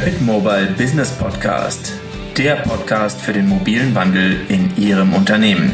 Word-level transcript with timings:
Rapid 0.00 0.22
Mobile 0.22 0.68
Business 0.78 1.10
Podcast, 1.10 1.92
der 2.38 2.54
Podcast 2.56 3.20
für 3.20 3.34
den 3.34 3.46
mobilen 3.46 3.94
Wandel 3.94 4.40
in 4.48 4.74
Ihrem 4.78 5.12
Unternehmen. 5.12 5.72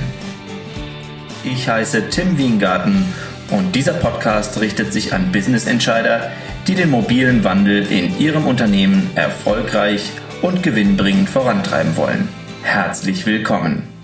Ich 1.45 1.69
heiße 1.69 2.09
Tim 2.11 2.37
Wiengarten 2.37 3.05
und 3.53 3.77
dieser 3.77 3.93
Podcast 3.93 4.61
richtet 4.61 4.93
sich 4.93 5.15
an 5.15 5.31
Business 5.31 5.67
Entscheider, 5.69 6.33
die 6.67 6.75
den 6.75 6.91
mobilen 6.91 7.45
Wandel 7.45 7.87
in 7.87 8.19
ihrem 8.19 8.47
Unternehmen 8.47 9.09
erfolgreich 9.15 10.11
und 10.43 10.61
gewinnbringend 10.61 11.29
vorantreiben 11.29 11.97
wollen. 11.97 12.29
Herzlich 12.65 13.27
willkommen. 13.27 13.96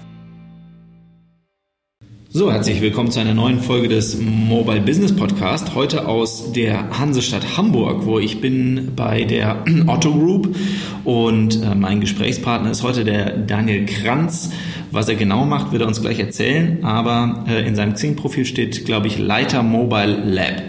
So, 2.34 2.50
herzlich 2.50 2.80
willkommen 2.80 3.10
zu 3.10 3.20
einer 3.20 3.34
neuen 3.34 3.60
Folge 3.60 3.88
des 3.88 4.16
Mobile 4.18 4.80
Business 4.80 5.14
Podcast. 5.14 5.74
Heute 5.74 6.08
aus 6.08 6.50
der 6.52 6.98
Hansestadt 6.98 7.58
Hamburg, 7.58 8.06
wo 8.06 8.18
ich 8.18 8.40
bin 8.40 8.92
bei 8.96 9.24
der 9.24 9.62
Otto 9.86 10.14
Group 10.14 10.56
und 11.04 11.62
äh, 11.62 11.74
mein 11.74 12.00
Gesprächspartner 12.00 12.70
ist 12.70 12.82
heute 12.82 13.04
der 13.04 13.36
Daniel 13.36 13.84
Kranz. 13.84 14.48
Was 14.90 15.10
er 15.10 15.16
genau 15.16 15.44
macht, 15.44 15.72
wird 15.72 15.82
er 15.82 15.88
uns 15.88 16.00
gleich 16.00 16.18
erzählen, 16.20 16.82
aber 16.82 17.44
äh, 17.50 17.68
in 17.68 17.74
seinem 17.74 17.92
Xing-Profil 17.92 18.46
steht, 18.46 18.86
glaube 18.86 19.08
ich, 19.08 19.18
Leiter 19.18 19.62
Mobile 19.62 20.22
Lab. 20.24 20.62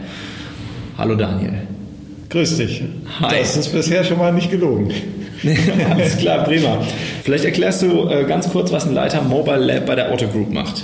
Hallo 0.98 1.16
Daniel. 1.16 1.62
Grüß 2.30 2.58
dich. 2.58 2.84
Hi. 3.22 3.38
Das 3.40 3.56
ist 3.56 3.70
bisher 3.70 4.04
schon 4.04 4.18
mal 4.18 4.34
nicht 4.34 4.52
gelogen. 4.52 4.92
Alles 5.90 6.18
klar, 6.18 6.44
prima. 6.44 6.80
Vielleicht 7.24 7.46
erklärst 7.46 7.84
du 7.84 8.10
äh, 8.10 8.26
ganz 8.26 8.50
kurz, 8.50 8.74
was 8.74 8.86
ein 8.86 8.94
Leiter 8.94 9.22
Mobile 9.22 9.60
Lab 9.60 9.86
bei 9.86 9.96
der 9.96 10.12
Otto 10.12 10.28
Group 10.28 10.52
macht. 10.52 10.84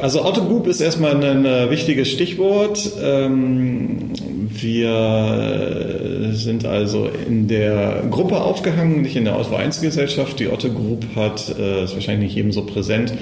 Also 0.00 0.24
Otto 0.24 0.44
Group 0.44 0.66
ist 0.66 0.80
erstmal 0.80 1.22
ein 1.24 1.44
äh, 1.44 1.70
wichtiges 1.70 2.10
Stichwort. 2.10 2.90
Ähm, 3.02 4.12
wir 4.50 6.30
sind 6.32 6.64
also 6.64 7.08
in 7.28 7.48
der 7.48 8.04
Gruppe 8.10 8.40
aufgehangen, 8.40 9.02
nicht 9.02 9.16
in 9.16 9.24
der 9.24 9.38
Otto 9.38 9.54
1 9.54 9.80
Gesellschaft. 9.80 10.40
Die 10.40 10.48
Otto 10.48 10.70
Group 10.70 11.04
hat, 11.14 11.54
äh, 11.58 11.84
ist 11.84 11.94
wahrscheinlich 11.94 12.28
nicht 12.28 12.36
jedem 12.36 12.52
so 12.52 12.64
präsent, 12.64 13.12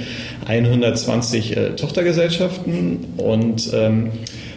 120 0.46 1.56
äh, 1.56 1.70
Tochtergesellschaften 1.76 3.04
und 3.16 3.70
ähm, 3.74 4.12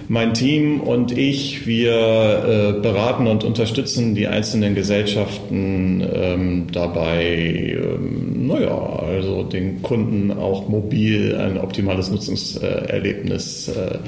mein 0.10 0.34
Team 0.34 0.82
und 0.82 1.16
ich, 1.16 1.68
wir 1.68 1.94
äh, 1.94 2.82
beraten 2.82 3.28
und 3.28 3.44
unterstützen 3.44 4.16
die 4.16 4.26
einzelnen 4.26 4.74
Gesellschaften 4.74 6.04
ähm, 6.12 6.68
dabei, 6.74 7.78
ähm, 7.80 8.48
naja, 8.48 9.04
also 9.08 9.44
den 9.44 9.84
Kunden 9.84 10.32
auch 10.32 10.68
mobil 10.68 11.36
ein 11.36 11.60
optimales 11.60 12.10
Nutzungserlebnis 12.10 13.68
äh, 13.68 14.00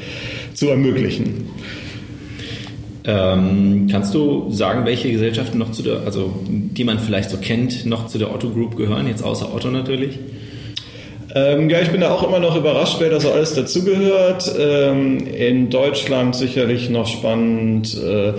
zu 0.55 0.69
ermöglichen. 0.69 1.45
Ähm, 3.03 3.87
kannst 3.91 4.15
du 4.15 4.51
sagen, 4.51 4.85
welche 4.85 5.11
Gesellschaften 5.11 5.59
noch 5.59 5.71
zu 5.71 5.83
der, 5.83 6.01
also 6.03 6.33
die 6.47 6.83
man 6.83 6.97
vielleicht 6.97 7.29
so 7.29 7.37
kennt, 7.37 7.85
noch 7.85 8.07
zu 8.07 8.17
der 8.17 8.33
Otto 8.33 8.49
Group 8.49 8.75
gehören, 8.75 9.05
jetzt 9.05 9.23
außer 9.23 9.53
Otto 9.53 9.69
natürlich? 9.69 10.17
Ähm, 11.33 11.69
ja, 11.69 11.79
ich 11.79 11.89
bin 11.89 12.01
da 12.01 12.11
auch 12.11 12.23
immer 12.27 12.39
noch 12.39 12.55
überrascht, 12.55 12.97
wer 12.99 13.09
da 13.09 13.19
so 13.19 13.31
alles 13.31 13.53
dazugehört. 13.53 14.53
Ähm, 14.59 15.25
in 15.27 15.69
Deutschland 15.69 16.35
sicherlich 16.35 16.89
noch 16.89 17.07
spannend. 17.07 17.97
Äh, 17.97 18.33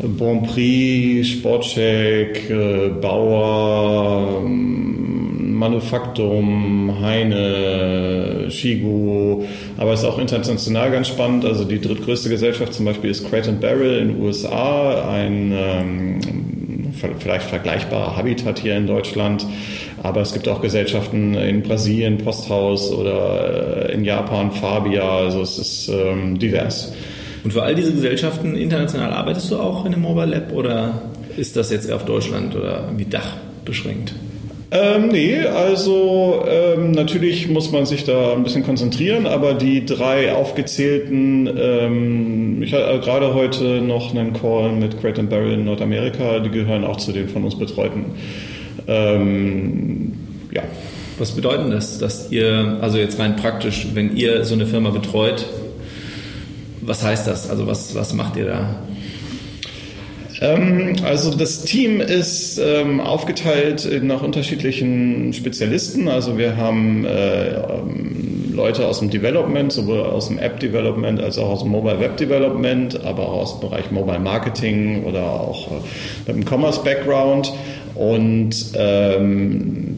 Bon 0.00 0.44
Prix, 0.44 1.28
Sportcheck, 1.28 2.48
äh, 2.48 2.88
Bauer, 3.00 4.42
ähm, 4.44 5.54
Manufaktum, 5.54 7.00
Heine, 7.00 8.46
Shigu, 8.48 9.44
aber 9.76 9.92
es 9.92 10.00
ist 10.00 10.06
auch 10.06 10.18
international 10.18 10.92
ganz 10.92 11.08
spannend. 11.08 11.44
Also 11.44 11.64
die 11.64 11.80
drittgrößte 11.80 12.28
Gesellschaft 12.28 12.74
zum 12.74 12.84
Beispiel 12.84 13.10
ist 13.10 13.28
Crate 13.28 13.50
Barrel 13.50 13.98
in 13.98 14.08
den 14.08 14.22
USA, 14.22 15.10
ein 15.10 15.52
ähm, 15.52 16.20
vielleicht 17.18 17.48
vergleichbarer 17.48 18.16
Habitat 18.16 18.60
hier 18.60 18.76
in 18.76 18.86
Deutschland. 18.86 19.44
Aber 20.02 20.20
es 20.20 20.32
gibt 20.32 20.48
auch 20.48 20.60
Gesellschaften 20.60 21.34
in 21.34 21.62
Brasilien, 21.62 22.18
Posthaus 22.18 22.92
oder 22.92 23.88
äh, 23.88 23.94
in 23.94 24.04
Japan, 24.04 24.52
Fabia. 24.52 25.18
Also 25.18 25.42
es 25.42 25.58
ist 25.58 25.88
ähm, 25.88 26.38
divers. 26.38 26.92
Und 27.44 27.52
für 27.52 27.62
all 27.62 27.74
diese 27.74 27.92
Gesellschaften 27.92 28.56
international 28.56 29.12
arbeitest 29.12 29.50
du 29.50 29.58
auch 29.58 29.84
in 29.84 29.92
einem 29.92 30.02
Mobile 30.02 30.26
Lab 30.26 30.52
oder 30.52 31.02
ist 31.36 31.56
das 31.56 31.70
jetzt 31.70 31.88
eher 31.88 31.96
auf 31.96 32.04
Deutschland 32.04 32.54
oder 32.56 32.90
wie 32.96 33.04
Dach 33.04 33.36
beschränkt? 33.64 34.14
Ähm, 34.70 35.08
nee, 35.08 35.40
also 35.40 36.44
ähm, 36.46 36.90
natürlich 36.90 37.48
muss 37.48 37.72
man 37.72 37.86
sich 37.86 38.04
da 38.04 38.34
ein 38.34 38.42
bisschen 38.42 38.64
konzentrieren, 38.64 39.26
aber 39.26 39.54
die 39.54 39.86
drei 39.86 40.34
aufgezählten, 40.34 41.48
ähm, 41.58 42.62
ich 42.62 42.74
hatte 42.74 43.00
gerade 43.00 43.32
heute 43.32 43.80
noch 43.80 44.14
einen 44.14 44.34
Call 44.34 44.72
mit 44.72 45.00
Crate 45.00 45.22
Barrel 45.22 45.54
in 45.54 45.64
Nordamerika, 45.64 46.40
die 46.40 46.50
gehören 46.50 46.84
auch 46.84 46.98
zu 46.98 47.12
den 47.12 47.30
von 47.30 47.44
uns 47.44 47.56
betreuten. 47.56 48.04
Ähm, 48.88 50.12
ja. 50.50 50.62
Was 51.18 51.32
bedeutet 51.32 51.72
das, 51.72 51.98
dass 51.98 52.30
ihr, 52.30 52.78
also 52.80 52.98
jetzt 52.98 53.18
rein 53.18 53.36
praktisch, 53.36 53.88
wenn 53.92 54.16
ihr 54.16 54.44
so 54.44 54.54
eine 54.54 54.66
Firma 54.66 54.90
betreut, 54.90 55.46
was 56.80 57.02
heißt 57.02 57.26
das? 57.26 57.50
Also 57.50 57.66
was, 57.66 57.94
was 57.94 58.14
macht 58.14 58.36
ihr 58.36 58.46
da? 58.46 58.76
Ähm, 60.40 60.96
also 61.04 61.34
das 61.34 61.64
Team 61.64 62.00
ist 62.00 62.58
ähm, 62.58 63.00
aufgeteilt 63.00 63.88
nach 64.02 64.22
unterschiedlichen 64.22 65.32
Spezialisten. 65.32 66.08
Also 66.08 66.38
wir 66.38 66.56
haben 66.56 67.04
äh, 67.04 67.54
ähm, 67.54 68.54
Leute 68.54 68.86
aus 68.86 69.00
dem 69.00 69.10
Development, 69.10 69.72
sowohl 69.72 70.00
aus 70.00 70.28
dem 70.28 70.38
App 70.38 70.60
Development 70.60 71.20
als 71.20 71.38
auch 71.38 71.48
aus 71.48 71.62
dem 71.62 71.70
Mobile 71.70 72.00
Web 72.00 72.16
Development, 72.16 73.04
aber 73.04 73.28
auch 73.28 73.42
aus 73.42 73.58
dem 73.58 73.68
Bereich 73.68 73.90
Mobile 73.90 74.20
Marketing 74.20 75.04
oder 75.04 75.24
auch 75.24 75.68
äh, 75.68 76.32
mit 76.32 76.36
dem 76.36 76.44
Commerce 76.44 76.80
Background. 76.82 77.52
Und 77.98 78.50
ähm, 78.74 79.97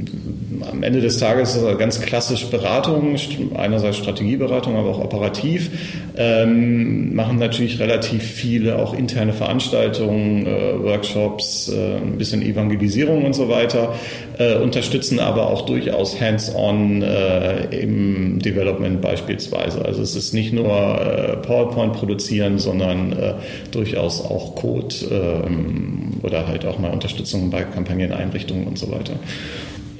am 0.80 0.84
Ende 0.84 1.02
des 1.02 1.18
Tages 1.18 1.56
ist 1.56 1.78
ganz 1.78 2.00
klassisch 2.00 2.46
Beratung, 2.46 3.14
einerseits 3.54 3.98
Strategieberatung, 3.98 4.76
aber 4.76 4.88
auch 4.88 5.04
operativ. 5.04 5.70
Ähm, 6.16 7.14
machen 7.14 7.38
natürlich 7.38 7.78
relativ 7.80 8.22
viele 8.22 8.78
auch 8.78 8.94
interne 8.94 9.34
Veranstaltungen, 9.34 10.46
äh, 10.46 10.82
Workshops, 10.82 11.68
äh, 11.68 11.96
ein 11.96 12.16
bisschen 12.16 12.41
Evangelisierung 12.41 13.26
und 13.26 13.34
so 13.34 13.50
weiter, 13.50 13.92
äh, 14.38 14.54
unterstützen 14.54 15.20
aber 15.20 15.50
auch 15.50 15.66
durchaus 15.66 16.18
hands-on 16.18 17.02
äh, 17.02 17.64
im 17.78 18.38
Development 18.38 19.02
beispielsweise. 19.02 19.84
Also 19.84 20.00
es 20.00 20.16
ist 20.16 20.32
nicht 20.32 20.54
nur 20.54 20.66
äh, 20.66 21.36
PowerPoint 21.47 21.92
produzieren, 21.92 22.58
sondern 22.58 23.12
äh, 23.12 23.34
durchaus 23.70 24.24
auch 24.24 24.54
Code 24.54 24.94
ähm, 25.10 26.20
oder 26.22 26.48
halt 26.48 26.64
auch 26.64 26.78
mal 26.78 26.91
Unterstützung 26.91 27.50
bei 27.50 27.64
Kampagneneinrichtungen 27.64 28.66
und 28.66 28.78
so 28.78 28.91
weiter. 28.91 29.12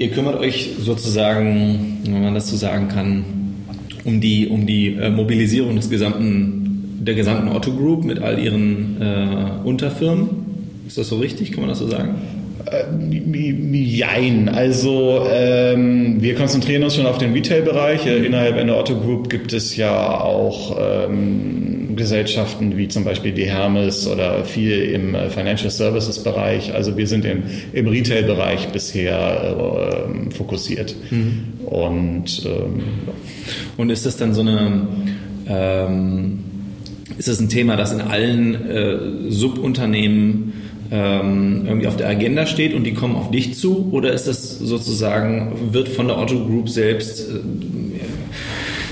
Ihr 0.00 0.09
kümmert 0.09 0.41
euch 0.41 0.71
sozusagen, 0.78 1.99
wenn 2.05 2.22
man 2.22 2.33
das 2.33 2.49
so 2.49 2.56
sagen 2.56 2.88
kann, 2.88 3.22
um 4.05 4.19
die, 4.19 4.49
um 4.49 4.66
die 4.66 4.94
äh, 4.94 5.11
Mobilisierung 5.11 5.77
des 5.77 5.91
gesamten, 5.91 7.00
der 7.05 7.15
gesamten 7.15 7.49
Otto 7.49 7.71
Group 7.71 8.05
mit 8.05 8.19
all 8.19 8.39
ihren 8.39 8.97
äh, 8.99 9.50
Unterfirmen. 9.62 10.31
Ist 10.87 10.97
das 10.97 11.09
so 11.09 11.19
richtig? 11.19 11.53
Kann 11.53 11.60
man 11.60 11.69
das 11.69 11.81
so 11.81 11.87
sagen? 11.87 12.15
Äh, 12.66 12.84
jein. 13.72 14.48
Also 14.48 15.26
ähm, 15.31 16.21
wir 16.21 16.34
konzentrieren 16.34 16.82
uns 16.82 16.97
schon 16.97 17.06
auf 17.06 17.19
den 17.19 17.32
Retail-Bereich. 17.32 18.04
Mhm. 18.04 18.25
Innerhalb 18.25 18.56
einer 18.56 18.76
Otto 18.76 18.98
Group 18.98 19.31
gibt 19.31 19.53
es 19.53 19.76
ja 19.76 20.21
auch 20.21 20.76
ähm, 20.78 21.97
Gesellschaften 21.97 22.76
wie 22.76 22.88
zum 22.88 23.04
Beispiel 23.04 23.32
die 23.32 23.44
Hermes 23.44 24.06
oder 24.06 24.44
viel 24.44 24.82
im 24.82 25.15
äh, 25.15 25.31
Financial 25.31 25.71
Services 25.71 26.22
Bereich. 26.22 26.75
Also 26.75 26.97
wir 26.97 27.06
sind 27.06 27.25
im, 27.25 27.43
im 27.72 27.87
Retail-Bereich 27.87 28.69
bisher 28.69 29.56
äh, 29.56 30.31
fokussiert. 30.31 30.94
Mhm. 31.10 31.66
Und, 31.66 32.42
ähm, 32.47 32.83
Und 33.77 33.91
ist 33.91 34.07
das 34.07 34.16
dann 34.16 34.34
so 34.34 34.42
eine, 34.42 34.86
ähm, 35.48 36.41
ist 37.18 37.28
das 37.28 37.41
ein 37.41 37.48
Thema, 37.48 37.77
das 37.77 37.92
in 37.92 38.01
allen 38.01 38.54
äh, 38.54 38.98
Subunternehmen 39.30 40.53
ähm, 40.91 41.65
irgendwie 41.66 41.87
auf 41.87 41.97
der 41.97 42.09
Agenda 42.09 42.47
steht 42.47 42.75
und 42.75 42.84
die 42.84 42.95
kommen 42.95 43.16
auf 43.16 43.31
dich 43.31 43.54
zu? 43.54 43.89
Oder 43.92 44.13
ist 44.13 44.27
das 44.27 44.59
sozusagen, 44.59 45.72
wird 45.72 45.89
von 45.89 46.09
der 46.09 46.19
Otto 46.19 46.45
Group 46.45 46.69
selbst 46.69 47.21
äh, 47.21 47.41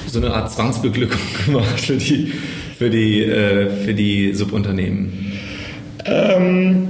so 0.06 0.18
eine 0.18 0.32
Art 0.34 0.50
Zwangsbeglückung 0.50 1.20
gemacht 1.46 1.80
für 1.80 1.96
die, 1.96 2.32
für 2.78 2.90
die, 2.90 3.22
äh, 3.22 3.70
für 3.70 3.94
die 3.94 4.34
Subunternehmen? 4.34 5.32
Ähm, 6.04 6.88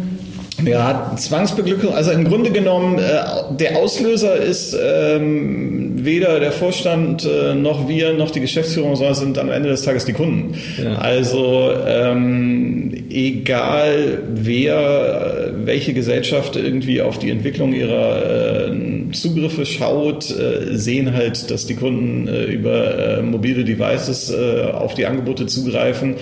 Ja, 0.64 1.14
Zwangsbeglückung, 1.16 1.94
also 1.94 2.11
im 2.11 2.25
Grunde 2.25 2.50
genommen, 2.50 2.99
äh, 2.99 3.20
der 3.56 3.76
Auslöser 3.76 4.37
ist 4.37 4.76
ähm, 4.81 5.88
weder 6.04 6.40
der 6.40 6.52
Vorstand 6.52 7.24
äh, 7.24 7.54
noch 7.54 7.88
wir 7.88 8.12
noch 8.12 8.30
die 8.30 8.40
Geschäftsführung, 8.40 8.96
sondern 8.96 9.14
sind 9.14 9.38
am 9.38 9.50
Ende 9.50 9.68
des 9.68 9.82
Tages 9.82 10.04
die 10.04 10.12
Kunden. 10.12 10.54
Ja. 10.82 10.96
Also 10.96 11.70
ähm, 11.86 13.06
egal 13.10 14.22
wer, 14.32 15.52
welche 15.64 15.94
Gesellschaft 15.94 16.56
irgendwie 16.56 17.00
auf 17.02 17.18
die 17.18 17.30
Entwicklung 17.30 17.72
ihrer 17.72 18.70
äh, 18.70 19.12
Zugriffe 19.12 19.66
schaut, 19.66 20.30
äh, 20.30 20.76
sehen 20.76 21.14
halt, 21.14 21.50
dass 21.50 21.66
die 21.66 21.74
Kunden 21.74 22.28
äh, 22.28 22.44
über 22.44 23.18
äh, 23.18 23.22
mobile 23.22 23.64
Devices 23.64 24.34
auf 24.72 24.94
die 24.94 25.06
Angebote 25.06 25.46
zugreifen 25.46 26.14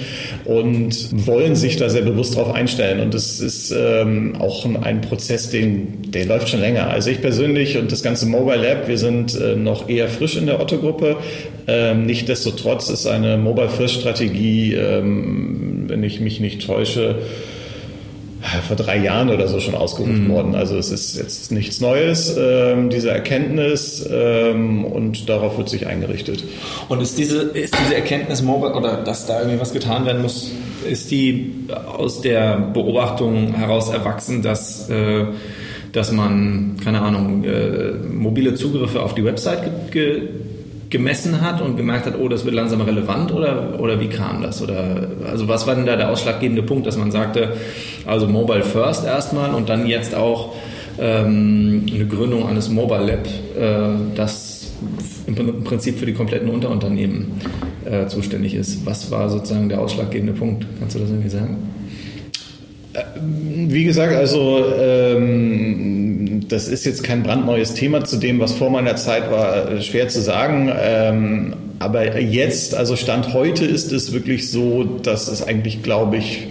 und 0.45 1.27
wollen 1.27 1.57
sich 1.57 1.77
da 1.77 1.89
sehr 1.89 2.03
bewusst 2.03 2.37
darauf 2.37 2.55
einstellen. 2.55 3.01
Und 3.01 3.15
das 3.15 3.41
ist 3.41 3.75
ähm, 3.77 4.35
auch 4.39 4.67
ein 4.83 5.01
Prozess, 5.01 5.51
den, 5.51 6.11
der 6.11 6.27
läuft 6.27 6.49
schon 6.49 6.61
länger. 6.61 6.89
Also 6.89 7.11
ich 7.11 7.21
persönlich 7.21 7.79
und 7.79 7.93
das 7.93 8.03
ganze 8.03 8.27
Mobile 8.27 8.57
Lab, 8.57 8.89
wir 8.89 8.99
sind 8.99 9.39
äh, 9.41 9.57
noch 9.77 9.89
eher 9.89 10.09
frisch 10.09 10.37
in 10.37 10.47
der 10.47 10.61
Otto-Gruppe. 10.61 11.17
Ähm, 11.67 12.07
Nichtsdestotrotz 12.07 12.89
ist 12.89 13.07
eine 13.07 13.37
Mobile 13.37 13.69
First 13.69 14.01
Strategie, 14.01 14.75
ähm, 14.75 15.85
wenn 15.89 16.03
ich 16.03 16.21
mich 16.21 16.41
nicht 16.41 16.67
täusche, 16.67 17.17
vor 18.67 18.77
drei 18.77 18.99
Jahren 18.99 19.31
oder 19.31 19.49
so 19.49 19.61
schon 19.61 19.75
ausgerufen 19.75 20.29
mhm. 20.29 20.33
worden. 20.33 20.55
Also 20.55 20.77
es 20.77 20.91
ist 20.91 21.17
jetzt 21.17 21.51
nichts 21.51 21.81
Neues, 21.81 22.37
ähm, 22.39 22.91
diese 22.91 23.11
Erkenntnis 23.11 24.09
ähm, 24.11 24.85
und 24.85 25.29
darauf 25.29 25.59
wird 25.59 25.69
sich 25.69 25.87
eingerichtet. 25.87 26.45
Und 26.89 27.01
ist 27.01 27.19
diese, 27.19 27.43
ist 27.43 27.75
diese 27.83 27.95
Erkenntnis 27.95 28.43
mobile 28.43 28.75
oder 28.75 28.99
dass 28.99 29.27
da 29.27 29.41
irgendwie 29.41 29.61
was 29.61 29.73
getan 29.73 30.07
werden 30.07 30.23
muss, 30.23 30.53
ist 30.89 31.11
die 31.11 31.53
aus 31.87 32.21
der 32.21 32.57
Beobachtung 32.73 33.55
heraus 33.55 33.89
erwachsen, 33.89 34.43
dass, 34.43 34.89
äh, 34.91 35.25
dass 35.97 36.13
man, 36.13 36.77
keine 36.85 37.01
Ahnung, 37.01 37.43
äh, 37.45 37.93
mobile 38.13 38.55
Zugriffe 38.55 39.03
auf 39.03 39.15
die 39.15 39.25
Website 39.25 39.91
ge 39.91 40.29
gemessen 40.89 41.41
hat 41.41 41.61
und 41.63 41.77
gemerkt 41.77 42.07
hat, 42.07 42.15
oh, 42.17 42.29
das 42.29 42.45
wird 42.45 42.55
langsam 42.55 42.81
relevant 42.81 43.33
oder, 43.33 43.81
oder 43.81 43.99
wie 43.99 44.07
kam 44.07 44.41
das? 44.41 44.63
Oder 44.63 45.09
also 45.29 45.49
was 45.49 45.67
war 45.67 45.75
denn 45.75 45.85
da 45.85 45.97
der 45.97 46.11
ausschlaggebende 46.11 46.63
Punkt, 46.63 46.87
dass 46.87 46.97
man 46.97 47.11
sagte, 47.11 47.55
also 48.07 48.29
Mobile 48.29 48.63
First 48.63 49.05
erstmal 49.05 49.53
und 49.53 49.69
dann 49.69 49.89
jetzt 49.89 50.15
auch 50.15 50.55
ähm, 51.01 51.87
eine 51.93 52.07
Gründung 52.07 52.47
eines 52.49 52.69
Mobile 52.69 53.05
Lab, 53.05 53.27
äh, 53.59 54.15
das 54.15 54.71
im 55.27 55.65
Prinzip 55.65 55.99
für 55.99 56.07
die 56.07 56.15
kompletten 56.15 56.49
Unterunternehmen 56.51 57.33
äh, 57.85 58.07
zuständig 58.07 58.55
ist. 58.55 58.87
Was 58.87 59.11
war 59.11 59.29
sozusagen 59.29 59.69
der 59.69 59.81
ausschlaggebende 59.81 60.35
Punkt? 60.35 60.67
Kannst 60.79 60.95
du 60.95 61.01
das 61.01 61.11
irgendwie 61.11 61.31
sagen? 61.31 61.57
Wie 63.21 63.85
gesagt, 63.85 64.15
also 64.15 64.65
ähm, 64.79 66.45
das 66.49 66.69
ist 66.69 66.85
jetzt 66.85 67.03
kein 67.03 67.23
brandneues 67.23 67.75
Thema 67.75 68.05
zu 68.05 68.17
dem, 68.17 68.41
was 68.41 68.53
vor 68.53 68.71
meiner 68.71 68.97
Zeit 68.97 69.31
war, 69.31 69.71
äh, 69.71 69.83
schwer 69.83 70.09
zu 70.09 70.21
sagen. 70.21 70.71
Ähm, 70.79 71.55
aber 71.79 72.21
jetzt, 72.21 72.75
also 72.75 72.97
Stand 72.97 73.35
heute 73.35 73.65
ist 73.65 73.93
es 73.93 74.13
wirklich 74.13 74.51
so, 74.51 74.85
dass 74.85 75.29
es 75.29 75.47
eigentlich, 75.47 75.83
glaube 75.83 76.17
ich, 76.17 76.49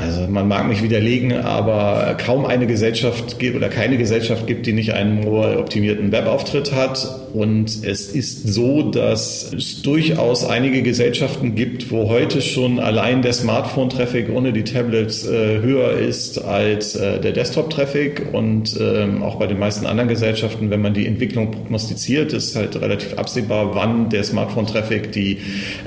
also 0.00 0.28
man 0.28 0.46
mag 0.46 0.68
mich 0.68 0.82
widerlegen, 0.82 1.32
aber 1.32 2.16
kaum 2.24 2.46
eine 2.46 2.66
Gesellschaft 2.66 3.38
gibt 3.38 3.56
oder 3.56 3.68
keine 3.68 3.96
Gesellschaft 3.96 4.46
gibt, 4.46 4.66
die 4.66 4.72
nicht 4.72 4.92
einen 4.92 5.24
mobile 5.24 5.58
optimierten 5.58 6.12
Webauftritt 6.12 6.72
hat. 6.72 7.27
Und 7.32 7.84
es 7.84 8.08
ist 8.08 8.48
so, 8.48 8.82
dass 8.90 9.52
es 9.52 9.82
durchaus 9.82 10.44
einige 10.44 10.82
Gesellschaften 10.82 11.54
gibt, 11.54 11.90
wo 11.90 12.08
heute 12.08 12.40
schon 12.40 12.78
allein 12.78 13.22
der 13.22 13.32
Smartphone-Traffic 13.32 14.30
ohne 14.30 14.52
die 14.52 14.64
Tablets 14.64 15.26
äh, 15.26 15.60
höher 15.60 15.92
ist 15.92 16.38
als 16.38 16.96
äh, 16.96 17.20
der 17.20 17.32
Desktop-Traffic. 17.32 18.32
Und 18.32 18.78
ähm, 18.80 19.22
auch 19.22 19.36
bei 19.36 19.46
den 19.46 19.58
meisten 19.58 19.86
anderen 19.86 20.08
Gesellschaften, 20.08 20.70
wenn 20.70 20.80
man 20.80 20.94
die 20.94 21.06
Entwicklung 21.06 21.50
prognostiziert, 21.50 22.32
ist 22.32 22.56
halt 22.56 22.80
relativ 22.80 23.18
absehbar, 23.18 23.74
wann 23.74 24.08
der 24.08 24.24
Smartphone-Traffic 24.24 25.12
die, 25.12 25.38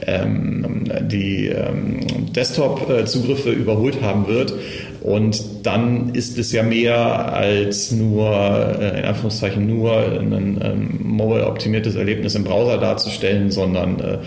ähm, 0.05 0.83
die 1.01 1.47
ähm, 1.47 1.99
Desktop-Zugriffe 2.33 3.51
überholt 3.51 4.01
haben 4.01 4.27
wird. 4.27 4.53
Und 5.01 5.44
dann 5.63 6.13
ist 6.13 6.38
es 6.38 6.51
ja 6.51 6.62
mehr 6.62 7.33
als 7.33 7.92
nur, 7.92 8.31
äh, 8.80 9.00
in 9.00 9.06
Anführungszeichen, 9.06 9.65
nur 9.65 9.98
ein 9.98 10.59
ähm, 10.62 11.00
mobile-optimiertes 11.03 11.95
Erlebnis 11.95 12.36
im 12.36 12.44
Browser 12.44 12.77
darzustellen, 12.77 13.50
sondern 13.50 14.00
äh, 14.00 14.18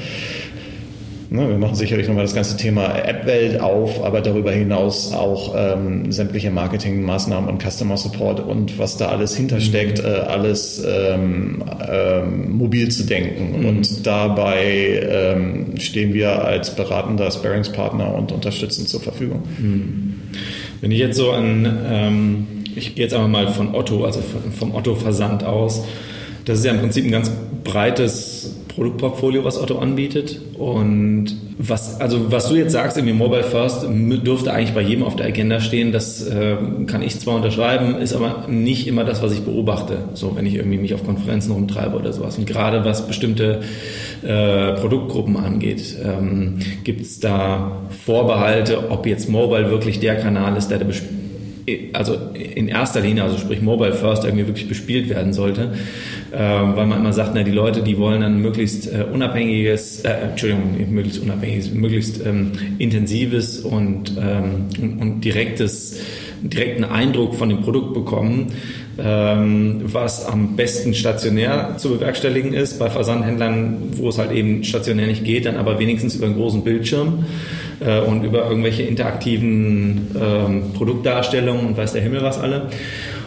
ne, 1.34 1.48
wir 1.48 1.58
machen 1.58 1.74
sicherlich 1.74 2.06
nochmal 2.06 2.24
das 2.24 2.34
ganze 2.34 2.56
Thema 2.56 2.96
App-Welt 2.96 3.60
auf, 3.60 4.02
aber 4.02 4.20
darüber 4.20 4.52
hinaus 4.52 5.12
auch 5.12 5.54
ähm, 5.56 6.10
sämtliche 6.10 6.50
Marketingmaßnahmen 6.50 7.48
und 7.48 7.62
Customer 7.62 7.96
Support 7.96 8.40
und 8.40 8.78
was 8.78 8.96
da 8.96 9.08
alles 9.08 9.36
hintersteckt, 9.36 9.98
mhm. 9.98 10.08
äh, 10.08 10.08
alles 10.08 10.84
ähm, 10.86 11.64
ähm, 11.88 12.52
mobil 12.56 12.90
zu 12.90 13.04
denken. 13.04 13.60
Mhm. 13.60 13.66
Und 13.66 14.06
dabei 14.06 15.02
ähm, 15.08 15.78
stehen 15.78 16.14
wir 16.14 16.44
als 16.44 16.74
beratender 16.74 17.30
Sparingspartner 17.30 18.14
und 18.14 18.32
unterstützend 18.32 18.88
zur 18.88 19.00
Verfügung. 19.00 19.42
Mhm. 19.58 20.14
Wenn 20.80 20.90
ich 20.90 20.98
jetzt 20.98 21.16
so 21.16 21.32
an, 21.32 21.78
ähm, 21.88 22.46
ich 22.74 22.94
gehe 22.94 23.04
jetzt 23.04 23.14
einfach 23.14 23.28
mal 23.28 23.48
von 23.48 23.74
Otto, 23.74 24.04
also 24.04 24.20
vom 24.58 24.74
Otto-Versand 24.74 25.44
aus, 25.44 25.84
das 26.44 26.58
ist 26.58 26.64
ja 26.64 26.72
im 26.72 26.80
Prinzip 26.80 27.04
ein 27.04 27.10
ganz 27.10 27.30
breites 27.62 28.54
Produktportfolio, 28.74 29.44
was 29.44 29.60
Otto 29.60 29.78
anbietet. 29.78 30.40
Und 30.58 31.26
was, 31.58 32.00
also 32.00 32.32
was 32.32 32.48
du 32.48 32.56
jetzt 32.56 32.72
sagst, 32.72 32.96
irgendwie 32.96 33.14
Mobile 33.14 33.44
First 33.44 33.86
dürfte 33.88 34.52
eigentlich 34.52 34.74
bei 34.74 34.82
jedem 34.82 35.04
auf 35.04 35.14
der 35.14 35.26
Agenda 35.26 35.60
stehen. 35.60 35.92
Das 35.92 36.26
äh, 36.26 36.56
kann 36.86 37.02
ich 37.02 37.18
zwar 37.20 37.36
unterschreiben, 37.36 37.96
ist 37.96 38.14
aber 38.14 38.46
nicht 38.48 38.86
immer 38.88 39.04
das, 39.04 39.22
was 39.22 39.32
ich 39.32 39.42
beobachte. 39.42 39.98
So, 40.14 40.34
wenn 40.36 40.46
ich 40.46 40.56
irgendwie 40.56 40.78
mich 40.78 40.94
auf 40.94 41.04
Konferenzen 41.04 41.52
rumtreibe 41.52 41.96
oder 41.96 42.12
sowas. 42.12 42.36
Und 42.36 42.46
gerade 42.46 42.84
was 42.84 43.06
bestimmte 43.06 43.60
äh, 44.22 44.72
Produktgruppen 44.72 45.36
angeht, 45.36 45.96
ähm, 46.04 46.58
gibt 46.82 47.02
es 47.02 47.20
da 47.20 47.82
Vorbehalte, 48.04 48.90
ob 48.90 49.06
jetzt 49.06 49.28
Mobile 49.28 49.70
wirklich 49.70 50.00
der 50.00 50.16
Kanal 50.16 50.56
ist, 50.56 50.68
der 50.68 50.78
der 50.78 50.86
also 51.92 52.18
in 52.34 52.68
erster 52.68 53.00
Linie, 53.00 53.22
also 53.22 53.38
sprich 53.38 53.62
Mobile 53.62 53.94
First, 53.94 54.24
irgendwie 54.24 54.46
wirklich 54.46 54.68
bespielt 54.68 55.08
werden 55.08 55.32
sollte, 55.32 55.72
äh, 56.30 56.38
weil 56.38 56.86
man 56.86 57.00
immer 57.00 57.12
sagt, 57.12 57.32
na, 57.34 57.42
die 57.42 57.50
Leute, 57.50 57.82
die 57.82 57.98
wollen 57.98 58.20
dann 58.20 58.40
möglichst 58.40 58.86
äh, 58.86 59.04
unabhängiges, 59.10 60.00
äh, 60.00 60.10
Entschuldigung, 60.30 60.76
möglichst 60.90 61.22
unabhängiges, 61.22 61.72
möglichst 61.72 62.26
ähm, 62.26 62.52
intensives 62.78 63.60
und, 63.60 64.12
ähm, 64.20 64.66
und, 64.80 65.00
und 65.00 65.20
direktes, 65.24 66.00
direkten 66.42 66.84
Eindruck 66.84 67.34
von 67.34 67.48
dem 67.48 67.62
Produkt 67.62 67.94
bekommen, 67.94 68.48
ähm, 68.98 69.80
was 69.84 70.26
am 70.26 70.56
besten 70.56 70.92
stationär 70.94 71.76
zu 71.78 71.90
bewerkstelligen 71.90 72.52
ist, 72.52 72.78
bei 72.78 72.90
Versandhändlern, 72.90 73.78
wo 73.96 74.10
es 74.10 74.18
halt 74.18 74.32
eben 74.32 74.64
stationär 74.64 75.06
nicht 75.06 75.24
geht, 75.24 75.46
dann 75.46 75.56
aber 75.56 75.78
wenigstens 75.78 76.14
über 76.14 76.26
einen 76.26 76.36
großen 76.36 76.62
Bildschirm 76.62 77.24
äh, 77.80 78.00
und 78.00 78.24
über 78.24 78.48
irgendwelche 78.48 78.82
interaktiven 78.82 80.10
ähm, 80.20 80.72
Produktdarstellungen 80.74 81.66
und 81.66 81.76
weiß 81.76 81.92
der 81.92 82.02
Himmel 82.02 82.22
was 82.22 82.38
alle. 82.38 82.68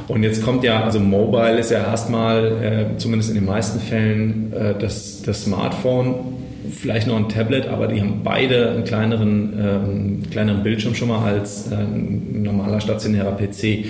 Und 0.08 0.24
jetzt 0.24 0.44
kommt 0.44 0.64
ja, 0.64 0.84
also 0.84 1.00
Mobile 1.00 1.60
ist 1.60 1.72
ja 1.72 1.80
erstmal, 1.80 2.46
äh, 2.64 2.98
zumindest 2.98 3.30
in 3.30 3.36
den 3.36 3.46
meisten 3.46 3.80
Fällen, 3.80 4.54
äh, 4.54 4.74
das, 4.80 5.22
das 5.22 5.44
Smartphone, 5.44 6.16
vielleicht 6.71 7.07
noch 7.07 7.18
ein 7.18 7.30
Tablet, 7.30 7.68
aber 7.68 7.88
die 7.88 8.00
haben 8.00 8.21
beide 8.24 8.71
einen 8.71 8.83
kleineren, 8.83 9.54
ähm, 9.60 10.30
kleineren 10.30 10.64
Bildschirm 10.64 10.95
schon 10.95 11.10
mal 11.10 11.24
als 11.24 11.71
äh, 11.71 11.76
ein 11.76 12.42
normaler 12.44 12.80
stationärer 12.80 13.33
PC. 13.33 13.86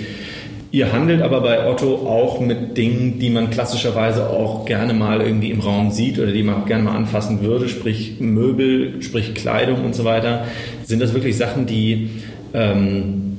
Ihr 0.70 0.92
handelt 0.92 1.22
aber 1.22 1.40
bei 1.40 1.66
Otto 1.66 1.94
auch 2.06 2.40
mit 2.40 2.76
Dingen, 2.76 3.18
die 3.18 3.30
man 3.30 3.48
klassischerweise 3.48 4.28
auch 4.28 4.66
gerne 4.66 4.92
mal 4.92 5.22
irgendwie 5.22 5.50
im 5.50 5.60
Raum 5.60 5.90
sieht 5.90 6.18
oder 6.18 6.30
die 6.30 6.42
man 6.42 6.56
auch 6.56 6.66
gerne 6.66 6.84
mal 6.84 6.94
anfassen 6.94 7.42
würde, 7.42 7.70
sprich 7.70 8.20
Möbel, 8.20 9.00
sprich 9.00 9.34
Kleidung 9.34 9.84
und 9.86 9.94
so 9.94 10.04
weiter. 10.04 10.44
Sind 10.84 11.00
das 11.00 11.14
wirklich 11.14 11.38
Sachen, 11.38 11.64
die, 11.64 12.10
ähm, 12.52 13.38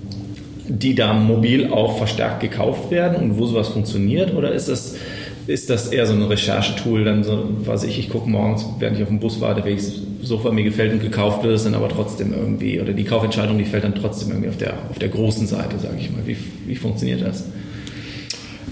die 0.67 0.95
da 0.95 1.13
mobil 1.13 1.71
auch 1.71 1.99
verstärkt 1.99 2.39
gekauft 2.39 2.89
werden 2.89 3.17
und 3.17 3.37
wo 3.37 3.45
sowas 3.45 3.69
funktioniert? 3.69 4.33
Oder 4.33 4.51
ist 4.51 4.67
das 4.67 4.95
ist 5.49 5.71
das 5.71 5.87
eher 5.87 6.05
so 6.05 6.13
ein 6.13 6.21
Recherchetool, 6.21 7.03
dann 7.03 7.23
so, 7.23 7.49
was 7.65 7.83
ich, 7.83 7.97
ich 7.97 8.09
gucke 8.09 8.29
morgens, 8.29 8.65
während 8.77 8.97
ich 8.97 9.03
auf 9.03 9.09
dem 9.09 9.19
Bus 9.19 9.41
warte, 9.41 9.65
welches 9.65 9.99
Sofa 10.21 10.51
mir 10.51 10.63
gefällt 10.63 10.93
und 10.93 11.01
gekauft 11.01 11.43
wird, 11.43 11.65
dann 11.65 11.73
aber 11.73 11.89
trotzdem 11.89 12.33
irgendwie, 12.33 12.79
oder 12.79 12.93
die 12.93 13.03
Kaufentscheidung, 13.03 13.57
die 13.57 13.65
fällt 13.65 13.83
dann 13.83 13.95
trotzdem 13.95 14.29
irgendwie 14.29 14.49
auf 14.49 14.57
der, 14.57 14.73
auf 14.91 14.99
der 14.99 15.09
großen 15.09 15.47
Seite, 15.47 15.79
sage 15.79 15.95
ich 15.99 16.11
mal. 16.11 16.21
Wie, 16.25 16.37
wie 16.67 16.75
funktioniert 16.75 17.21
das? 17.23 17.45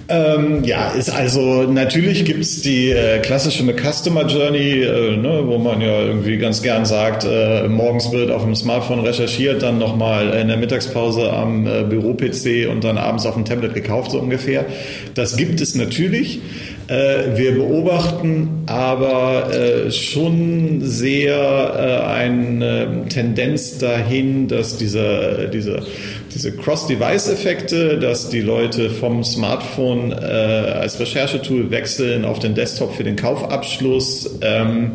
Ähm, 0.09 0.63
ja, 0.63 0.91
ist 0.91 1.09
also 1.09 1.63
natürlich 1.63 2.23
gibt's 2.23 2.61
die 2.61 2.91
äh, 2.91 3.19
klassische 3.19 3.63
Customer 3.73 4.25
Journey, 4.25 4.81
äh, 4.81 5.17
ne, 5.17 5.41
wo 5.45 5.57
man 5.57 5.81
ja 5.81 6.01
irgendwie 6.01 6.37
ganz 6.37 6.61
gern 6.61 6.85
sagt, 6.85 7.25
äh, 7.25 7.67
morgens 7.67 8.11
wird 8.13 8.31
auf 8.31 8.43
dem 8.43 8.55
Smartphone 8.55 9.01
recherchiert, 9.01 9.63
dann 9.63 9.79
nochmal 9.79 10.29
in 10.29 10.47
der 10.47 10.55
Mittagspause 10.55 11.33
am 11.33 11.67
äh, 11.67 11.83
Büro-PC 11.83 12.69
und 12.71 12.85
dann 12.85 12.97
abends 12.97 13.25
auf 13.25 13.33
dem 13.33 13.43
Tablet 13.43 13.73
gekauft, 13.73 14.11
so 14.11 14.19
ungefähr. 14.19 14.65
Das 15.13 15.35
gibt 15.35 15.59
es 15.59 15.75
natürlich. 15.75 16.39
Äh, 16.87 17.37
wir 17.37 17.55
beobachten 17.55 18.63
aber 18.65 19.53
äh, 19.53 19.91
schon 19.91 20.79
sehr 20.81 21.35
äh, 21.35 22.05
eine 22.05 23.05
Tendenz 23.09 23.77
dahin, 23.77 24.47
dass 24.47 24.77
diese, 24.77 25.49
diese, 25.51 25.81
diese 26.33 26.53
Cross-Device-Effekte, 26.53 27.97
dass 27.97 28.29
die 28.29 28.39
Leute 28.39 28.89
vom 28.89 29.23
Smartphone 29.23 30.13
als 30.13 30.99
Recherchetool 30.99 31.71
wechseln 31.71 32.25
auf 32.25 32.39
den 32.39 32.55
Desktop 32.55 32.95
für 32.95 33.03
den 33.03 33.15
Kaufabschluss, 33.15 34.37
ähm, 34.41 34.93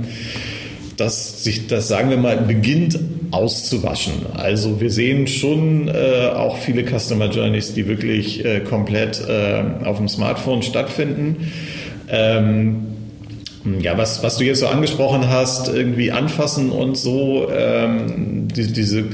dass 0.97 1.43
sich 1.43 1.67
das, 1.67 1.89
sagen 1.89 2.11
wir 2.11 2.17
mal, 2.17 2.37
beginnt 2.37 2.99
auszuwaschen. 3.33 4.27
Also 4.35 4.81
wir 4.81 4.91
sehen 4.91 5.27
schon 5.27 5.89
äh, 5.89 6.29
auch 6.35 6.59
viele 6.59 6.85
Customer 6.85 7.31
Journeys, 7.31 7.75
die 7.75 7.89
wirklich 7.89 8.45
äh, 8.45 8.61
komplett 8.61 9.21
äh, 9.27 9.85
auf 9.85 9.97
dem 9.97 10.09
Smartphone 10.09 10.63
stattfinden. 10.63 11.51
Ähm, 12.13 12.87
ja, 13.81 13.97
was, 13.97 14.23
was 14.23 14.39
du 14.39 14.45
jetzt 14.45 14.61
so 14.61 14.67
angesprochen 14.67 15.29
hast, 15.29 15.69
irgendwie 15.69 16.11
anfassen 16.11 16.71
und 16.71 16.97
so, 16.97 17.49
ähm, 17.51 18.49
die, 18.49 18.73
diese, 18.73 19.05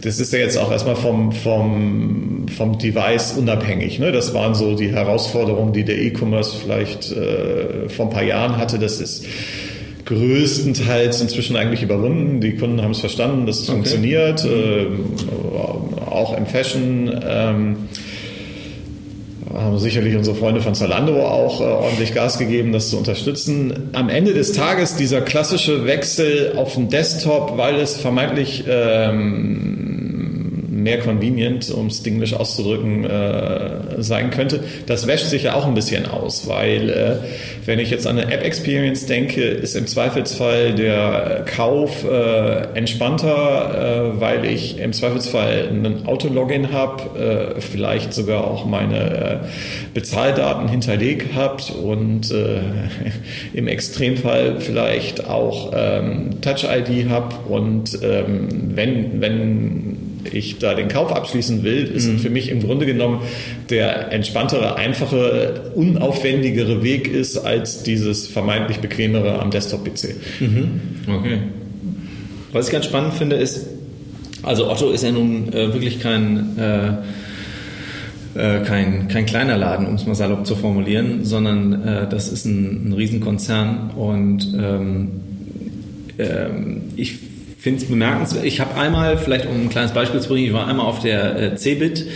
das 0.00 0.18
ist 0.18 0.32
ja 0.32 0.38
jetzt 0.38 0.56
auch 0.56 0.72
erstmal 0.72 0.96
vom, 0.96 1.32
vom, 1.32 2.46
vom 2.48 2.78
Device 2.78 3.32
unabhängig. 3.32 3.98
Ne? 3.98 4.10
Das 4.10 4.32
waren 4.32 4.54
so 4.54 4.74
die 4.74 4.90
Herausforderungen, 4.90 5.72
die 5.72 5.84
der 5.84 5.98
E-Commerce 5.98 6.56
vielleicht 6.62 7.12
äh, 7.12 7.88
vor 7.88 8.06
ein 8.06 8.10
paar 8.10 8.24
Jahren 8.24 8.56
hatte. 8.56 8.78
Das 8.78 9.00
ist 9.00 9.26
größtenteils 10.06 11.20
inzwischen 11.20 11.56
eigentlich 11.56 11.82
überwunden. 11.82 12.40
Die 12.40 12.56
Kunden 12.56 12.80
haben 12.80 12.92
es 12.92 13.00
verstanden, 13.00 13.44
dass 13.44 13.60
es 13.60 13.68
okay. 13.68 13.76
funktioniert, 13.76 14.44
äh, 14.44 14.86
auch 16.06 16.34
im 16.36 16.46
Fashion. 16.46 17.10
Ähm, 17.28 17.76
haben 19.54 19.78
sicherlich 19.78 20.16
unsere 20.16 20.36
Freunde 20.36 20.60
von 20.60 20.74
Zalando 20.74 21.26
auch 21.26 21.60
äh, 21.60 21.64
ordentlich 21.64 22.14
Gas 22.14 22.38
gegeben, 22.38 22.72
das 22.72 22.90
zu 22.90 22.98
unterstützen. 22.98 23.90
Am 23.92 24.08
Ende 24.08 24.34
des 24.34 24.52
Tages 24.52 24.96
dieser 24.96 25.20
klassische 25.20 25.86
Wechsel 25.86 26.54
auf 26.56 26.74
den 26.74 26.88
Desktop, 26.88 27.56
weil 27.56 27.76
es 27.76 27.96
vermeintlich 27.96 28.64
ähm, 28.68 29.97
mehr 30.88 31.00
convenient, 31.00 31.70
um 31.70 31.88
es 31.88 32.02
dinglisch 32.02 32.32
auszudrücken, 32.32 33.04
äh, 33.04 34.02
sein 34.02 34.30
könnte. 34.30 34.60
Das 34.86 35.06
wäscht 35.06 35.26
sich 35.26 35.42
ja 35.42 35.54
auch 35.54 35.66
ein 35.66 35.74
bisschen 35.74 36.06
aus, 36.06 36.48
weil 36.48 36.88
äh, 36.88 37.16
wenn 37.66 37.78
ich 37.78 37.90
jetzt 37.90 38.06
an 38.06 38.18
eine 38.18 38.32
App-Experience 38.32 39.04
denke, 39.04 39.42
ist 39.42 39.76
im 39.76 39.86
Zweifelsfall 39.86 40.74
der 40.74 41.44
Kauf 41.44 42.04
äh, 42.04 42.74
entspannter, 42.74 44.14
äh, 44.16 44.20
weil 44.20 44.46
ich 44.46 44.78
im 44.78 44.94
Zweifelsfall 44.94 45.68
ein 45.70 46.06
Autologin 46.06 46.72
habe, 46.72 47.54
äh, 47.56 47.60
vielleicht 47.60 48.14
sogar 48.14 48.44
auch 48.44 48.64
meine 48.64 48.98
äh, 48.98 49.36
Bezahldaten 49.92 50.68
hinterlegt 50.68 51.34
habe 51.34 51.62
und 51.82 52.32
im 53.52 53.68
Extremfall 53.68 54.60
vielleicht 54.60 55.28
auch 55.28 55.72
ähm, 55.74 56.40
Touch-ID 56.40 57.10
habe 57.10 57.34
und 57.48 57.98
ähm, 58.02 58.48
wenn, 58.74 59.20
wenn 59.20 60.07
ich 60.32 60.58
da 60.58 60.74
den 60.74 60.88
Kauf 60.88 61.12
abschließen 61.12 61.62
will, 61.62 61.84
ist 61.84 62.06
mhm. 62.06 62.18
für 62.18 62.30
mich 62.30 62.50
im 62.50 62.60
Grunde 62.62 62.86
genommen 62.86 63.20
der 63.70 64.12
entspanntere, 64.12 64.76
einfache, 64.76 65.72
unaufwendigere 65.74 66.82
Weg 66.82 67.08
ist 67.12 67.38
als 67.38 67.82
dieses 67.82 68.26
vermeintlich 68.26 68.78
bequemere 68.78 69.40
am 69.40 69.50
Desktop-PC. 69.50 70.14
Mhm. 70.40 70.80
Okay. 71.08 71.38
Was 72.52 72.66
ich 72.66 72.72
ganz 72.72 72.86
spannend 72.86 73.14
finde, 73.14 73.36
ist, 73.36 73.66
also 74.42 74.70
Otto 74.70 74.90
ist 74.90 75.04
ja 75.04 75.12
nun 75.12 75.52
äh, 75.52 75.72
wirklich 75.72 76.00
kein, 76.00 76.56
äh, 76.58 76.88
äh, 78.34 78.62
kein, 78.64 79.08
kein 79.08 79.26
kleiner 79.26 79.56
Laden, 79.56 79.86
um 79.86 79.94
es 79.94 80.06
mal 80.06 80.14
salopp 80.14 80.46
zu 80.46 80.56
formulieren, 80.56 81.24
sondern 81.24 81.82
äh, 81.82 82.08
das 82.08 82.32
ist 82.32 82.44
ein, 82.46 82.88
ein 82.88 82.92
Riesenkonzern 82.92 83.90
und 83.96 84.54
ähm, 84.56 85.10
ähm, 86.18 86.82
ich 86.96 87.27
finde 87.58 87.82
es 87.82 87.88
bemerkenswert. 87.88 88.44
Ich 88.44 88.60
habe 88.60 88.76
einmal, 88.76 89.18
vielleicht 89.18 89.46
um 89.46 89.60
ein 89.60 89.68
kleines 89.68 89.92
Beispiel 89.92 90.20
zu 90.20 90.28
bringen, 90.28 90.46
ich 90.46 90.52
war 90.52 90.68
einmal 90.68 90.86
auf 90.86 91.00
der 91.00 91.36
äh, 91.36 91.56
CeBIT 91.56 92.06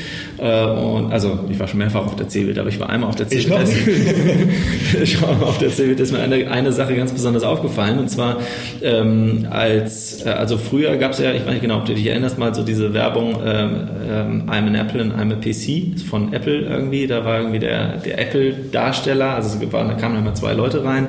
äh, 0.42 0.64
und 0.64 1.12
also 1.12 1.38
ich 1.48 1.58
war 1.60 1.68
schon 1.68 1.78
mehrfach 1.78 2.04
auf 2.04 2.16
der 2.16 2.28
CeBIT, 2.28 2.58
aber 2.58 2.68
ich 2.68 2.80
war 2.80 2.90
einmal 2.90 3.08
auf 3.08 3.14
der 3.14 3.28
CeBIT. 3.28 3.68
Ich, 3.68 5.00
ich 5.02 5.22
war 5.22 5.30
einmal 5.30 5.48
auf 5.48 5.58
der 5.58 5.70
CeBIT, 5.70 6.00
ist 6.00 6.10
mir 6.10 6.18
eine, 6.18 6.50
eine 6.50 6.72
Sache 6.72 6.96
ganz 6.96 7.12
besonders 7.12 7.44
aufgefallen 7.44 8.00
und 8.00 8.08
zwar 8.08 8.38
ähm, 8.82 9.46
als, 9.50 10.26
äh, 10.26 10.30
also 10.30 10.58
früher 10.58 10.96
gab 10.96 11.12
es 11.12 11.20
ja, 11.20 11.32
ich 11.32 11.42
weiß 11.42 11.52
nicht 11.52 11.62
genau, 11.62 11.78
ob 11.78 11.84
du 11.84 11.94
dich 11.94 12.06
erinnerst, 12.06 12.38
mal 12.38 12.52
so 12.54 12.64
diese 12.64 12.92
Werbung 12.92 13.36
ähm, 13.44 13.88
ähm, 14.10 14.42
I'm 14.48 14.66
an 14.66 14.74
Apple 14.74 15.00
and 15.00 15.14
I'm 15.14 15.32
a 15.32 15.36
PC 15.36 16.00
von 16.00 16.32
Apple 16.32 16.62
irgendwie, 16.62 17.06
da 17.06 17.24
war 17.24 17.38
irgendwie 17.38 17.60
der, 17.60 17.98
der 17.98 18.18
Apple-Darsteller, 18.18 19.34
also 19.34 19.56
es 19.56 19.72
war, 19.72 19.84
da 19.84 19.94
kamen 19.94 20.16
immer 20.16 20.34
zwei 20.34 20.54
Leute 20.54 20.84
rein, 20.84 21.06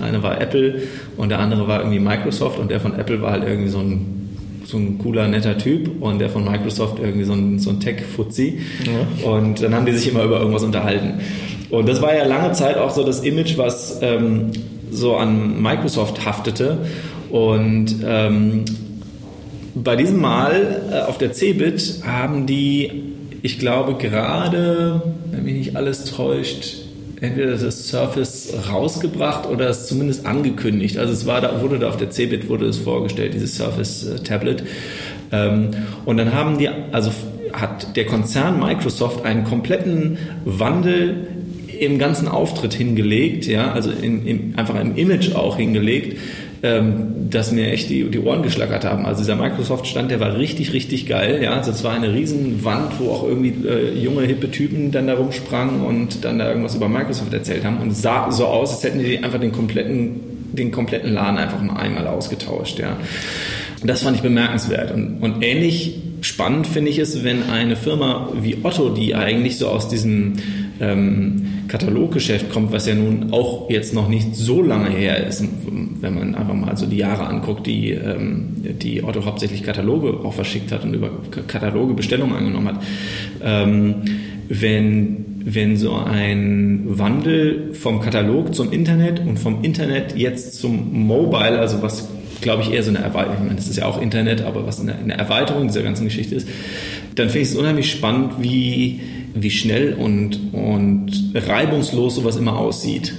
eine 0.00 0.22
war 0.22 0.40
Apple 0.40 0.82
und 1.18 1.28
der 1.28 1.38
andere 1.40 1.68
war 1.68 1.80
irgendwie 1.80 1.98
Microsoft 1.98 2.58
und 2.58 2.70
der 2.70 2.80
von 2.80 2.98
Apple 2.98 3.20
war 3.20 3.32
halt 3.32 3.44
irgendwie 3.44 3.68
so 3.68 3.80
ein 3.80 4.19
so 4.64 4.76
ein 4.76 4.98
cooler, 4.98 5.28
netter 5.28 5.58
Typ 5.58 6.02
und 6.02 6.18
der 6.18 6.30
von 6.30 6.44
Microsoft 6.44 6.98
irgendwie 6.98 7.24
so 7.24 7.32
ein, 7.32 7.58
so 7.58 7.70
ein 7.70 7.80
Tech-Fuzzi. 7.80 8.60
Ja. 8.84 9.30
Und 9.30 9.62
dann 9.62 9.74
haben 9.74 9.86
die 9.86 9.92
sich 9.92 10.08
immer 10.08 10.24
über 10.24 10.38
irgendwas 10.38 10.62
unterhalten. 10.62 11.20
Und 11.70 11.88
das 11.88 12.02
war 12.02 12.14
ja 12.14 12.24
lange 12.24 12.52
Zeit 12.52 12.76
auch 12.76 12.90
so 12.90 13.04
das 13.04 13.20
Image, 13.20 13.56
was 13.56 14.00
ähm, 14.02 14.50
so 14.90 15.16
an 15.16 15.60
Microsoft 15.60 16.24
haftete. 16.24 16.78
Und 17.30 17.96
ähm, 18.04 18.64
bei 19.74 19.96
diesem 19.96 20.20
Mal 20.20 20.82
äh, 20.92 21.00
auf 21.08 21.18
der 21.18 21.32
CeBIT 21.32 22.02
haben 22.04 22.46
die, 22.46 22.90
ich 23.42 23.58
glaube, 23.58 23.94
gerade, 23.94 25.02
wenn 25.30 25.44
mich 25.44 25.54
nicht 25.54 25.76
alles 25.76 26.04
täuscht, 26.04 26.89
entweder 27.20 27.56
das 27.56 27.88
Surface 27.88 28.52
rausgebracht 28.70 29.48
oder 29.48 29.68
es 29.68 29.86
zumindest 29.86 30.26
angekündigt. 30.26 30.98
Also 30.98 31.12
es 31.12 31.26
war 31.26 31.40
da, 31.40 31.60
wurde 31.60 31.78
da 31.78 31.88
auf 31.88 31.96
der 31.96 32.10
CeBIT 32.10 32.48
wurde 32.48 32.66
es 32.66 32.78
vorgestellt, 32.78 33.34
dieses 33.34 33.56
Surface 33.56 34.06
äh, 34.06 34.18
Tablet. 34.20 34.64
Ähm, 35.32 35.70
und 36.04 36.16
dann 36.16 36.34
haben 36.34 36.58
die, 36.58 36.68
also 36.68 37.10
hat 37.52 37.96
der 37.96 38.06
Konzern 38.06 38.58
Microsoft 38.58 39.24
einen 39.24 39.44
kompletten 39.44 40.18
Wandel 40.44 41.26
im 41.78 41.98
ganzen 41.98 42.28
Auftritt 42.28 42.74
hingelegt, 42.74 43.46
ja, 43.46 43.72
also 43.72 43.90
in, 43.90 44.26
in, 44.26 44.54
einfach 44.56 44.78
im 44.78 44.96
Image 44.96 45.34
auch 45.34 45.56
hingelegt, 45.56 46.18
ähm, 46.62 47.30
dass 47.30 47.52
mir 47.52 47.70
echt 47.70 47.88
die, 47.88 48.04
die 48.04 48.18
Ohren 48.18 48.42
geschlackert 48.42 48.84
haben. 48.84 49.06
Also 49.06 49.22
dieser 49.22 49.36
Microsoft-Stand, 49.36 50.10
der 50.10 50.20
war 50.20 50.36
richtig, 50.36 50.72
richtig 50.72 51.06
geil. 51.06 51.40
Ja, 51.42 51.52
also 51.52 51.70
es 51.70 51.82
war 51.84 51.94
eine 51.94 52.12
riesen 52.12 52.64
Wand, 52.64 52.92
wo 52.98 53.10
auch 53.10 53.24
irgendwie 53.24 53.54
äh, 53.66 53.98
junge, 53.98 54.22
hippe 54.22 54.50
Typen 54.50 54.90
dann 54.90 55.06
da 55.06 55.14
rumsprangen 55.14 55.80
und 55.82 56.24
dann 56.24 56.38
da 56.38 56.48
irgendwas 56.48 56.74
über 56.74 56.88
Microsoft 56.88 57.32
erzählt 57.32 57.64
haben. 57.64 57.78
Und 57.78 57.96
sah 57.96 58.30
so 58.30 58.46
aus, 58.46 58.72
als 58.72 58.84
hätten 58.84 58.98
die 58.98 59.22
einfach 59.22 59.40
den 59.40 59.52
kompletten, 59.52 60.20
den 60.52 60.70
kompletten 60.70 61.14
Laden 61.14 61.38
einfach 61.38 61.62
mal 61.62 61.76
einmal 61.76 62.06
ausgetauscht. 62.06 62.78
Ja. 62.78 62.96
Das 63.82 64.02
fand 64.02 64.16
ich 64.16 64.22
bemerkenswert. 64.22 64.92
Und, 64.92 65.18
und 65.22 65.42
ähnlich 65.42 65.94
spannend 66.20 66.66
finde 66.66 66.90
ich 66.90 66.98
es, 66.98 67.24
wenn 67.24 67.48
eine 67.48 67.76
Firma 67.76 68.30
wie 68.38 68.58
Otto, 68.62 68.90
die 68.90 69.14
eigentlich 69.14 69.56
so 69.56 69.68
aus 69.68 69.88
diesem 69.88 70.34
ähm, 70.80 71.64
Kataloggeschäft 71.68 72.50
kommt, 72.50 72.72
was 72.72 72.86
ja 72.86 72.94
nun 72.94 73.32
auch 73.32 73.70
jetzt 73.70 73.94
noch 73.94 74.08
nicht 74.08 74.34
so 74.34 74.62
lange 74.62 74.90
her 74.90 75.26
ist, 75.26 75.44
wenn 76.00 76.14
man 76.14 76.34
einfach 76.34 76.54
mal 76.54 76.76
so 76.76 76.86
die 76.86 76.96
Jahre 76.96 77.26
anguckt, 77.26 77.66
die, 77.66 77.90
ähm, 77.90 78.48
die 78.80 79.04
Otto 79.04 79.24
hauptsächlich 79.24 79.62
Kataloge 79.62 80.24
auch 80.24 80.32
verschickt 80.32 80.72
hat 80.72 80.84
und 80.84 80.94
über 80.94 81.10
Kataloge 81.46 81.94
Bestellungen 81.94 82.34
angenommen 82.34 82.68
hat. 82.68 82.82
Ähm, 83.42 83.94
wenn, 84.48 85.42
wenn 85.44 85.76
so 85.76 85.94
ein 85.94 86.82
Wandel 86.86 87.74
vom 87.74 88.00
Katalog 88.00 88.54
zum 88.54 88.72
Internet 88.72 89.20
und 89.20 89.38
vom 89.38 89.62
Internet 89.62 90.16
jetzt 90.16 90.54
zum 90.58 91.06
Mobile, 91.06 91.58
also 91.58 91.82
was 91.82 92.08
glaube 92.40 92.62
ich 92.62 92.72
eher 92.72 92.82
so 92.82 92.88
eine 92.88 92.98
Erweiterung, 92.98 93.34
ich 93.34 93.44
meine, 93.44 93.56
das 93.56 93.68
ist 93.68 93.76
ja 93.76 93.84
auch 93.84 94.00
Internet, 94.00 94.42
aber 94.42 94.66
was 94.66 94.80
eine, 94.80 94.96
eine 94.96 95.16
Erweiterung 95.16 95.68
dieser 95.68 95.82
ganzen 95.82 96.04
Geschichte 96.04 96.34
ist, 96.34 96.48
dann 97.14 97.28
finde 97.28 97.42
ich 97.42 97.48
es 97.50 97.56
unheimlich 97.56 97.90
spannend, 97.90 98.32
wie, 98.40 99.00
wie 99.34 99.50
schnell 99.50 99.94
und, 99.94 100.52
und 100.52 101.32
reibungslos 101.34 102.16
sowas 102.16 102.36
immer 102.36 102.58
aussieht. 102.58 103.14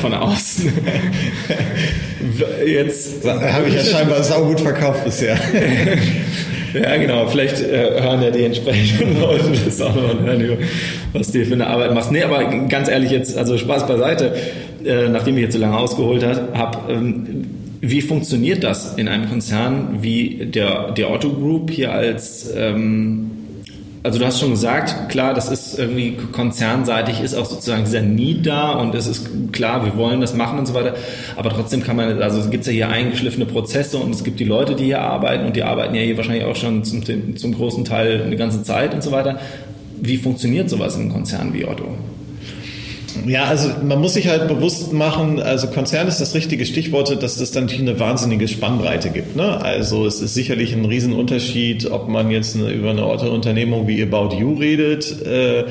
Von 0.00 0.14
außen. 0.14 0.72
Jetzt 2.66 3.28
habe 3.28 3.68
ich 3.68 3.74
ja 3.74 3.84
scheinbar 3.84 4.22
saugut 4.22 4.60
verkauft 4.60 5.04
bisher. 5.04 5.38
ja, 6.74 6.96
genau. 6.96 7.26
Vielleicht 7.26 7.60
äh, 7.60 8.00
hören 8.00 8.22
ja 8.22 8.30
die 8.30 8.44
entsprechenden 8.44 9.20
Leute 9.20 9.50
das 9.64 9.80
auch 9.82 9.94
noch 9.94 10.18
und 10.18 10.24
hören, 10.24 10.58
was 11.12 11.32
du 11.32 11.44
für 11.44 11.52
eine 11.52 11.66
Arbeit 11.66 11.92
machst. 11.92 12.10
Nee, 12.12 12.22
aber 12.22 12.44
ganz 12.68 12.88
ehrlich 12.88 13.10
jetzt, 13.10 13.36
also 13.36 13.58
Spaß 13.58 13.86
beiseite, 13.86 14.34
äh, 14.84 15.08
nachdem 15.10 15.36
ich 15.36 15.42
jetzt 15.42 15.54
so 15.54 15.60
lange 15.60 15.76
ausgeholt 15.76 16.24
habe, 16.24 16.92
ähm, 16.92 17.44
wie 17.82 18.00
funktioniert 18.00 18.64
das 18.64 18.94
in 18.94 19.08
einem 19.08 19.28
Konzern 19.28 19.98
wie 20.02 20.46
der, 20.46 20.92
der 20.92 21.10
Otto 21.10 21.30
Group 21.30 21.70
hier 21.70 21.92
als 21.92 22.50
ähm, 22.56 23.31
also 24.04 24.18
du 24.18 24.26
hast 24.26 24.40
schon 24.40 24.50
gesagt, 24.50 25.10
klar, 25.10 25.32
das 25.32 25.48
ist 25.48 25.78
irgendwie 25.78 26.16
konzernseitig, 26.32 27.20
ist 27.20 27.34
auch 27.34 27.44
sozusagen 27.44 27.84
dieser 27.84 28.02
Need 28.02 28.46
da 28.46 28.72
und 28.72 28.94
es 28.96 29.06
ist 29.06 29.28
klar, 29.52 29.84
wir 29.84 29.96
wollen 29.96 30.20
das 30.20 30.34
machen 30.34 30.58
und 30.58 30.66
so 30.66 30.74
weiter. 30.74 30.94
Aber 31.36 31.50
trotzdem 31.50 31.84
kann 31.84 31.94
man, 31.94 32.20
also 32.20 32.40
es 32.40 32.50
gibt 32.50 32.66
ja 32.66 32.72
hier 32.72 32.88
eingeschliffene 32.88 33.46
Prozesse 33.46 33.98
und 33.98 34.12
es 34.12 34.24
gibt 34.24 34.40
die 34.40 34.44
Leute, 34.44 34.74
die 34.74 34.84
hier 34.84 35.02
arbeiten 35.02 35.46
und 35.46 35.54
die 35.54 35.62
arbeiten 35.62 35.94
ja 35.94 36.02
hier 36.02 36.16
wahrscheinlich 36.16 36.44
auch 36.44 36.56
schon 36.56 36.82
zum, 36.82 37.36
zum 37.36 37.54
großen 37.54 37.84
Teil 37.84 38.22
eine 38.22 38.36
ganze 38.36 38.64
Zeit 38.64 38.92
und 38.92 39.04
so 39.04 39.12
weiter. 39.12 39.38
Wie 40.00 40.16
funktioniert 40.16 40.68
sowas 40.68 40.96
in 40.96 41.02
einem 41.02 41.12
Konzern 41.12 41.54
wie 41.54 41.64
Otto? 41.64 41.94
Ja, 43.26 43.44
also 43.44 43.70
man 43.82 44.00
muss 44.00 44.14
sich 44.14 44.28
halt 44.28 44.48
bewusst 44.48 44.92
machen, 44.92 45.40
also 45.40 45.66
Konzern 45.68 46.08
ist 46.08 46.20
das 46.20 46.34
richtige 46.34 46.66
Stichwort, 46.66 47.22
dass 47.22 47.40
es 47.40 47.50
dann 47.50 47.68
eine 47.68 47.98
wahnsinnige 47.98 48.48
Spannbreite 48.48 49.10
gibt. 49.10 49.36
Ne? 49.36 49.60
Also 49.60 50.06
es 50.06 50.20
ist 50.20 50.34
sicherlich 50.34 50.72
ein 50.72 50.84
Riesenunterschied, 50.84 51.90
ob 51.90 52.08
man 52.08 52.30
jetzt 52.30 52.56
eine, 52.56 52.70
über 52.70 52.90
eine 52.90 53.06
Unternehmung 53.06 53.86
wie 53.86 54.02
About 54.02 54.36
You 54.36 54.54
redet. 54.54 55.22
Äh, 55.26 55.64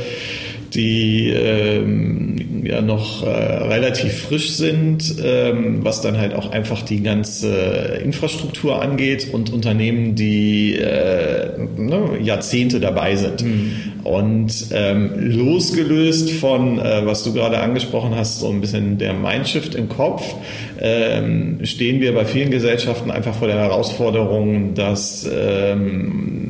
die 0.73 1.29
ähm, 1.29 2.63
ja 2.63 2.81
noch 2.81 3.23
äh, 3.23 3.29
relativ 3.29 4.13
frisch 4.21 4.51
sind, 4.51 5.15
ähm, 5.23 5.83
was 5.83 6.01
dann 6.01 6.17
halt 6.17 6.33
auch 6.33 6.51
einfach 6.51 6.81
die 6.81 7.03
ganze 7.03 7.99
Infrastruktur 8.03 8.81
angeht 8.81 9.33
und 9.33 9.51
Unternehmen, 9.51 10.15
die 10.15 10.75
äh, 10.75 11.49
ne, 11.77 12.19
Jahrzehnte 12.21 12.79
dabei 12.79 13.15
sind. 13.15 13.43
Mhm. 13.43 13.71
Und 14.03 14.67
ähm, 14.71 15.11
losgelöst 15.15 16.31
von, 16.31 16.79
äh, 16.79 17.05
was 17.05 17.23
du 17.23 17.33
gerade 17.33 17.59
angesprochen 17.59 18.15
hast, 18.15 18.39
so 18.39 18.49
ein 18.49 18.61
bisschen 18.61 18.97
der 18.97 19.13
Mindshift 19.13 19.75
im 19.75 19.89
Kopf, 19.89 20.35
ähm, 20.79 21.59
stehen 21.63 22.01
wir 22.01 22.13
bei 22.13 22.25
vielen 22.25 22.49
Gesellschaften 22.49 23.11
einfach 23.11 23.35
vor 23.35 23.47
der 23.47 23.57
Herausforderung, 23.57 24.73
dass 24.73 25.29
ähm, 25.31 26.41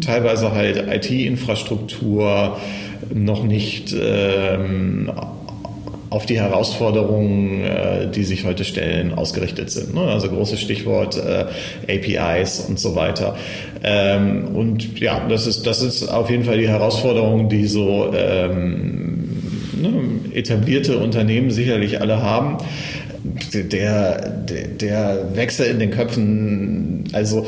teilweise 0.00 0.52
halt 0.52 0.84
IT-Infrastruktur 0.88 2.56
noch 3.14 3.44
nicht 3.44 3.94
ähm, 3.98 5.10
auf 6.10 6.26
die 6.26 6.38
Herausforderungen, 6.38 7.62
äh, 7.62 8.10
die 8.10 8.24
sich 8.24 8.44
heute 8.44 8.64
stellen, 8.64 9.14
ausgerichtet 9.14 9.70
sind. 9.70 9.94
Ne? 9.94 10.02
Also 10.02 10.28
großes 10.28 10.60
Stichwort 10.60 11.16
äh, 11.16 11.46
APIs 11.88 12.60
und 12.68 12.78
so 12.78 12.94
weiter. 12.96 13.36
Ähm, 13.82 14.48
und 14.54 15.00
ja, 15.00 15.26
das 15.28 15.46
ist, 15.46 15.66
das 15.66 15.80
ist 15.80 16.08
auf 16.08 16.28
jeden 16.28 16.44
Fall 16.44 16.58
die 16.58 16.68
Herausforderung, 16.68 17.48
die 17.48 17.66
so 17.66 18.12
ähm, 18.16 19.28
ne, 19.80 19.92
etablierte 20.34 20.98
Unternehmen 20.98 21.50
sicherlich 21.50 22.00
alle 22.00 22.22
haben. 22.22 22.58
Der, 23.52 24.28
der, 24.28 24.68
der 24.68 25.36
Wechsel 25.36 25.66
in 25.66 25.78
den 25.78 25.90
Köpfen, 25.90 27.04
also 27.12 27.46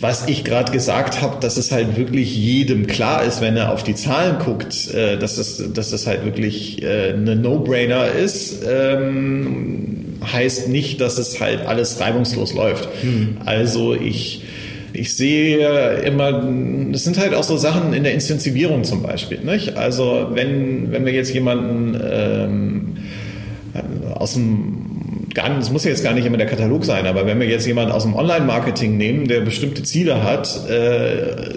was 0.00 0.28
ich 0.28 0.44
gerade 0.44 0.70
gesagt 0.70 1.22
habe, 1.22 1.38
dass 1.40 1.56
es 1.56 1.72
halt 1.72 1.96
wirklich 1.96 2.36
jedem 2.36 2.86
klar 2.86 3.24
ist, 3.24 3.40
wenn 3.40 3.56
er 3.56 3.72
auf 3.72 3.82
die 3.82 3.94
Zahlen 3.94 4.38
guckt, 4.38 4.92
äh, 4.94 5.18
dass, 5.18 5.38
es, 5.38 5.72
dass 5.72 5.92
es 5.92 6.06
halt 6.06 6.24
wirklich 6.24 6.82
äh, 6.82 7.12
eine 7.12 7.34
No-Brainer 7.36 8.06
ist, 8.06 8.64
ähm, 8.68 10.18
heißt 10.32 10.68
nicht, 10.68 11.00
dass 11.00 11.18
es 11.18 11.40
halt 11.40 11.66
alles 11.66 12.00
reibungslos 12.00 12.54
läuft. 12.54 12.88
Hm. 13.02 13.38
Also 13.44 13.94
ich 13.94 14.42
ich 14.92 15.14
sehe 15.14 16.00
immer, 16.00 16.42
es 16.92 17.04
sind 17.04 17.18
halt 17.18 17.34
auch 17.34 17.44
so 17.44 17.56
Sachen 17.56 17.92
in 17.92 18.04
der 18.04 18.14
Intensivierung 18.14 18.84
zum 18.84 19.02
Beispiel. 19.02 19.38
Nicht? 19.40 19.76
Also 19.76 20.30
wenn, 20.32 20.90
wenn 20.90 21.04
wir 21.04 21.12
jetzt 21.12 21.32
jemanden 21.32 22.00
ähm, 22.02 22.96
aus 24.14 24.34
dem 24.34 24.87
gar, 25.42 25.58
es 25.58 25.70
muss 25.70 25.84
jetzt 25.84 26.02
gar 26.02 26.14
nicht 26.14 26.26
immer 26.26 26.36
der 26.36 26.46
Katalog 26.46 26.84
sein, 26.84 27.06
aber 27.06 27.26
wenn 27.26 27.40
wir 27.40 27.48
jetzt 27.48 27.66
jemanden 27.66 27.92
aus 27.92 28.02
dem 28.02 28.14
Online-Marketing 28.14 28.96
nehmen, 28.96 29.28
der 29.28 29.40
bestimmte 29.40 29.82
Ziele 29.82 30.22
hat, 30.22 30.68
äh, 30.68 31.54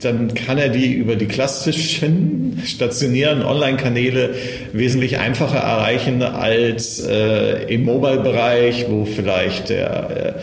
dann 0.00 0.34
kann 0.34 0.58
er 0.58 0.68
die 0.68 0.92
über 0.92 1.16
die 1.16 1.26
klassischen 1.26 2.60
stationären 2.66 3.42
Online-Kanäle 3.42 4.34
wesentlich 4.72 5.18
einfacher 5.18 5.58
erreichen 5.58 6.22
als 6.22 7.00
äh, 7.00 7.64
im 7.72 7.84
Mobile-Bereich, 7.84 8.86
wo 8.88 9.04
vielleicht 9.04 9.68
der 9.68 10.36
äh, 10.36 10.40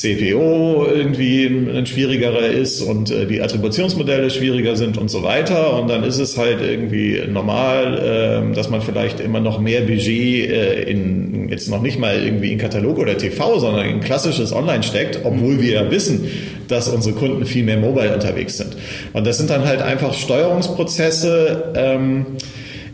CPO 0.00 0.86
irgendwie 0.94 1.46
ein 1.46 1.86
schwierigerer 1.86 2.46
ist 2.46 2.82
und 2.82 3.10
äh, 3.10 3.26
die 3.26 3.40
Attributionsmodelle 3.42 4.30
schwieriger 4.30 4.76
sind 4.76 4.98
und 4.98 5.10
so 5.10 5.22
weiter. 5.22 5.80
Und 5.80 5.88
dann 5.88 6.04
ist 6.04 6.18
es 6.18 6.36
halt 6.36 6.60
irgendwie 6.60 7.22
normal, 7.28 8.50
äh, 8.50 8.54
dass 8.54 8.70
man 8.70 8.80
vielleicht 8.80 9.20
immer 9.20 9.40
noch 9.40 9.60
mehr 9.60 9.82
Budget 9.82 10.50
äh, 10.50 10.82
in 10.82 11.48
jetzt 11.48 11.68
noch 11.68 11.80
nicht 11.82 11.98
mal 11.98 12.22
irgendwie 12.22 12.52
in 12.52 12.58
Katalog 12.58 12.98
oder 12.98 13.16
TV, 13.16 13.58
sondern 13.58 13.86
in 13.86 14.00
klassisches 14.00 14.52
Online 14.52 14.82
steckt, 14.82 15.20
obwohl 15.24 15.60
wir 15.60 15.72
ja 15.72 15.90
wissen, 15.90 16.28
dass 16.68 16.88
unsere 16.88 17.14
Kunden 17.14 17.46
viel 17.46 17.64
mehr 17.64 17.78
mobile 17.78 18.14
unterwegs 18.14 18.58
sind. 18.58 18.76
Und 19.12 19.26
das 19.26 19.38
sind 19.38 19.50
dann 19.50 19.64
halt 19.64 19.80
einfach 19.82 20.14
Steuerungsprozesse. 20.14 21.72
Ähm, 21.74 22.26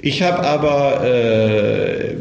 ich 0.00 0.22
habe 0.22 0.40
aber 0.40 1.02
äh, 1.04 2.14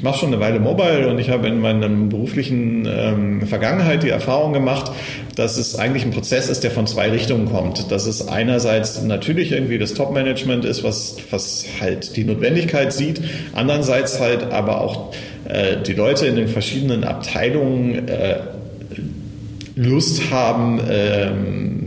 ich 0.00 0.04
mache 0.04 0.20
schon 0.20 0.32
eine 0.32 0.40
Weile 0.40 0.60
Mobile 0.60 1.10
und 1.10 1.18
ich 1.18 1.28
habe 1.28 1.46
in 1.48 1.60
meiner 1.60 1.86
beruflichen 1.86 2.88
ähm, 2.90 3.46
Vergangenheit 3.46 4.02
die 4.02 4.08
Erfahrung 4.08 4.54
gemacht, 4.54 4.90
dass 5.36 5.58
es 5.58 5.76
eigentlich 5.76 6.06
ein 6.06 6.10
Prozess 6.10 6.48
ist, 6.48 6.64
der 6.64 6.70
von 6.70 6.86
zwei 6.86 7.10
Richtungen 7.10 7.52
kommt. 7.52 7.92
Dass 7.92 8.06
es 8.06 8.26
einerseits 8.26 9.02
natürlich 9.02 9.52
irgendwie 9.52 9.76
das 9.76 9.92
Top-Management 9.92 10.64
ist, 10.64 10.84
was, 10.84 11.18
was 11.30 11.66
halt 11.82 12.16
die 12.16 12.24
Notwendigkeit 12.24 12.94
sieht, 12.94 13.20
andererseits 13.52 14.18
halt 14.20 14.50
aber 14.50 14.80
auch 14.80 15.12
äh, 15.44 15.76
die 15.86 15.92
Leute 15.92 16.24
in 16.24 16.36
den 16.36 16.48
verschiedenen 16.48 17.04
Abteilungen 17.04 18.08
äh, 18.08 18.36
Lust 19.76 20.30
haben, 20.30 20.80
ähm, 20.90 21.79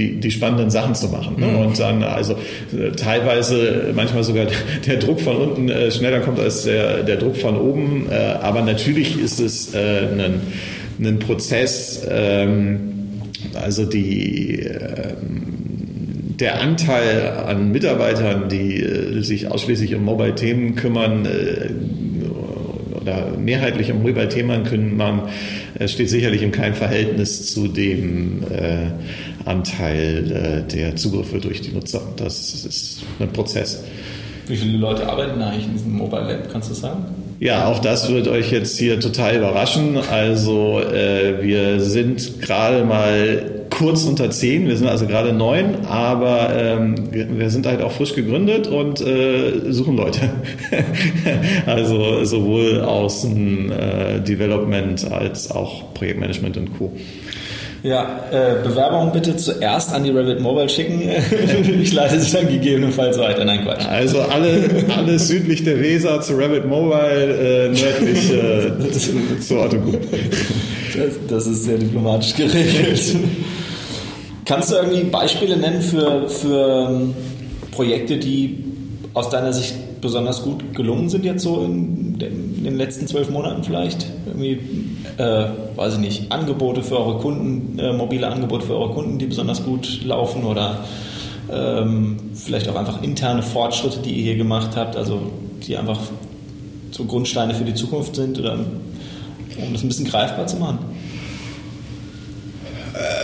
die, 0.00 0.20
die 0.20 0.30
spannenden 0.30 0.70
Sachen 0.70 0.94
zu 0.94 1.08
machen. 1.08 1.36
Ne? 1.38 1.46
Mhm. 1.46 1.56
Und 1.56 1.78
dann 1.78 2.02
also 2.02 2.34
äh, 2.72 2.90
teilweise 2.96 3.92
manchmal 3.94 4.24
sogar 4.24 4.46
der 4.86 4.96
Druck 4.96 5.20
von 5.20 5.36
unten 5.36 5.68
äh, 5.68 5.90
schneller 5.90 6.20
kommt 6.20 6.40
als 6.40 6.64
der, 6.64 7.02
der 7.02 7.16
Druck 7.16 7.36
von 7.36 7.56
oben. 7.56 8.06
Äh, 8.10 8.14
aber 8.14 8.62
natürlich 8.62 9.20
ist 9.20 9.40
es 9.40 9.74
äh, 9.74 9.78
ein, 9.78 10.40
ein 11.00 11.18
Prozess, 11.18 12.06
ähm, 12.10 12.94
also 13.54 13.84
die 13.84 14.60
ähm, 14.60 16.36
der 16.38 16.60
Anteil 16.60 17.32
an 17.46 17.70
Mitarbeitern, 17.70 18.48
die 18.48 18.80
äh, 18.80 19.22
sich 19.22 19.50
ausschließlich 19.50 19.94
um 19.94 20.04
Mobile-Themen 20.04 20.74
kümmern, 20.74 21.26
äh, 21.26 21.70
oder 22.98 23.32
mehrheitlich 23.38 23.92
um 23.92 24.02
Mobile-Themen 24.02 24.64
kümmern, 24.64 25.22
steht 25.86 26.10
sicherlich 26.10 26.42
in 26.42 26.52
keinem 26.52 26.74
Verhältnis 26.74 27.46
zu 27.46 27.66
dem 27.66 28.42
Anteil 29.44 30.64
äh, 30.66 30.72
der 30.72 30.96
Zugriffe 30.96 31.38
durch 31.38 31.60
die 31.60 31.72
Nutzer. 31.72 32.02
Das 32.16 32.64
ist 32.64 33.02
ein 33.18 33.32
Prozess. 33.32 33.82
Wie 34.46 34.56
viele 34.56 34.78
Leute 34.78 35.08
arbeiten 35.08 35.40
eigentlich 35.40 35.66
in 35.66 35.72
diesem 35.74 35.92
Mobile 35.92 36.22
Lab, 36.22 36.50
kannst 36.50 36.70
du 36.70 36.74
sagen? 36.74 37.04
Ja, 37.38 37.68
auch 37.68 37.78
das 37.78 38.12
wird 38.12 38.28
euch 38.28 38.52
jetzt 38.52 38.78
hier 38.78 39.00
total 39.00 39.36
überraschen. 39.36 39.96
Also 40.10 40.80
äh, 40.80 41.42
wir 41.42 41.80
sind 41.80 42.42
gerade 42.42 42.84
mal 42.84 43.60
kurz 43.70 44.04
unter 44.04 44.30
zehn, 44.30 44.68
wir 44.68 44.76
sind 44.76 44.88
also 44.88 45.06
gerade 45.06 45.32
neun, 45.32 45.86
aber 45.86 46.50
ähm, 46.54 46.96
wir, 47.10 47.48
sind 47.48 47.64
halt 47.64 47.80
auch 47.80 47.92
frisch 47.92 48.14
gegründet 48.14 48.66
und 48.66 49.00
äh, 49.00 49.72
suchen 49.72 49.96
Leute. 49.96 50.20
also 51.66 52.24
sowohl 52.24 52.82
Außen 52.82 53.72
äh, 53.72 54.20
Development 54.20 55.10
als 55.10 55.50
auch 55.50 55.94
Projektmanagement 55.94 56.58
und 56.58 56.76
Co. 56.76 56.92
Ja, 57.82 58.24
äh, 58.30 58.62
Bewerbung 58.62 59.10
bitte 59.10 59.36
zuerst 59.36 59.94
an 59.94 60.04
die 60.04 60.10
Rabbit 60.10 60.40
Mobile 60.40 60.68
schicken. 60.68 61.00
ich 61.80 61.92
leite 61.92 62.20
sie 62.20 62.36
dann 62.36 62.48
gegebenenfalls 62.48 63.18
weiter. 63.18 63.44
Nein, 63.44 63.64
Quatsch. 63.64 63.86
Also 63.86 64.20
alle, 64.20 64.68
alles 64.94 65.28
südlich 65.28 65.64
der 65.64 65.80
Weser 65.80 66.20
zu 66.20 66.34
Rabbit 66.34 66.66
Mobile, 66.66 67.34
äh, 67.34 67.68
nördlich 67.68 68.32
äh, 68.32 68.90
zu, 68.90 69.12
zu 69.40 69.58
Otto 69.58 69.80
Group. 69.80 70.00
Das, 70.94 71.14
das 71.28 71.46
ist 71.46 71.64
sehr 71.64 71.78
diplomatisch 71.78 72.34
geregelt. 72.34 73.16
Kannst 74.44 74.70
du 74.70 74.74
irgendwie 74.76 75.04
Beispiele 75.04 75.56
nennen 75.56 75.80
für, 75.80 76.28
für 76.28 76.88
ähm, 76.90 77.14
Projekte, 77.70 78.18
die 78.18 78.64
aus 79.14 79.30
deiner 79.30 79.52
Sicht 79.52 79.74
besonders 80.00 80.42
gut 80.42 80.74
gelungen 80.74 81.08
sind 81.08 81.24
jetzt 81.24 81.42
so 81.42 81.62
in, 81.64 82.18
in 82.20 82.64
den 82.64 82.76
letzten 82.76 83.06
zwölf 83.06 83.30
Monaten 83.30 83.62
vielleicht? 83.62 84.06
Irgendwie, 84.26 84.58
äh, 85.16 85.46
weiß 85.76 85.94
ich 85.94 86.00
nicht, 86.00 86.32
Angebote 86.32 86.82
für 86.82 86.98
eure 86.98 87.18
Kunden, 87.18 87.78
äh, 87.78 87.92
mobile 87.92 88.26
Angebote 88.26 88.66
für 88.66 88.76
eure 88.76 88.92
Kunden, 88.92 89.18
die 89.18 89.26
besonders 89.26 89.64
gut 89.64 90.04
laufen 90.04 90.44
oder 90.44 90.84
ähm, 91.52 92.16
vielleicht 92.34 92.68
auch 92.68 92.76
einfach 92.76 93.02
interne 93.02 93.42
Fortschritte, 93.42 94.00
die 94.00 94.12
ihr 94.12 94.22
hier 94.22 94.36
gemacht 94.36 94.76
habt, 94.76 94.96
also 94.96 95.20
die 95.66 95.76
einfach 95.76 95.98
so 96.90 97.04
Grundsteine 97.04 97.54
für 97.54 97.64
die 97.64 97.74
Zukunft 97.74 98.16
sind 98.16 98.38
oder 98.38 98.54
um 98.54 99.72
das 99.72 99.82
ein 99.82 99.88
bisschen 99.88 100.06
greifbar 100.06 100.46
zu 100.46 100.56
machen? 100.56 100.78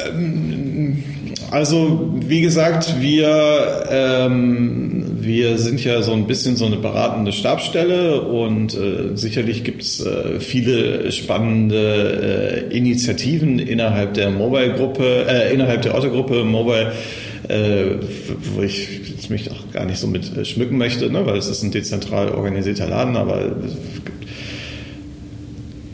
Ähm, 0.08 1.02
also 1.50 2.12
wie 2.14 2.40
gesagt, 2.40 3.00
wir, 3.00 3.84
ähm, 3.90 5.16
wir 5.20 5.58
sind 5.58 5.82
ja 5.84 6.02
so 6.02 6.12
ein 6.12 6.26
bisschen 6.26 6.56
so 6.56 6.66
eine 6.66 6.76
beratende 6.76 7.32
Stabsstelle 7.32 8.20
und 8.22 8.74
äh, 8.74 9.16
sicherlich 9.16 9.62
gibt 9.64 9.82
es 9.82 10.04
äh, 10.04 10.40
viele 10.40 11.12
spannende 11.12 12.66
äh, 12.70 12.76
Initiativen 12.76 13.58
innerhalb 13.58 14.14
der 14.14 14.30
Mobile-Gruppe, 14.30 15.26
äh, 15.28 15.52
innerhalb 15.52 15.82
der 15.82 15.94
Otto-Gruppe 15.94 16.44
Mobile, 16.44 16.92
äh, 17.48 17.96
wo 18.54 18.62
ich 18.62 19.08
jetzt 19.08 19.30
mich 19.30 19.50
auch 19.50 19.72
gar 19.72 19.84
nicht 19.84 19.98
so 19.98 20.06
mit 20.08 20.36
äh, 20.36 20.44
schmücken 20.44 20.78
möchte, 20.78 21.10
ne, 21.10 21.26
weil 21.26 21.36
es 21.36 21.48
ist 21.48 21.62
ein 21.62 21.70
dezentral 21.70 22.30
organisierter 22.30 22.88
Laden, 22.88 23.16
aber 23.16 23.40
es 23.64 24.04
gibt 24.04 24.15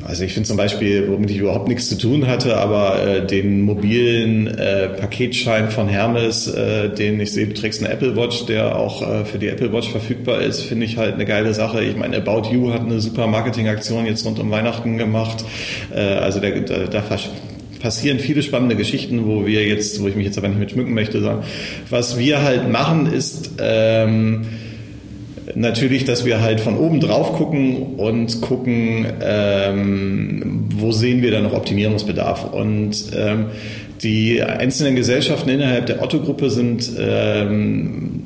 also 0.04 0.24
ich 0.24 0.34
finde 0.34 0.48
zum 0.48 0.56
Beispiel, 0.56 1.08
womit 1.08 1.30
ich 1.30 1.38
überhaupt 1.38 1.68
nichts 1.68 1.88
zu 1.88 1.96
tun 1.96 2.26
hatte, 2.26 2.56
aber 2.56 3.04
äh, 3.06 3.26
den 3.26 3.62
mobilen 3.62 4.46
äh, 4.46 4.88
Paketschein 4.88 5.70
von 5.70 5.88
Hermes, 5.88 6.48
äh, 6.48 6.88
den 6.88 7.20
ich 7.20 7.32
sehe, 7.32 7.46
du 7.46 7.54
trägst 7.54 7.82
eine 7.82 7.92
Apple 7.92 8.16
Watch, 8.16 8.46
der 8.46 8.76
auch 8.76 9.02
äh, 9.02 9.24
für 9.24 9.38
die 9.38 9.48
Apple 9.48 9.72
Watch 9.72 9.90
verfügbar 9.90 10.40
ist, 10.40 10.62
finde 10.62 10.86
ich 10.86 10.96
halt 10.96 11.14
eine 11.14 11.24
geile 11.24 11.54
Sache. 11.54 11.84
Ich 11.84 11.96
meine, 11.96 12.16
About 12.16 12.48
You 12.50 12.72
hat 12.72 12.80
eine 12.80 13.00
super 13.00 13.26
Marketingaktion 13.26 14.06
jetzt 14.06 14.26
rund 14.26 14.38
um 14.38 14.50
Weihnachten 14.50 14.98
gemacht. 14.98 15.44
Äh, 15.94 16.00
also 16.00 16.40
der, 16.40 16.60
da, 16.60 16.86
da 16.86 17.02
passieren 17.80 18.18
viele 18.18 18.42
spannende 18.42 18.76
Geschichten, 18.76 19.26
wo 19.26 19.46
wir 19.46 19.66
jetzt, 19.66 20.02
wo 20.02 20.08
ich 20.08 20.16
mich 20.16 20.26
jetzt 20.26 20.38
aber 20.38 20.48
nicht 20.48 20.58
mit 20.58 20.70
schmücken 20.70 20.94
möchte, 20.94 21.20
sagen, 21.20 21.42
was 21.90 22.18
wir 22.18 22.42
halt 22.42 22.70
machen 22.70 23.06
ist, 23.06 23.52
ähm, 23.60 24.46
natürlich, 25.54 26.04
dass 26.04 26.24
wir 26.24 26.40
halt 26.40 26.60
von 26.60 26.76
oben 26.76 27.00
drauf 27.00 27.32
gucken 27.32 27.96
und 27.96 28.40
gucken, 28.40 29.06
ähm, 29.22 30.68
wo 30.74 30.92
sehen 30.92 31.22
wir 31.22 31.30
da 31.30 31.40
noch 31.40 31.52
Optimierungsbedarf. 31.52 32.52
Und 32.52 32.96
ähm, 33.14 33.46
die 34.02 34.42
einzelnen 34.42 34.96
Gesellschaften 34.96 35.48
innerhalb 35.50 35.86
der 35.86 36.02
Otto-Gruppe 36.02 36.50
sind 36.50 36.90
ähm, 36.98 38.22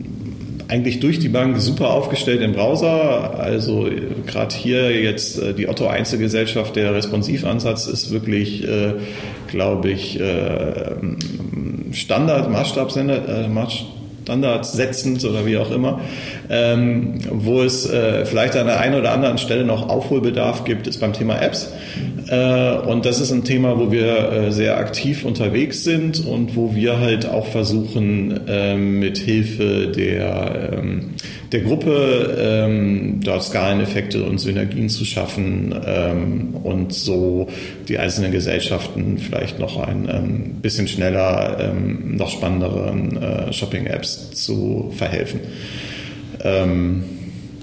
eigentlich 0.68 1.00
durch 1.00 1.18
die 1.18 1.28
Bank 1.28 1.58
super 1.60 1.90
aufgestellt 1.90 2.40
im 2.42 2.52
Browser. 2.52 3.38
Also 3.38 3.88
gerade 4.26 4.54
hier 4.54 4.90
jetzt 5.00 5.40
äh, 5.40 5.54
die 5.54 5.68
Otto 5.68 5.86
Einzelgesellschaft, 5.86 6.76
der 6.76 6.94
Responsivansatz 6.94 7.86
ist 7.86 8.10
wirklich, 8.10 8.66
äh, 8.66 8.94
glaube 9.48 9.90
ich, 9.90 10.18
äh, 10.18 10.94
Standard, 11.92 12.50
Maßstabsender, 12.50 13.44
äh, 13.44 13.48
Standards 14.26 14.72
setzend 14.72 15.24
oder 15.24 15.46
wie 15.46 15.56
auch 15.56 15.70
immer. 15.70 16.00
Ähm, 16.50 17.20
wo 17.30 17.62
es 17.62 17.88
äh, 17.88 18.24
vielleicht 18.24 18.56
an 18.56 18.66
der 18.66 18.80
einen 18.80 18.96
oder 18.96 19.12
anderen 19.12 19.38
Stelle 19.38 19.64
noch 19.64 19.88
Aufholbedarf 19.88 20.64
gibt, 20.64 20.88
ist 20.88 20.98
beim 20.98 21.12
Thema 21.12 21.40
Apps. 21.40 21.72
Äh, 22.28 22.74
und 22.88 23.06
das 23.06 23.20
ist 23.20 23.30
ein 23.30 23.44
Thema, 23.44 23.78
wo 23.78 23.92
wir 23.92 24.32
äh, 24.32 24.50
sehr 24.50 24.78
aktiv 24.78 25.24
unterwegs 25.24 25.84
sind 25.84 26.26
und 26.26 26.56
wo 26.56 26.74
wir 26.74 26.98
halt 26.98 27.28
auch 27.28 27.46
versuchen, 27.46 28.40
ähm, 28.48 28.98
mit 28.98 29.18
Hilfe 29.18 29.92
der, 29.94 30.72
ähm, 30.76 31.10
der 31.52 31.60
Gruppe 31.60 32.36
ähm, 32.38 33.20
dort 33.22 33.44
Skaleneffekte 33.44 34.24
und 34.24 34.38
Synergien 34.38 34.88
zu 34.88 35.04
schaffen 35.04 35.74
ähm, 35.86 36.54
und 36.62 36.92
so 36.92 37.48
die 37.88 37.98
einzelnen 37.98 38.32
Gesellschaften 38.32 39.18
vielleicht 39.18 39.58
noch 39.58 39.78
ein 39.78 40.08
ähm, 40.10 40.54
bisschen 40.60 40.88
schneller 40.88 41.58
ähm, 41.60 42.16
noch 42.16 42.30
spannenderen 42.30 43.16
äh, 43.16 43.52
Shopping-Apps 43.52 44.32
zu 44.32 44.92
verhelfen. 44.96 45.40
Ähm, 46.42 47.04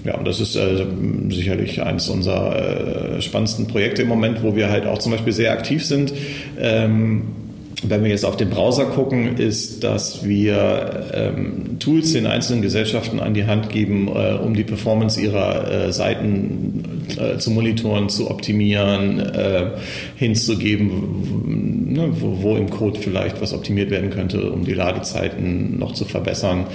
ja, 0.04 0.22
das 0.22 0.40
ist 0.40 0.56
äh, 0.56 0.84
sicherlich 1.30 1.82
eines 1.82 2.08
unserer 2.08 3.16
äh, 3.16 3.22
spannendsten 3.22 3.66
Projekte 3.66 4.02
im 4.02 4.08
Moment, 4.08 4.42
wo 4.42 4.54
wir 4.54 4.68
halt 4.68 4.86
auch 4.86 4.98
zum 4.98 5.12
Beispiel 5.12 5.32
sehr 5.32 5.52
aktiv 5.52 5.84
sind. 5.84 6.12
Ähm, 6.58 7.22
wenn 7.88 8.02
wir 8.02 8.10
jetzt 8.10 8.24
auf 8.24 8.36
den 8.36 8.50
Browser 8.50 8.86
gucken, 8.86 9.36
ist, 9.36 9.84
dass 9.84 10.24
wir 10.24 11.06
ähm, 11.12 11.78
Tools 11.78 12.12
den 12.12 12.26
einzelnen 12.26 12.62
Gesellschaften 12.62 13.20
an 13.20 13.34
die 13.34 13.44
Hand 13.44 13.68
geben, 13.68 14.08
äh, 14.08 14.34
um 14.34 14.54
die 14.54 14.64
Performance 14.64 15.20
ihrer 15.20 15.70
äh, 15.70 15.92
Seiten 15.92 17.06
äh, 17.18 17.38
zu 17.38 17.50
monitoren, 17.50 18.08
zu 18.08 18.30
optimieren, 18.30 19.20
äh, 19.20 19.66
hinzugeben, 20.16 21.92
ne, 21.92 22.08
wo, 22.12 22.42
wo, 22.42 22.56
im 22.56 22.70
Code 22.70 22.98
vielleicht 23.00 23.40
was 23.40 23.52
optimiert 23.52 23.90
werden 23.90 24.10
könnte, 24.10 24.50
um 24.50 24.64
die 24.64 24.74
Ladezeiten 24.74 25.78
noch 25.78 25.92
zu 25.92 26.04
verbessern. 26.04 26.66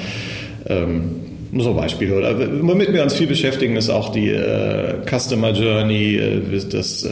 Ähm, 0.67 1.15
so 1.57 1.73
Beispiele. 1.73 2.15
Oder 2.15 2.37
womit 2.61 2.93
wir 2.93 3.01
uns 3.01 3.15
viel 3.15 3.25
beschäftigen, 3.25 3.75
ist 3.75 3.89
auch 3.89 4.11
die 4.11 4.29
äh, 4.29 4.97
Customer 5.09 5.51
Journey, 5.51 6.17
äh, 6.17 6.41
das 6.69 7.07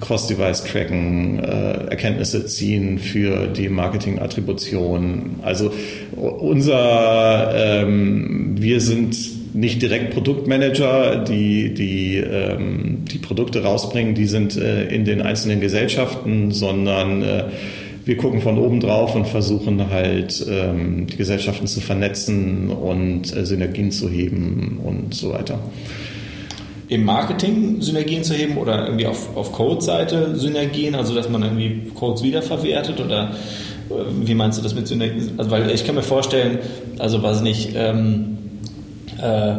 Cross-Device-Tracken, 0.00 1.38
äh, 1.38 1.90
Erkenntnisse 1.90 2.46
ziehen 2.46 2.98
für 2.98 3.46
die 3.46 3.68
Marketing-Attribution. 3.68 5.40
Also 5.42 5.72
unser, 6.16 7.52
ähm, 7.54 8.56
wir 8.58 8.80
sind 8.80 9.16
nicht 9.54 9.82
direkt 9.82 10.12
Produktmanager, 10.12 11.24
die 11.24 11.74
die, 11.74 12.16
ähm, 12.16 13.04
die 13.10 13.18
Produkte 13.18 13.62
rausbringen, 13.62 14.14
die 14.14 14.26
sind 14.26 14.56
äh, 14.56 14.86
in 14.88 15.04
den 15.04 15.22
einzelnen 15.22 15.60
Gesellschaften, 15.60 16.52
sondern 16.52 17.22
äh, 17.22 17.44
wir 18.04 18.16
gucken 18.16 18.40
von 18.40 18.56
oben 18.56 18.80
drauf 18.80 19.14
und 19.14 19.26
versuchen 19.26 19.90
halt 19.90 20.44
ähm, 20.48 21.06
die 21.06 21.16
Gesellschaften 21.16 21.66
zu 21.66 21.80
vernetzen 21.80 22.70
und 22.70 23.36
äh, 23.36 23.44
Synergien 23.44 23.90
zu 23.90 24.08
heben 24.08 24.80
und 24.82 25.14
so 25.14 25.32
weiter. 25.32 25.58
Im 26.88 27.04
Marketing 27.04 27.82
Synergien 27.82 28.24
zu 28.24 28.34
heben 28.34 28.56
oder 28.56 28.86
irgendwie 28.86 29.06
auf, 29.06 29.36
auf 29.36 29.52
Code-Seite 29.52 30.36
Synergien, 30.36 30.94
also 30.94 31.14
dass 31.14 31.28
man 31.28 31.42
irgendwie 31.42 31.90
Codes 31.94 32.22
wiederverwertet 32.22 33.00
oder 33.00 33.32
äh, 33.90 33.94
wie 34.22 34.34
meinst 34.34 34.58
du 34.58 34.62
das 34.62 34.74
mit 34.74 34.88
Synergien? 34.88 35.34
Also 35.36 35.50
weil 35.50 35.70
ich 35.70 35.84
kann 35.84 35.94
mir 35.94 36.02
vorstellen, 36.02 36.58
also 36.98 37.22
was 37.22 37.42
nicht, 37.42 37.72
ähm, 37.74 38.38
äh, 39.22 39.54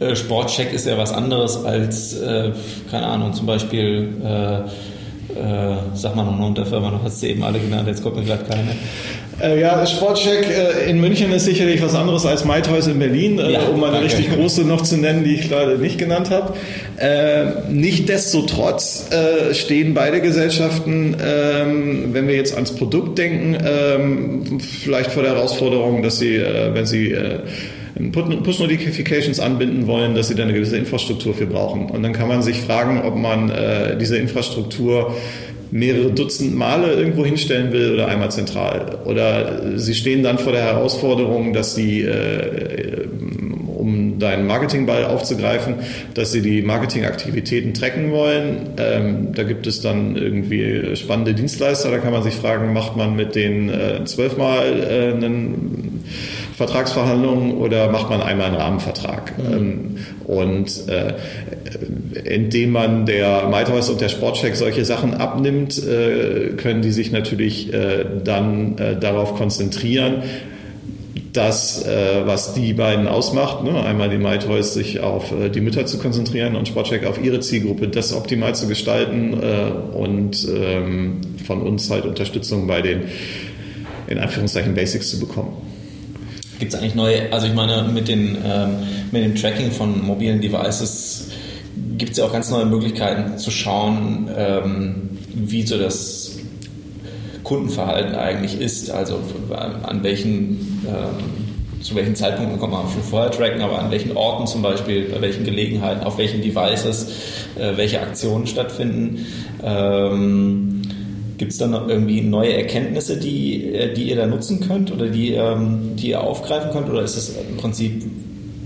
äh, 0.00 0.16
Sportcheck 0.16 0.72
ist 0.72 0.86
ja 0.86 0.96
was 0.96 1.12
anderes 1.12 1.64
als, 1.64 2.14
äh, 2.14 2.52
keine 2.90 3.06
Ahnung, 3.06 3.34
zum 3.34 3.46
Beispiel 3.46 4.08
äh, 4.24 4.60
äh, 5.34 5.76
sag 5.94 6.16
mal 6.16 6.24
noch 6.24 6.36
eine 6.36 6.46
Unterfirma, 6.46 6.90
du 6.90 7.02
hast 7.02 7.20
sie 7.20 7.28
eben 7.28 7.42
alle 7.42 7.58
genannt, 7.58 7.86
jetzt 7.86 8.02
kommt 8.02 8.16
mir 8.16 8.24
gerade 8.24 8.44
keine. 8.44 8.70
Äh, 9.42 9.60
ja, 9.60 9.86
Sportcheck 9.86 10.46
äh, 10.48 10.90
in 10.90 11.00
München 11.00 11.32
ist 11.32 11.44
sicherlich 11.44 11.82
was 11.82 11.94
anderes 11.94 12.26
als 12.26 12.44
MyToys 12.44 12.86
in 12.88 12.98
Berlin, 12.98 13.38
äh, 13.38 13.52
ja, 13.52 13.62
um 13.68 13.82
eine 13.82 13.96
okay. 13.96 14.04
richtig 14.04 14.32
große 14.32 14.64
noch 14.64 14.82
zu 14.82 14.96
nennen, 14.96 15.24
die 15.24 15.34
ich 15.34 15.48
gerade 15.48 15.78
nicht 15.78 15.98
genannt 15.98 16.30
habe. 16.30 16.54
Äh, 16.96 17.70
Nichtsdestotrotz 17.70 19.08
äh, 19.10 19.54
stehen 19.54 19.94
beide 19.94 20.20
Gesellschaften, 20.20 21.16
ähm, 21.24 22.08
wenn 22.12 22.28
wir 22.28 22.34
jetzt 22.34 22.54
ans 22.54 22.74
Produkt 22.74 23.18
denken, 23.18 23.56
ähm, 23.64 24.60
vielleicht 24.60 25.12
vor 25.12 25.22
der 25.22 25.34
Herausforderung, 25.34 26.02
dass 26.02 26.18
sie, 26.18 26.36
äh, 26.36 26.74
wenn 26.74 26.86
sie 26.86 27.14
Push-Notifications 28.12 29.40
anbinden 29.40 29.86
wollen, 29.86 30.14
dass 30.14 30.28
sie 30.28 30.34
da 30.34 30.44
eine 30.44 30.52
gewisse 30.52 30.76
Infrastruktur 30.76 31.34
für 31.34 31.46
brauchen. 31.46 31.86
Und 31.86 32.02
dann 32.02 32.12
kann 32.12 32.28
man 32.28 32.42
sich 32.42 32.60
fragen, 32.60 33.02
ob 33.02 33.16
man 33.16 33.50
äh, 33.50 33.96
diese 33.98 34.16
Infrastruktur 34.16 35.14
mehrere 35.70 36.10
Dutzend 36.10 36.56
Male 36.56 36.92
irgendwo 36.94 37.24
hinstellen 37.24 37.72
will 37.72 37.94
oder 37.94 38.08
einmal 38.08 38.30
zentral. 38.30 38.98
Oder 39.04 39.78
sie 39.78 39.94
stehen 39.94 40.22
dann 40.22 40.38
vor 40.38 40.52
der 40.52 40.64
Herausforderung, 40.64 41.52
dass 41.52 41.74
sie, 41.74 42.02
äh, 42.02 43.06
um 43.76 44.18
deinen 44.18 44.46
Marketingball 44.46 45.04
aufzugreifen, 45.04 45.76
dass 46.14 46.32
sie 46.32 46.42
die 46.42 46.62
Marketingaktivitäten 46.62 47.72
tracken 47.72 48.12
wollen. 48.12 48.70
Ähm, 48.78 49.28
da 49.34 49.42
gibt 49.42 49.66
es 49.66 49.80
dann 49.80 50.16
irgendwie 50.16 50.96
spannende 50.96 51.34
Dienstleister. 51.34 51.90
Da 51.90 51.98
kann 51.98 52.12
man 52.12 52.22
sich 52.22 52.34
fragen, 52.34 52.72
macht 52.72 52.96
man 52.96 53.16
mit 53.16 53.34
denen 53.34 53.68
äh, 53.68 54.04
zwölfmal 54.04 54.82
äh, 54.82 55.14
einen 55.14 56.04
Vertragsverhandlungen 56.60 57.56
oder 57.56 57.88
macht 57.88 58.10
man 58.10 58.20
einmal 58.20 58.48
einen 58.48 58.56
Rahmenvertrag? 58.56 59.32
Mhm. 59.38 59.54
Ähm, 59.54 59.96
und 60.26 60.88
äh, 60.88 61.14
indem 62.22 62.72
man 62.72 63.06
der 63.06 63.48
MyToys 63.48 63.88
und 63.88 64.02
der 64.02 64.10
Sportcheck 64.10 64.54
solche 64.56 64.84
Sachen 64.84 65.14
abnimmt, 65.14 65.78
äh, 65.78 66.50
können 66.58 66.82
die 66.82 66.90
sich 66.90 67.12
natürlich 67.12 67.72
äh, 67.72 68.04
dann 68.22 68.76
äh, 68.76 69.00
darauf 69.00 69.36
konzentrieren, 69.36 70.22
das, 71.32 71.86
äh, 71.86 72.26
was 72.26 72.52
die 72.52 72.74
beiden 72.74 73.08
ausmacht, 73.08 73.64
ne? 73.64 73.82
einmal 73.82 74.10
die 74.10 74.18
MyToys 74.18 74.74
sich 74.74 75.00
auf 75.00 75.32
äh, 75.32 75.48
die 75.48 75.62
Mütter 75.62 75.86
zu 75.86 75.96
konzentrieren 75.96 76.56
und 76.56 76.68
Sportcheck 76.68 77.06
auf 77.06 77.24
ihre 77.24 77.40
Zielgruppe, 77.40 77.88
das 77.88 78.12
optimal 78.12 78.54
zu 78.54 78.68
gestalten 78.68 79.32
und 79.32 80.46
ähm, 80.54 81.22
von 81.46 81.62
uns 81.62 81.90
halt 81.90 82.04
Unterstützung 82.04 82.66
bei 82.66 82.82
den 82.82 83.04
in 84.08 84.18
Anführungszeichen 84.18 84.74
Basics 84.74 85.08
zu 85.08 85.20
bekommen. 85.20 85.69
Gibt 86.60 86.74
es 86.74 86.78
eigentlich 86.78 86.94
neue, 86.94 87.32
also 87.32 87.46
ich 87.46 87.54
meine, 87.54 87.88
mit, 87.88 88.06
den, 88.06 88.36
ähm, 88.44 88.76
mit 89.10 89.24
dem 89.24 89.34
Tracking 89.34 89.72
von 89.72 90.04
mobilen 90.04 90.42
Devices 90.42 91.30
gibt 91.96 92.12
es 92.12 92.18
ja 92.18 92.26
auch 92.26 92.32
ganz 92.32 92.50
neue 92.50 92.66
Möglichkeiten 92.66 93.38
zu 93.38 93.50
schauen, 93.50 94.28
ähm, 94.36 95.18
wie 95.34 95.66
so 95.66 95.78
das 95.78 96.38
Kundenverhalten 97.44 98.14
eigentlich 98.14 98.60
ist. 98.60 98.90
Also 98.90 99.20
an 99.82 100.02
welchen, 100.02 100.84
ähm, 100.86 101.82
zu 101.82 101.94
welchen 101.94 102.14
Zeitpunkten 102.14 102.60
kann 102.60 102.70
man 102.70 102.88
schon 102.90 103.02
vorher 103.02 103.30
tracken, 103.30 103.62
aber 103.62 103.78
an 103.78 103.90
welchen 103.90 104.14
Orten 104.14 104.46
zum 104.46 104.60
Beispiel, 104.60 105.08
bei 105.08 105.22
welchen 105.22 105.44
Gelegenheiten, 105.44 106.04
auf 106.04 106.18
welchen 106.18 106.42
Devices, 106.42 107.08
äh, 107.58 107.74
welche 107.76 108.02
Aktionen 108.02 108.46
stattfinden. 108.46 109.26
Ähm, 109.64 110.79
Gibt 111.40 111.52
es 111.52 111.56
da 111.58 111.66
noch 111.66 111.88
irgendwie 111.88 112.20
neue 112.20 112.52
Erkenntnisse, 112.52 113.16
die, 113.16 113.72
äh, 113.72 113.94
die 113.94 114.10
ihr 114.10 114.16
da 114.16 114.26
nutzen 114.26 114.60
könnt 114.60 114.92
oder 114.92 115.06
die, 115.06 115.32
ähm, 115.32 115.96
die 115.96 116.10
ihr 116.10 116.20
aufgreifen 116.20 116.70
könnt? 116.70 116.90
Oder 116.90 117.00
ist 117.00 117.16
es 117.16 117.34
im 117.34 117.56
Prinzip 117.56 118.02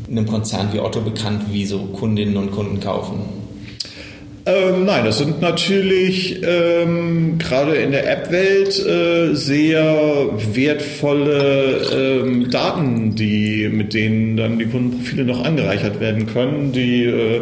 in 0.09 0.19
einem 0.19 0.27
Konzern 0.27 0.71
wie 0.73 0.81
Otto 0.81 1.01
bekannt, 1.01 1.43
wie 1.53 1.67
so 1.67 1.79
Kundinnen 1.79 2.37
und 2.37 2.51
Kunden 2.51 2.81
kaufen? 2.81 3.21
Ähm, 4.45 4.87
nein, 4.87 5.05
das 5.05 5.19
sind 5.19 5.41
natürlich 5.41 6.43
ähm, 6.43 7.39
gerade 7.39 7.77
in 7.77 7.93
der 7.93 8.11
App-Welt 8.11 8.85
äh, 8.85 9.37
sehr 9.37 10.31
wertvolle 10.53 11.81
ähm, 11.95 12.51
Daten, 12.51 13.15
die, 13.15 13.69
mit 13.69 13.95
denen 13.95 14.37
dann 14.37 14.59
die 14.59 14.67
Kundenprofile 14.67 15.25
noch 15.25 15.45
angereichert 15.45 16.01
werden 16.01 16.27
können, 16.27 16.73
die 16.73 17.05
äh, 17.05 17.41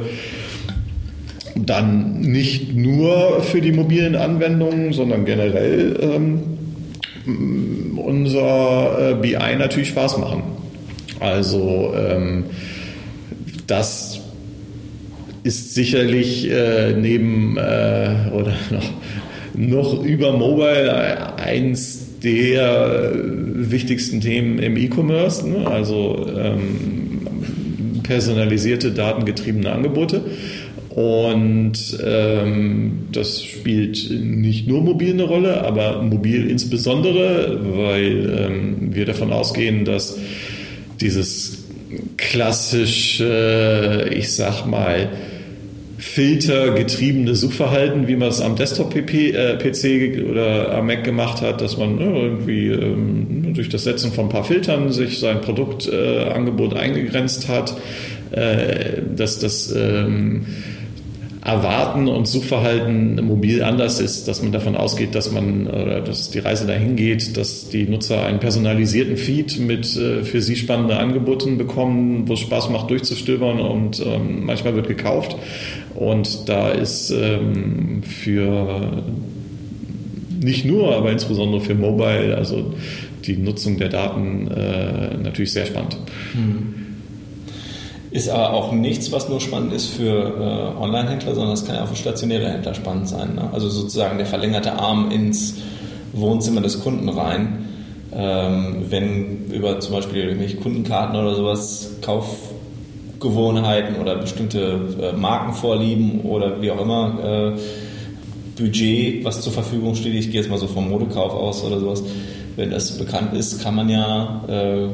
dann 1.54 2.20
nicht 2.20 2.74
nur 2.74 3.42
für 3.42 3.60
die 3.60 3.72
mobilen 3.72 4.16
Anwendungen, 4.16 4.92
sondern 4.92 5.24
generell 5.24 5.96
ähm, 6.00 6.42
unser 7.96 9.10
äh, 9.10 9.14
BI 9.14 9.56
natürlich 9.58 9.88
Spaß 9.88 10.18
machen. 10.18 10.42
Also 11.20 11.92
ähm, 11.96 12.44
das 13.66 14.20
ist 15.44 15.74
sicherlich 15.74 16.50
äh, 16.50 16.92
neben 16.92 17.56
äh, 17.56 18.30
oder 18.32 18.54
noch, 18.70 18.90
noch 19.54 20.04
über 20.04 20.32
Mobile 20.32 21.36
eins 21.36 21.98
der 22.22 23.12
wichtigsten 23.14 24.20
Themen 24.20 24.58
im 24.60 24.76
E-Commerce, 24.76 25.48
ne? 25.48 25.66
also 25.66 26.26
ähm, 26.38 27.20
personalisierte, 28.02 28.92
datengetriebene 28.92 29.72
Angebote. 29.72 30.22
Und 30.94 31.98
ähm, 32.04 33.08
das 33.12 33.42
spielt 33.42 34.10
nicht 34.10 34.68
nur 34.68 34.82
mobil 34.82 35.14
eine 35.14 35.22
Rolle, 35.22 35.64
aber 35.64 36.02
mobil 36.02 36.50
insbesondere, 36.50 37.60
weil 37.76 38.30
ähm, 38.38 38.94
wir 38.94 39.06
davon 39.06 39.32
ausgehen, 39.32 39.86
dass 39.86 40.18
dieses 41.00 41.64
klassische, 42.18 44.10
ich 44.14 44.32
sag 44.34 44.66
mal, 44.66 45.08
filtergetriebene 45.96 47.34
Suchverhalten, 47.36 48.06
wie 48.08 48.16
man 48.16 48.28
es 48.28 48.40
am 48.40 48.56
Desktop-PC 48.56 49.14
äh, 49.84 50.22
oder 50.28 50.74
am 50.74 50.86
Mac 50.88 51.04
gemacht 51.04 51.40
hat, 51.40 51.60
dass 51.62 51.78
man 51.78 51.96
ne, 51.96 52.04
irgendwie 52.04 52.66
ähm, 52.68 53.54
durch 53.54 53.68
das 53.68 53.84
Setzen 53.84 54.12
von 54.12 54.26
ein 54.26 54.28
paar 54.28 54.44
Filtern 54.44 54.92
sich 54.92 55.20
sein 55.20 55.40
Produktangebot 55.40 56.74
eingegrenzt 56.74 57.48
hat, 57.48 57.76
äh, 58.32 59.00
dass 59.16 59.38
das 59.38 59.72
ähm, 59.74 60.44
Erwarten 61.44 62.06
und 62.06 62.28
Suchverhalten 62.28 63.16
mobil 63.24 63.64
anders 63.64 63.98
ist, 63.98 64.28
dass 64.28 64.42
man 64.42 64.52
davon 64.52 64.76
ausgeht, 64.76 65.16
dass 65.16 65.32
man 65.32 65.66
oder 65.66 66.00
dass 66.00 66.30
die 66.30 66.38
Reise 66.38 66.68
dahin 66.68 66.94
geht, 66.94 67.36
dass 67.36 67.68
die 67.68 67.82
Nutzer 67.84 68.24
einen 68.24 68.38
personalisierten 68.38 69.16
Feed 69.16 69.58
mit 69.58 69.96
äh, 69.96 70.22
für 70.22 70.40
sie 70.40 70.54
spannenden 70.54 70.98
Angeboten 70.98 71.58
bekommen, 71.58 72.28
wo 72.28 72.34
es 72.34 72.40
Spaß 72.40 72.70
macht 72.70 72.90
durchzustöbern 72.90 73.58
und 73.58 74.00
ähm, 74.06 74.46
manchmal 74.46 74.76
wird 74.76 74.86
gekauft. 74.86 75.36
Und 75.96 76.48
da 76.48 76.70
ist 76.70 77.10
ähm, 77.10 78.04
für 78.04 79.02
nicht 80.40 80.64
nur, 80.64 80.94
aber 80.94 81.10
insbesondere 81.10 81.60
für 81.60 81.74
Mobile, 81.74 82.36
also 82.36 82.72
die 83.24 83.36
Nutzung 83.36 83.78
der 83.78 83.88
Daten 83.88 84.48
äh, 84.48 85.16
natürlich 85.16 85.52
sehr 85.52 85.66
spannend. 85.66 85.98
Mhm. 86.34 86.81
Ist 88.12 88.28
aber 88.28 88.52
auch 88.52 88.72
nichts, 88.72 89.10
was 89.10 89.30
nur 89.30 89.40
spannend 89.40 89.72
ist 89.72 89.86
für 89.86 90.12
äh, 90.12 90.82
Online-Händler, 90.82 91.34
sondern 91.34 91.54
es 91.54 91.64
kann 91.64 91.76
ja 91.76 91.84
auch 91.84 91.88
für 91.88 91.96
stationäre 91.96 92.46
Händler 92.46 92.74
spannend 92.74 93.08
sein. 93.08 93.36
Ne? 93.36 93.48
Also 93.52 93.70
sozusagen 93.70 94.18
der 94.18 94.26
verlängerte 94.26 94.74
Arm 94.78 95.10
ins 95.10 95.54
Wohnzimmer 96.12 96.60
des 96.60 96.82
Kunden 96.82 97.08
rein. 97.08 97.64
Ähm, 98.14 98.84
wenn 98.90 99.46
über 99.50 99.80
zum 99.80 99.94
Beispiel 99.94 100.24
irgendwelche 100.24 100.58
Kundenkarten 100.58 101.18
oder 101.18 101.34
sowas 101.34 101.92
Kaufgewohnheiten 102.02 103.96
oder 103.96 104.16
bestimmte 104.16 104.80
äh, 105.00 105.16
Markenvorlieben 105.16 106.20
oder 106.20 106.60
wie 106.60 106.70
auch 106.70 106.82
immer 106.82 107.54
äh, 107.56 107.60
Budget, 108.58 109.24
was 109.24 109.40
zur 109.40 109.54
Verfügung 109.54 109.94
steht, 109.94 110.12
ich 110.12 110.30
gehe 110.30 110.42
jetzt 110.42 110.50
mal 110.50 110.58
so 110.58 110.66
vom 110.66 110.90
Modekauf 110.90 111.32
aus 111.32 111.64
oder 111.64 111.80
sowas, 111.80 112.02
wenn 112.56 112.70
das 112.70 112.98
bekannt 112.98 113.32
ist, 113.32 113.62
kann 113.62 113.74
man 113.74 113.88
ja 113.88 114.44
äh, 114.46 114.88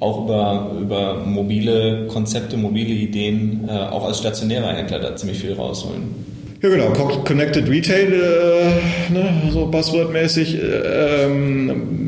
auch 0.00 0.24
über, 0.24 0.72
über 0.80 1.14
mobile 1.24 2.06
Konzepte, 2.08 2.56
mobile 2.56 2.92
Ideen, 2.94 3.68
äh, 3.68 3.72
auch 3.72 4.04
als 4.06 4.18
stationärer 4.18 4.74
Händler 4.74 4.98
da 4.98 5.16
ziemlich 5.16 5.38
viel 5.38 5.54
rausholen. 5.54 6.24
Ja, 6.62 6.70
genau. 6.70 6.90
Connected 7.24 7.68
Retail, 7.68 8.12
äh, 8.12 9.12
ne, 9.12 9.50
so 9.52 9.66
Buzzword-mäßig. 9.66 10.54
Äh, 10.54 11.24
ähm, 11.24 12.04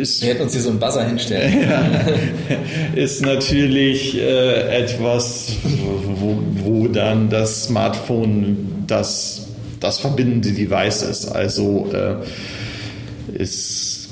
ist, 0.00 0.22
Wir 0.22 0.30
hätten 0.30 0.42
uns 0.42 0.52
hier 0.52 0.62
so 0.62 0.70
einen 0.70 0.78
Buzzer 0.78 1.06
hinstellen. 1.06 1.62
ja, 1.68 1.90
ist 2.94 3.22
natürlich 3.22 4.16
äh, 4.16 4.82
etwas, 4.82 5.52
wo, 5.62 6.38
wo 6.64 6.88
dann 6.88 7.30
das 7.30 7.64
Smartphone 7.64 8.84
das, 8.86 9.46
das 9.80 9.98
verbindende 9.98 10.52
Device 10.52 11.02
ist. 11.02 11.28
Also 11.28 11.88
äh, 11.92 13.40
ist 13.40 14.08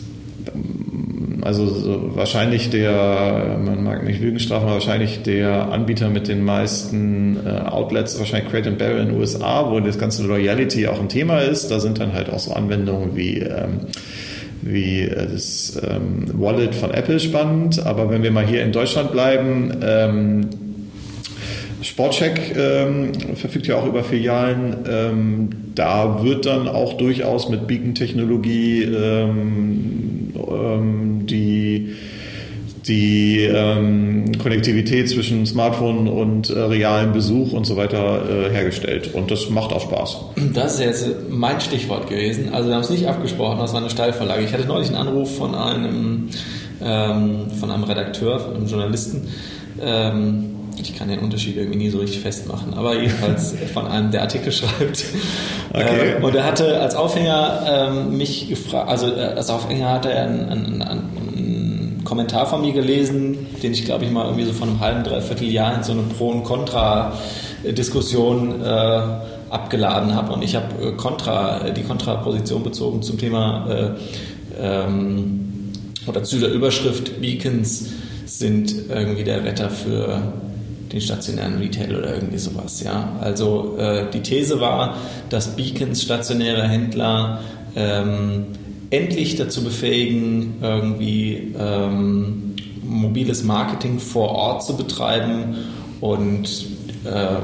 also 1.46 2.14
wahrscheinlich 2.14 2.70
der, 2.70 3.58
man 3.64 3.82
mag 3.82 4.04
nicht 4.04 4.20
Lügen 4.20 4.40
strafen, 4.40 4.68
wahrscheinlich 4.68 5.22
der 5.22 5.70
Anbieter 5.70 6.10
mit 6.10 6.28
den 6.28 6.44
meisten 6.44 7.38
äh, 7.46 7.50
Outlets, 7.50 8.18
wahrscheinlich 8.18 8.50
Crate 8.50 8.70
and 8.70 8.78
Barrel 8.78 9.00
in 9.00 9.08
den 9.08 9.18
USA, 9.18 9.70
wo 9.70 9.80
das 9.80 9.98
ganze 9.98 10.26
Loyalty 10.26 10.86
auch 10.88 11.00
ein 11.00 11.08
Thema 11.08 11.38
ist. 11.38 11.70
Da 11.70 11.80
sind 11.80 12.00
dann 12.00 12.12
halt 12.12 12.30
auch 12.30 12.40
so 12.40 12.52
Anwendungen 12.52 13.16
wie 13.16 13.38
ähm, 13.38 13.80
wie 14.62 15.02
äh, 15.02 15.26
das 15.30 15.80
ähm, 15.88 16.26
Wallet 16.34 16.74
von 16.74 16.90
Apple 16.90 17.20
spannend. 17.20 17.84
Aber 17.84 18.10
wenn 18.10 18.22
wir 18.22 18.30
mal 18.30 18.46
hier 18.46 18.62
in 18.62 18.72
Deutschland 18.72 19.12
bleiben, 19.12 19.72
ähm, 19.82 20.48
Sportcheck 21.86 22.56
ähm, 22.56 23.12
verfügt 23.36 23.68
ja 23.68 23.76
auch 23.76 23.86
über 23.86 24.02
Filialen. 24.02 24.78
Ähm, 24.90 25.50
da 25.74 26.24
wird 26.24 26.44
dann 26.44 26.66
auch 26.68 26.94
durchaus 26.94 27.48
mit 27.48 27.68
Beacon-Technologie 27.68 28.82
ähm, 28.82 30.32
ähm, 30.34 31.26
die, 31.26 31.94
die 32.88 33.42
ähm, 33.42 34.32
Konnektivität 34.42 35.08
zwischen 35.08 35.46
Smartphone 35.46 36.08
und 36.08 36.50
äh, 36.50 36.58
realem 36.58 37.12
Besuch 37.12 37.52
und 37.52 37.66
so 37.66 37.76
weiter 37.76 38.22
äh, 38.28 38.50
hergestellt. 38.50 39.14
Und 39.14 39.30
das 39.30 39.48
macht 39.48 39.72
auch 39.72 39.82
Spaß. 39.82 40.16
Das 40.54 40.74
ist 40.74 40.80
jetzt 40.80 41.08
mein 41.30 41.60
Stichwort 41.60 42.08
gewesen. 42.08 42.52
Also 42.52 42.68
wir 42.68 42.74
haben 42.74 42.82
es 42.82 42.90
nicht 42.90 43.06
abgesprochen, 43.06 43.60
das 43.60 43.72
war 43.72 43.80
eine 43.80 43.90
Steilvorlage. 43.90 44.42
Ich 44.42 44.52
hatte 44.52 44.66
neulich 44.66 44.88
einen 44.88 44.96
Anruf 44.96 45.36
von 45.36 45.54
einem, 45.54 46.30
ähm, 46.82 47.50
von 47.60 47.70
einem 47.70 47.84
Redakteur, 47.84 48.40
von 48.40 48.56
einem 48.56 48.66
Journalisten. 48.66 49.28
Ähm, 49.80 50.55
ich 50.80 50.94
kann 50.94 51.08
den 51.08 51.20
Unterschied 51.20 51.56
irgendwie 51.56 51.78
nie 51.78 51.90
so 51.90 51.98
richtig 51.98 52.20
festmachen, 52.20 52.74
aber 52.74 53.00
jedenfalls 53.00 53.54
von 53.74 53.86
einem, 53.86 54.10
der 54.10 54.22
Artikel 54.22 54.52
schreibt. 54.52 55.04
Okay. 55.70 56.14
Äh, 56.18 56.22
und 56.22 56.34
er 56.34 56.44
hatte 56.44 56.80
als 56.80 56.94
Aufhänger 56.94 57.62
ähm, 57.68 58.16
mich 58.16 58.48
gefragt, 58.48 58.88
also 58.88 59.08
äh, 59.08 59.34
als 59.36 59.50
Aufhänger 59.50 59.90
hatte 59.90 60.12
er 60.12 60.24
einen, 60.24 60.48
einen, 60.48 60.82
einen, 60.82 62.02
Kommentar 62.04 62.46
von 62.46 62.60
mir 62.60 62.72
gelesen, 62.72 63.48
den 63.64 63.72
ich 63.72 63.84
glaube 63.84 64.04
ich 64.04 64.12
mal 64.12 64.26
irgendwie 64.26 64.44
so 64.44 64.52
von 64.52 64.68
einem 64.68 64.78
halben, 64.78 65.02
dreiviertel 65.02 65.48
Jahr 65.48 65.74
in 65.74 65.82
so 65.82 65.90
eine 65.90 66.02
Pro- 66.02 66.30
und 66.30 66.44
Contra-Diskussion 66.44 68.62
äh, 68.62 69.00
abgeladen 69.50 70.14
habe 70.14 70.32
und 70.32 70.42
ich 70.42 70.54
habe 70.54 70.66
äh, 70.80 70.92
Contra, 70.92 71.70
die 71.70 71.82
Kontraposition 71.82 72.62
bezogen 72.62 73.02
zum 73.02 73.18
Thema 73.18 73.66
äh, 73.68 73.90
ähm, 74.60 75.72
oder 76.06 76.22
zu 76.22 76.38
der 76.38 76.52
Überschrift 76.52 77.20
Beacons 77.20 77.86
sind 78.24 78.88
irgendwie 78.88 79.24
der 79.24 79.44
Retter 79.44 79.70
für 79.70 80.22
den 80.96 81.02
stationären 81.02 81.58
Retail 81.58 81.96
oder 81.96 82.14
irgendwie 82.14 82.38
sowas. 82.38 82.82
Ja? 82.82 83.16
Also 83.20 83.76
äh, 83.78 84.10
die 84.12 84.20
These 84.20 84.60
war, 84.60 84.96
dass 85.28 85.56
Beacons 85.56 86.02
stationäre 86.02 86.66
Händler 86.66 87.40
ähm, 87.74 88.46
endlich 88.90 89.36
dazu 89.36 89.62
befähigen, 89.62 90.54
irgendwie 90.62 91.54
ähm, 91.58 92.54
mobiles 92.82 93.44
Marketing 93.44 93.98
vor 93.98 94.30
Ort 94.30 94.64
zu 94.64 94.76
betreiben 94.76 95.56
und 96.00 96.66
äh, 97.04 97.36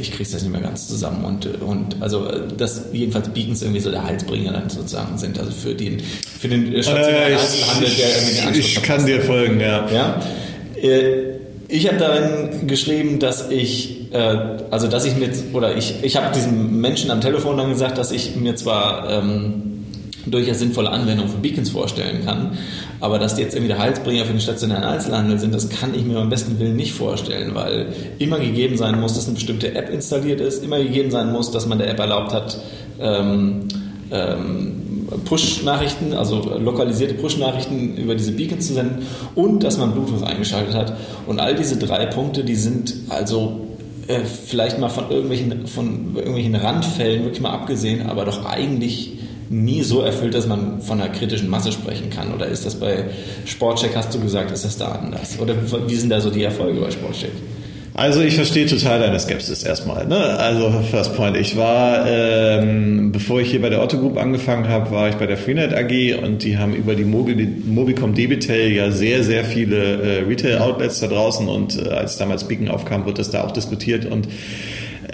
ich 0.00 0.12
kriege 0.12 0.28
das 0.30 0.42
nicht 0.42 0.52
mehr 0.52 0.60
ganz 0.60 0.88
zusammen 0.88 1.24
und, 1.24 1.46
und 1.62 1.96
also 2.00 2.28
dass 2.56 2.86
jedenfalls 2.92 3.28
Beacons 3.28 3.62
irgendwie 3.62 3.80
so 3.80 3.90
der 3.90 4.04
Heilsbringer 4.04 4.52
dann 4.52 4.68
sozusagen 4.68 5.16
sind, 5.18 5.38
also 5.38 5.52
für 5.52 5.74
den 5.74 6.00
für 6.00 6.48
den 6.48 6.82
stationären 6.82 7.32
äh, 7.32 7.36
Einzelhandel, 7.36 7.88
der 7.90 8.08
irgendwie 8.16 8.34
den 8.34 8.48
Anschluss 8.48 8.66
Ich 8.66 8.82
kann 8.82 9.06
dir 9.06 9.20
folgen, 9.22 9.60
ja. 9.60 9.88
ja? 9.90 10.20
Äh, 10.80 11.35
ich 11.68 11.88
habe 11.88 11.98
darin 11.98 12.66
geschrieben, 12.66 13.18
dass 13.18 13.50
ich, 13.50 14.12
äh, 14.12 14.58
also 14.70 14.88
dass 14.88 15.04
ich 15.04 15.16
mir, 15.16 15.30
oder 15.52 15.76
ich, 15.76 15.94
ich 16.02 16.16
habe 16.16 16.32
diesem 16.34 16.80
Menschen 16.80 17.10
am 17.10 17.20
Telefon 17.20 17.56
dann 17.56 17.70
gesagt, 17.70 17.98
dass 17.98 18.12
ich 18.12 18.36
mir 18.36 18.54
zwar 18.54 19.10
ähm, 19.10 19.84
durchaus 20.26 20.58
sinnvolle 20.58 20.90
Anwendungen 20.90 21.30
von 21.30 21.42
Beacons 21.42 21.70
vorstellen 21.70 22.24
kann, 22.24 22.58
aber 23.00 23.18
dass 23.18 23.34
die 23.34 23.42
jetzt 23.42 23.54
irgendwie 23.54 23.72
der 23.72 23.78
Heilsbringer 23.78 24.24
für 24.24 24.32
den 24.32 24.40
stationären 24.40 24.84
Einzelhandel 24.84 25.38
sind, 25.38 25.54
das 25.54 25.68
kann 25.68 25.94
ich 25.94 26.04
mir 26.04 26.18
am 26.18 26.28
besten 26.28 26.58
Willen 26.58 26.76
nicht 26.76 26.92
vorstellen, 26.92 27.54
weil 27.54 27.88
immer 28.18 28.38
gegeben 28.38 28.76
sein 28.76 29.00
muss, 29.00 29.14
dass 29.14 29.26
eine 29.26 29.34
bestimmte 29.34 29.74
App 29.74 29.90
installiert 29.90 30.40
ist, 30.40 30.64
immer 30.64 30.78
gegeben 30.78 31.10
sein 31.10 31.32
muss, 31.32 31.50
dass 31.50 31.66
man 31.66 31.78
der 31.78 31.88
App 31.88 31.98
erlaubt 31.98 32.32
hat, 32.32 32.58
ähm, 33.00 33.68
ähm, 34.10 34.82
Push-Nachrichten, 35.24 36.12
also 36.12 36.58
lokalisierte 36.58 37.14
Push-Nachrichten 37.14 37.96
über 37.96 38.14
diese 38.14 38.32
Beacons 38.32 38.66
zu 38.66 38.74
senden 38.74 39.06
und 39.34 39.62
dass 39.62 39.78
man 39.78 39.92
Bluetooth 39.92 40.22
eingeschaltet 40.22 40.74
hat. 40.74 40.96
Und 41.26 41.40
all 41.40 41.54
diese 41.54 41.76
drei 41.76 42.06
Punkte, 42.06 42.44
die 42.44 42.56
sind 42.56 42.94
also 43.08 43.60
äh, 44.08 44.20
vielleicht 44.20 44.78
mal 44.78 44.88
von 44.88 45.10
irgendwelchen, 45.10 45.66
von 45.66 46.14
irgendwelchen 46.16 46.54
Randfällen 46.54 47.24
wirklich 47.24 47.40
mal 47.40 47.50
abgesehen, 47.50 48.08
aber 48.08 48.24
doch 48.24 48.44
eigentlich 48.44 49.12
nie 49.48 49.82
so 49.82 50.00
erfüllt, 50.00 50.34
dass 50.34 50.46
man 50.46 50.80
von 50.80 51.00
einer 51.00 51.12
kritischen 51.12 51.48
Masse 51.48 51.72
sprechen 51.72 52.10
kann. 52.10 52.34
Oder 52.34 52.46
ist 52.46 52.66
das 52.66 52.74
bei 52.74 53.04
Sportcheck, 53.44 53.94
hast 53.94 54.12
du 54.14 54.20
gesagt, 54.20 54.50
ist 54.50 54.64
das 54.64 54.76
da 54.76 54.92
anders? 54.92 55.38
Oder 55.38 55.54
wie 55.86 55.94
sind 55.94 56.10
da 56.10 56.20
so 56.20 56.30
die 56.30 56.42
Erfolge 56.42 56.80
bei 56.80 56.90
Sportcheck? 56.90 57.32
Also 57.96 58.20
ich 58.20 58.34
verstehe 58.34 58.66
total 58.66 59.00
deine 59.00 59.18
Skepsis 59.18 59.62
erstmal. 59.62 60.06
Ne? 60.06 60.18
Also 60.18 60.70
First 60.90 61.16
Point. 61.16 61.34
Ich 61.38 61.56
war, 61.56 62.06
ähm, 62.06 63.10
bevor 63.10 63.40
ich 63.40 63.50
hier 63.50 63.62
bei 63.62 63.70
der 63.70 63.82
Otto 63.82 63.98
Group 63.98 64.18
angefangen 64.18 64.68
habe, 64.68 64.90
war 64.90 65.08
ich 65.08 65.14
bei 65.14 65.24
der 65.24 65.38
Freenet 65.38 65.72
AG 65.72 66.22
und 66.22 66.44
die 66.44 66.58
haben 66.58 66.74
über 66.74 66.94
die 66.94 67.04
Mobicom 67.04 68.12
Debitel 68.14 68.70
ja 68.70 68.90
sehr, 68.90 69.24
sehr 69.24 69.46
viele 69.46 70.02
äh, 70.02 70.22
Retail-Outlets 70.24 71.00
da 71.00 71.06
draußen 71.06 71.48
und 71.48 71.86
äh, 71.86 71.88
als 71.88 72.18
damals 72.18 72.46
Beacon 72.46 72.68
aufkam, 72.68 73.06
wird 73.06 73.18
das 73.18 73.30
da 73.30 73.42
auch 73.42 73.52
diskutiert 73.52 74.04
und 74.04 74.28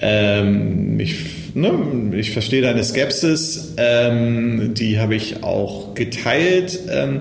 ähm, 0.00 0.98
ich, 0.98 1.14
ne, 1.54 1.72
ich 2.16 2.32
verstehe 2.32 2.62
deine 2.62 2.82
Skepsis, 2.82 3.74
ähm, 3.76 4.74
die 4.74 4.98
habe 4.98 5.14
ich 5.14 5.44
auch 5.44 5.94
geteilt. 5.94 6.80
Ähm, 6.90 7.20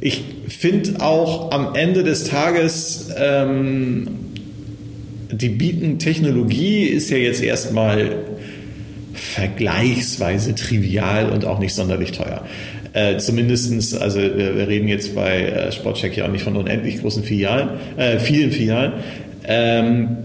ich 0.00 0.24
finde 0.48 1.00
auch 1.00 1.52
am 1.52 1.76
Ende 1.76 2.02
des 2.02 2.24
Tages 2.24 3.10
ähm, 3.16 4.25
die 5.30 5.48
Beacon-Technologie 5.48 6.84
ist 6.84 7.10
ja 7.10 7.16
jetzt 7.16 7.42
erstmal 7.42 8.24
vergleichsweise 9.12 10.54
trivial 10.54 11.30
und 11.30 11.44
auch 11.44 11.58
nicht 11.58 11.74
sonderlich 11.74 12.12
teuer. 12.12 12.44
Äh, 12.92 13.18
zumindestens, 13.18 13.94
also 13.94 14.20
wir, 14.20 14.56
wir, 14.56 14.68
reden 14.68 14.88
jetzt 14.88 15.14
bei 15.14 15.42
äh, 15.42 15.72
Sportcheck 15.72 16.16
ja 16.16 16.26
auch 16.26 16.30
nicht 16.30 16.44
von 16.44 16.56
unendlich 16.56 17.00
großen 17.00 17.22
Filialen, 17.24 17.68
äh, 17.96 18.18
vielen 18.18 18.52
Filialen. 18.52 18.92
Ähm, 19.46 20.16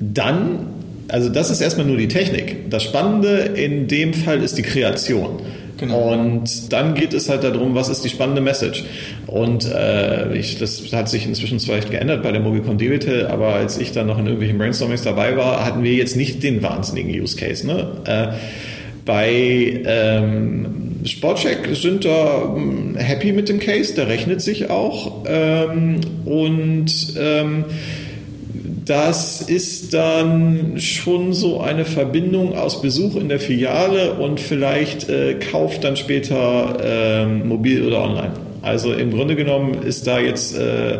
dann, 0.00 0.66
also 1.08 1.28
das 1.28 1.50
ist 1.50 1.60
erstmal 1.60 1.86
nur 1.86 1.96
die 1.96 2.08
Technik. 2.08 2.70
Das 2.70 2.82
Spannende 2.82 3.36
in 3.54 3.86
dem 3.86 4.14
Fall 4.14 4.42
ist 4.42 4.58
die 4.58 4.62
Kreation. 4.62 5.40
Genau. 5.80 6.12
Und 6.12 6.72
dann 6.72 6.94
geht 6.94 7.14
es 7.14 7.30
halt 7.30 7.42
darum, 7.42 7.74
was 7.74 7.88
ist 7.88 8.04
die 8.04 8.10
spannende 8.10 8.42
Message. 8.42 8.84
Und 9.26 9.64
äh, 9.64 10.36
ich, 10.36 10.58
das 10.58 10.92
hat 10.92 11.08
sich 11.08 11.26
inzwischen 11.26 11.58
echt 11.70 11.90
geändert 11.90 12.22
bei 12.22 12.32
der 12.32 12.42
Mobicon 12.42 12.76
Digital, 12.76 13.28
aber 13.28 13.54
als 13.54 13.78
ich 13.78 13.92
dann 13.92 14.06
noch 14.06 14.18
in 14.18 14.26
irgendwelchen 14.26 14.58
Brainstormings 14.58 15.02
dabei 15.02 15.36
war, 15.38 15.64
hatten 15.64 15.82
wir 15.82 15.94
jetzt 15.94 16.16
nicht 16.16 16.42
den 16.42 16.62
wahnsinnigen 16.62 17.18
Use 17.18 17.36
Case. 17.36 17.66
Ne? 17.66 17.88
Äh, 18.04 18.28
bei 19.06 19.80
ähm, 19.86 21.00
Sportcheck 21.04 21.74
sind 21.74 22.04
da 22.04 22.52
hm, 22.54 22.96
happy 22.96 23.32
mit 23.32 23.48
dem 23.48 23.58
Case, 23.58 23.94
der 23.94 24.08
rechnet 24.08 24.42
sich 24.42 24.68
auch. 24.68 25.24
Ähm, 25.26 26.00
und 26.26 27.14
ähm, 27.18 27.64
das 28.90 29.40
ist 29.40 29.94
dann 29.94 30.80
schon 30.80 31.32
so 31.32 31.60
eine 31.60 31.84
Verbindung 31.84 32.56
aus 32.56 32.82
Besuch 32.82 33.14
in 33.14 33.28
der 33.28 33.38
Filiale 33.38 34.14
und 34.14 34.40
vielleicht 34.40 35.08
äh, 35.08 35.34
Kauf 35.34 35.78
dann 35.78 35.96
später 35.96 36.76
äh, 36.82 37.24
mobil 37.24 37.86
oder 37.86 38.02
online. 38.02 38.32
Also 38.62 38.92
im 38.92 39.12
Grunde 39.12 39.36
genommen 39.36 39.74
ist 39.84 40.08
da 40.08 40.18
jetzt 40.18 40.58
äh, 40.58 40.98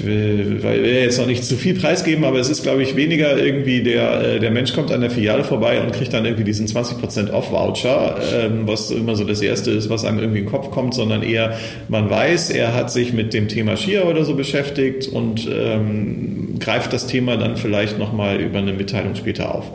ich 0.00 0.04
will, 0.04 0.60
jetzt 0.84 1.18
noch 1.18 1.26
nicht 1.26 1.44
zu 1.44 1.56
viel 1.56 1.74
preisgeben, 1.74 2.24
aber 2.24 2.38
es 2.38 2.48
ist, 2.48 2.62
glaube 2.62 2.82
ich, 2.82 2.96
weniger 2.96 3.36
irgendwie 3.36 3.82
der, 3.82 4.22
äh, 4.22 4.40
der 4.40 4.50
Mensch 4.50 4.72
kommt 4.72 4.90
an 4.90 5.00
der 5.00 5.10
Filiale 5.10 5.44
vorbei 5.44 5.80
und 5.80 5.92
kriegt 5.92 6.12
dann 6.12 6.24
irgendwie 6.24 6.44
diesen 6.44 6.66
20% 6.66 7.30
Off-Voucher, 7.30 8.16
ähm, 8.34 8.66
was 8.66 8.90
immer 8.90 9.16
so 9.16 9.24
das 9.24 9.40
Erste 9.40 9.70
ist, 9.70 9.90
was 9.90 10.04
einem 10.04 10.18
irgendwie 10.18 10.40
in 10.40 10.44
den 10.44 10.50
Kopf 10.50 10.70
kommt, 10.70 10.94
sondern 10.94 11.22
eher, 11.22 11.56
man 11.88 12.10
weiß, 12.10 12.50
er 12.50 12.74
hat 12.74 12.90
sich 12.90 13.12
mit 13.12 13.32
dem 13.34 13.48
Thema 13.48 13.76
Skier 13.76 14.06
oder 14.06 14.24
so 14.24 14.34
beschäftigt 14.34 15.08
und 15.08 15.48
ähm, 15.50 16.56
greift 16.58 16.92
das 16.92 17.06
Thema 17.06 17.36
dann 17.36 17.56
vielleicht 17.56 17.98
nochmal 17.98 18.40
über 18.40 18.58
eine 18.58 18.72
Mitteilung 18.72 19.14
später 19.14 19.54
auf. 19.54 19.70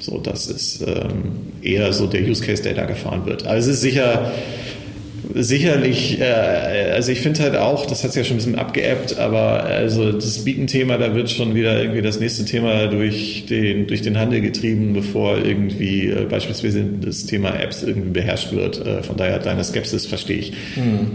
So, 0.00 0.18
das 0.18 0.46
ist 0.46 0.82
ähm, 0.82 1.32
eher 1.62 1.92
so 1.92 2.06
der 2.06 2.22
Use 2.22 2.44
Case, 2.44 2.62
der 2.62 2.74
da 2.74 2.84
gefahren 2.84 3.26
wird. 3.26 3.46
Also 3.46 3.70
es 3.70 3.76
ist 3.76 3.82
sicher 3.82 4.32
sicherlich, 5.34 6.20
äh, 6.20 6.92
also 6.94 7.12
ich 7.12 7.20
finde 7.20 7.40
halt 7.40 7.56
auch, 7.56 7.86
das 7.86 8.04
hat 8.04 8.12
sich 8.12 8.22
ja 8.22 8.24
schon 8.24 8.36
ein 8.36 8.38
bisschen 8.38 8.58
abgeebbt, 8.58 9.18
aber 9.18 9.64
also 9.64 10.12
das 10.12 10.44
Beacon-Thema, 10.44 10.98
da 10.98 11.14
wird 11.14 11.30
schon 11.30 11.54
wieder 11.54 11.80
irgendwie 11.80 12.02
das 12.02 12.20
nächste 12.20 12.44
Thema 12.44 12.86
durch 12.86 13.46
den, 13.46 13.86
durch 13.86 14.02
den 14.02 14.18
Handel 14.18 14.40
getrieben, 14.40 14.92
bevor 14.92 15.38
irgendwie 15.38 16.08
äh, 16.08 16.26
beispielsweise 16.28 16.84
das 17.00 17.26
Thema 17.26 17.50
Apps 17.60 17.82
irgendwie 17.82 18.10
beherrscht 18.10 18.52
wird. 18.52 18.84
Äh, 18.84 19.02
von 19.02 19.16
daher 19.16 19.38
deine 19.38 19.64
Skepsis 19.64 20.06
verstehe 20.06 20.38
ich. 20.38 20.52
Hm. 20.74 21.08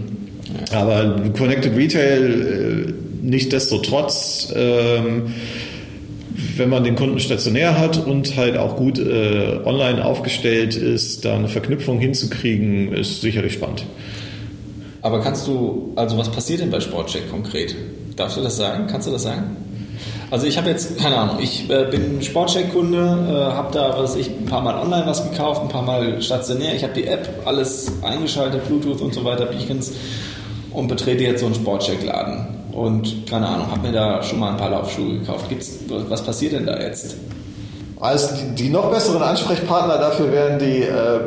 Aber 0.72 1.30
Connected 1.36 1.76
Retail, 1.76 2.86
äh, 2.90 3.26
nicht 3.26 3.52
desto 3.52 3.78
trotz, 3.78 4.52
ähm, 4.54 5.32
wenn 6.56 6.68
man 6.68 6.84
den 6.84 6.94
Kunden 6.94 7.18
stationär 7.20 7.78
hat 7.78 8.06
und 8.06 8.36
halt 8.36 8.56
auch 8.56 8.76
gut 8.76 8.98
äh, 8.98 9.60
online 9.64 10.04
aufgestellt 10.04 10.76
ist, 10.76 11.24
da 11.24 11.36
eine 11.36 11.48
Verknüpfung 11.48 11.98
hinzukriegen, 11.98 12.92
ist 12.92 13.20
sicherlich 13.22 13.54
spannend. 13.54 13.86
Aber 15.04 15.20
kannst 15.20 15.46
du, 15.46 15.92
also 15.96 16.16
was 16.16 16.30
passiert 16.30 16.62
denn 16.62 16.70
bei 16.70 16.80
Sportcheck 16.80 17.30
konkret? 17.30 17.76
Darfst 18.16 18.38
du 18.38 18.40
das 18.40 18.56
sagen? 18.56 18.86
Kannst 18.90 19.06
du 19.06 19.12
das 19.12 19.22
sagen? 19.22 19.54
Also 20.30 20.46
ich 20.46 20.56
habe 20.56 20.70
jetzt, 20.70 20.98
keine 20.98 21.18
Ahnung, 21.18 21.36
ich 21.42 21.68
äh, 21.68 21.84
bin 21.90 22.22
Sportcheck-Kunde, 22.22 22.96
äh, 23.28 23.52
habe 23.52 23.68
da 23.74 23.98
was 23.98 24.16
ich 24.16 24.30
ein 24.30 24.46
paar 24.46 24.62
Mal 24.62 24.80
online 24.80 25.04
was 25.04 25.30
gekauft, 25.30 25.60
ein 25.60 25.68
paar 25.68 25.82
Mal 25.82 26.22
stationär. 26.22 26.74
Ich 26.74 26.82
habe 26.82 26.94
die 26.94 27.06
App, 27.06 27.28
alles 27.44 27.92
eingeschaltet, 28.02 28.66
Bluetooth 28.66 29.02
und 29.02 29.12
so 29.12 29.22
weiter, 29.26 29.44
Beacons 29.44 29.92
und 30.70 30.88
betrete 30.88 31.22
jetzt 31.22 31.40
so 31.40 31.46
einen 31.46 31.54
Sportcheck-Laden 31.54 32.46
und 32.72 33.26
keine 33.28 33.46
Ahnung, 33.46 33.70
habe 33.70 33.86
mir 33.86 33.92
da 33.92 34.22
schon 34.22 34.40
mal 34.40 34.52
ein 34.52 34.56
paar 34.56 34.70
Laufschuhe 34.70 35.18
gekauft. 35.18 35.50
Gibt's, 35.50 35.80
was 35.86 36.22
passiert 36.22 36.54
denn 36.54 36.64
da 36.64 36.80
jetzt? 36.80 37.16
Also 38.00 38.34
die, 38.34 38.54
die 38.54 38.70
noch 38.70 38.90
besseren 38.90 39.22
Ansprechpartner 39.22 39.98
dafür 39.98 40.32
wären 40.32 40.58
die 40.58 40.80
äh, 40.80 41.20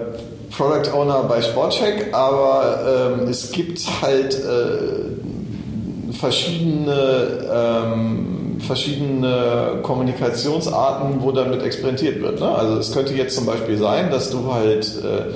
Product 0.55 0.91
Owner 0.93 1.23
bei 1.23 1.41
Sportcheck, 1.41 2.13
aber 2.13 3.17
ähm, 3.19 3.27
es 3.27 3.51
gibt 3.51 3.81
halt 4.01 4.35
äh, 4.35 6.13
verschiedene, 6.13 7.47
ähm, 7.53 8.57
verschiedene 8.59 9.79
Kommunikationsarten, 9.83 11.21
wo 11.21 11.31
damit 11.31 11.61
experimentiert 11.63 12.21
wird. 12.21 12.39
Ne? 12.39 12.49
Also 12.49 12.77
es 12.77 12.91
könnte 12.91 13.13
jetzt 13.13 13.35
zum 13.35 13.45
Beispiel 13.45 13.77
sein, 13.77 14.09
dass 14.09 14.29
du 14.29 14.51
halt 14.51 14.91
äh, 15.03 15.33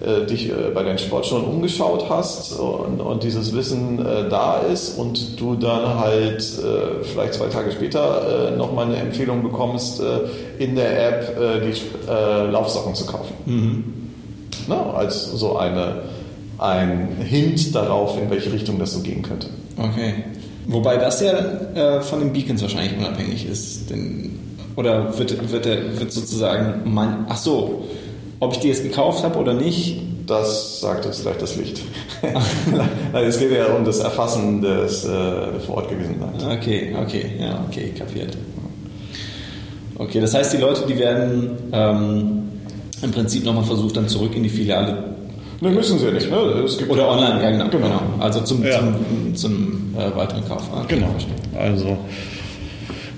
äh, 0.00 0.26
dich 0.26 0.48
äh, 0.48 0.70
bei 0.72 0.84
den 0.84 0.98
Sportschuhen 0.98 1.44
umgeschaut 1.44 2.06
hast 2.08 2.52
und, 2.58 3.00
und 3.00 3.22
dieses 3.24 3.54
Wissen 3.54 3.98
äh, 4.04 4.28
da 4.28 4.58
ist 4.58 4.96
und 4.96 5.40
du 5.40 5.56
dann 5.56 5.98
halt 5.98 6.40
äh, 6.40 7.04
vielleicht 7.04 7.34
zwei 7.34 7.46
Tage 7.46 7.72
später 7.72 8.52
äh, 8.52 8.56
nochmal 8.56 8.86
eine 8.86 8.96
Empfehlung 8.96 9.42
bekommst, 9.42 10.00
in 10.58 10.76
der 10.76 11.08
App 11.08 11.36
die 11.64 11.72
Laufsocken 12.52 12.94
zu 12.94 13.06
kaufen. 13.06 13.34
Mhm. 13.46 13.97
Na, 14.68 14.92
als 14.92 15.24
so 15.32 15.56
eine, 15.56 16.02
ein 16.58 17.16
Hint 17.20 17.74
darauf, 17.74 18.20
in 18.20 18.30
welche 18.30 18.52
Richtung 18.52 18.78
das 18.78 18.92
so 18.92 19.00
gehen 19.00 19.22
könnte. 19.22 19.48
Okay. 19.76 20.24
Wobei 20.66 20.96
das 20.98 21.20
ja 21.20 22.00
von 22.02 22.20
den 22.20 22.32
Beacons 22.32 22.60
wahrscheinlich 22.60 22.98
unabhängig 22.98 23.46
ist. 23.46 23.88
Denn, 23.88 24.38
oder 24.76 25.18
wird, 25.18 25.50
wird, 25.50 25.64
wird 25.64 26.12
sozusagen 26.12 26.82
mein. 26.84 27.24
Ach 27.28 27.38
so 27.38 27.84
ob 28.40 28.52
ich 28.52 28.60
die 28.60 28.68
jetzt 28.68 28.82
gekauft 28.82 29.24
habe 29.24 29.38
oder 29.38 29.54
nicht? 29.54 30.00
Das 30.26 30.80
sagt 30.80 31.06
jetzt 31.06 31.22
gleich 31.22 31.38
das 31.38 31.56
Licht. 31.56 31.82
Nein, 32.22 33.24
es 33.24 33.38
geht 33.38 33.50
ja 33.50 33.66
um 33.74 33.84
das 33.84 34.00
Erfassen 34.00 34.60
des 34.60 35.04
äh, 35.04 35.58
vor 35.66 35.76
Ort 35.76 35.88
gewesen 35.88 36.16
Seins. 36.20 36.44
Okay, 36.44 36.94
okay, 37.00 37.30
ja, 37.40 37.64
okay, 37.66 37.92
kapiert. 37.96 38.36
Okay, 39.96 40.20
das 40.20 40.34
heißt, 40.34 40.52
die 40.52 40.58
Leute, 40.58 40.86
die 40.86 40.98
werden 40.98 41.50
ähm, 41.72 42.47
im 43.02 43.10
Prinzip 43.10 43.44
nochmal 43.44 43.64
versucht, 43.64 43.96
dann 43.96 44.08
zurück 44.08 44.34
in 44.34 44.42
die 44.42 44.48
Filiale. 44.48 45.04
Ne, 45.60 45.70
müssen 45.70 45.98
sie 45.98 46.06
ja 46.06 46.12
nicht. 46.12 46.30
Ne? 46.30 46.36
Oder 46.88 47.08
online, 47.08 47.42
ja 47.42 47.50
genau, 47.50 47.68
genau. 47.68 47.86
genau. 47.86 48.00
Also 48.20 48.40
zum, 48.42 48.64
ja. 48.64 48.78
zum, 48.78 49.34
zum 49.34 49.94
äh, 49.96 50.16
weiteren 50.16 50.46
Kauf. 50.46 50.62
Okay, 50.72 50.96
genau. 50.96 51.14
Also 51.58 51.98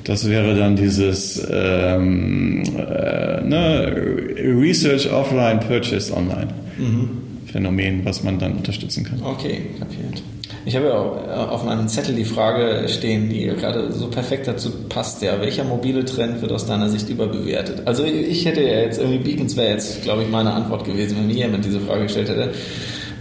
das 0.04 0.28
wäre 0.28 0.56
dann 0.56 0.74
dieses 0.74 1.46
ähm, 1.50 2.62
äh, 2.76 3.42
ne, 3.42 3.94
Research 4.58 5.12
Offline, 5.12 5.60
Purchase 5.60 6.16
Online 6.16 6.48
mhm. 6.78 7.10
Phänomen, 7.46 8.04
was 8.04 8.22
man 8.22 8.38
dann 8.38 8.52
unterstützen 8.52 9.04
kann. 9.04 9.20
Okay, 9.22 9.62
kapiert. 9.78 10.22
Ich 10.64 10.77
habe 10.77 10.87
ja 10.87 11.44
äh, 11.44 11.49
auf 11.49 11.64
meinem 11.64 11.88
Zettel 11.88 12.14
die 12.14 12.25
Frage 12.25 12.88
stehen, 12.88 13.29
die 13.31 13.46
gerade 13.46 13.92
so 13.92 14.09
perfekt 14.09 14.46
dazu 14.46 14.70
passt. 14.88 15.23
Ja, 15.23 15.40
welcher 15.40 15.64
mobile 15.64 16.05
Trend 16.05 16.42
wird 16.42 16.53
aus 16.53 16.66
deiner 16.66 16.88
Sicht 16.88 17.09
überbewertet? 17.09 17.83
Also 17.87 18.05
ich 18.05 18.44
hätte 18.44 18.62
ja 18.62 18.81
jetzt 18.81 18.99
irgendwie 18.99 19.18
Beacons 19.18 19.57
wäre 19.57 19.70
jetzt, 19.70 20.03
glaube 20.03 20.23
ich, 20.23 20.29
meine 20.29 20.53
Antwort 20.53 20.85
gewesen, 20.85 21.16
wenn 21.18 21.29
mir 21.29 21.35
jemand 21.35 21.64
diese 21.64 21.81
Frage 21.81 22.03
gestellt 22.05 22.29
hätte. 22.29 22.51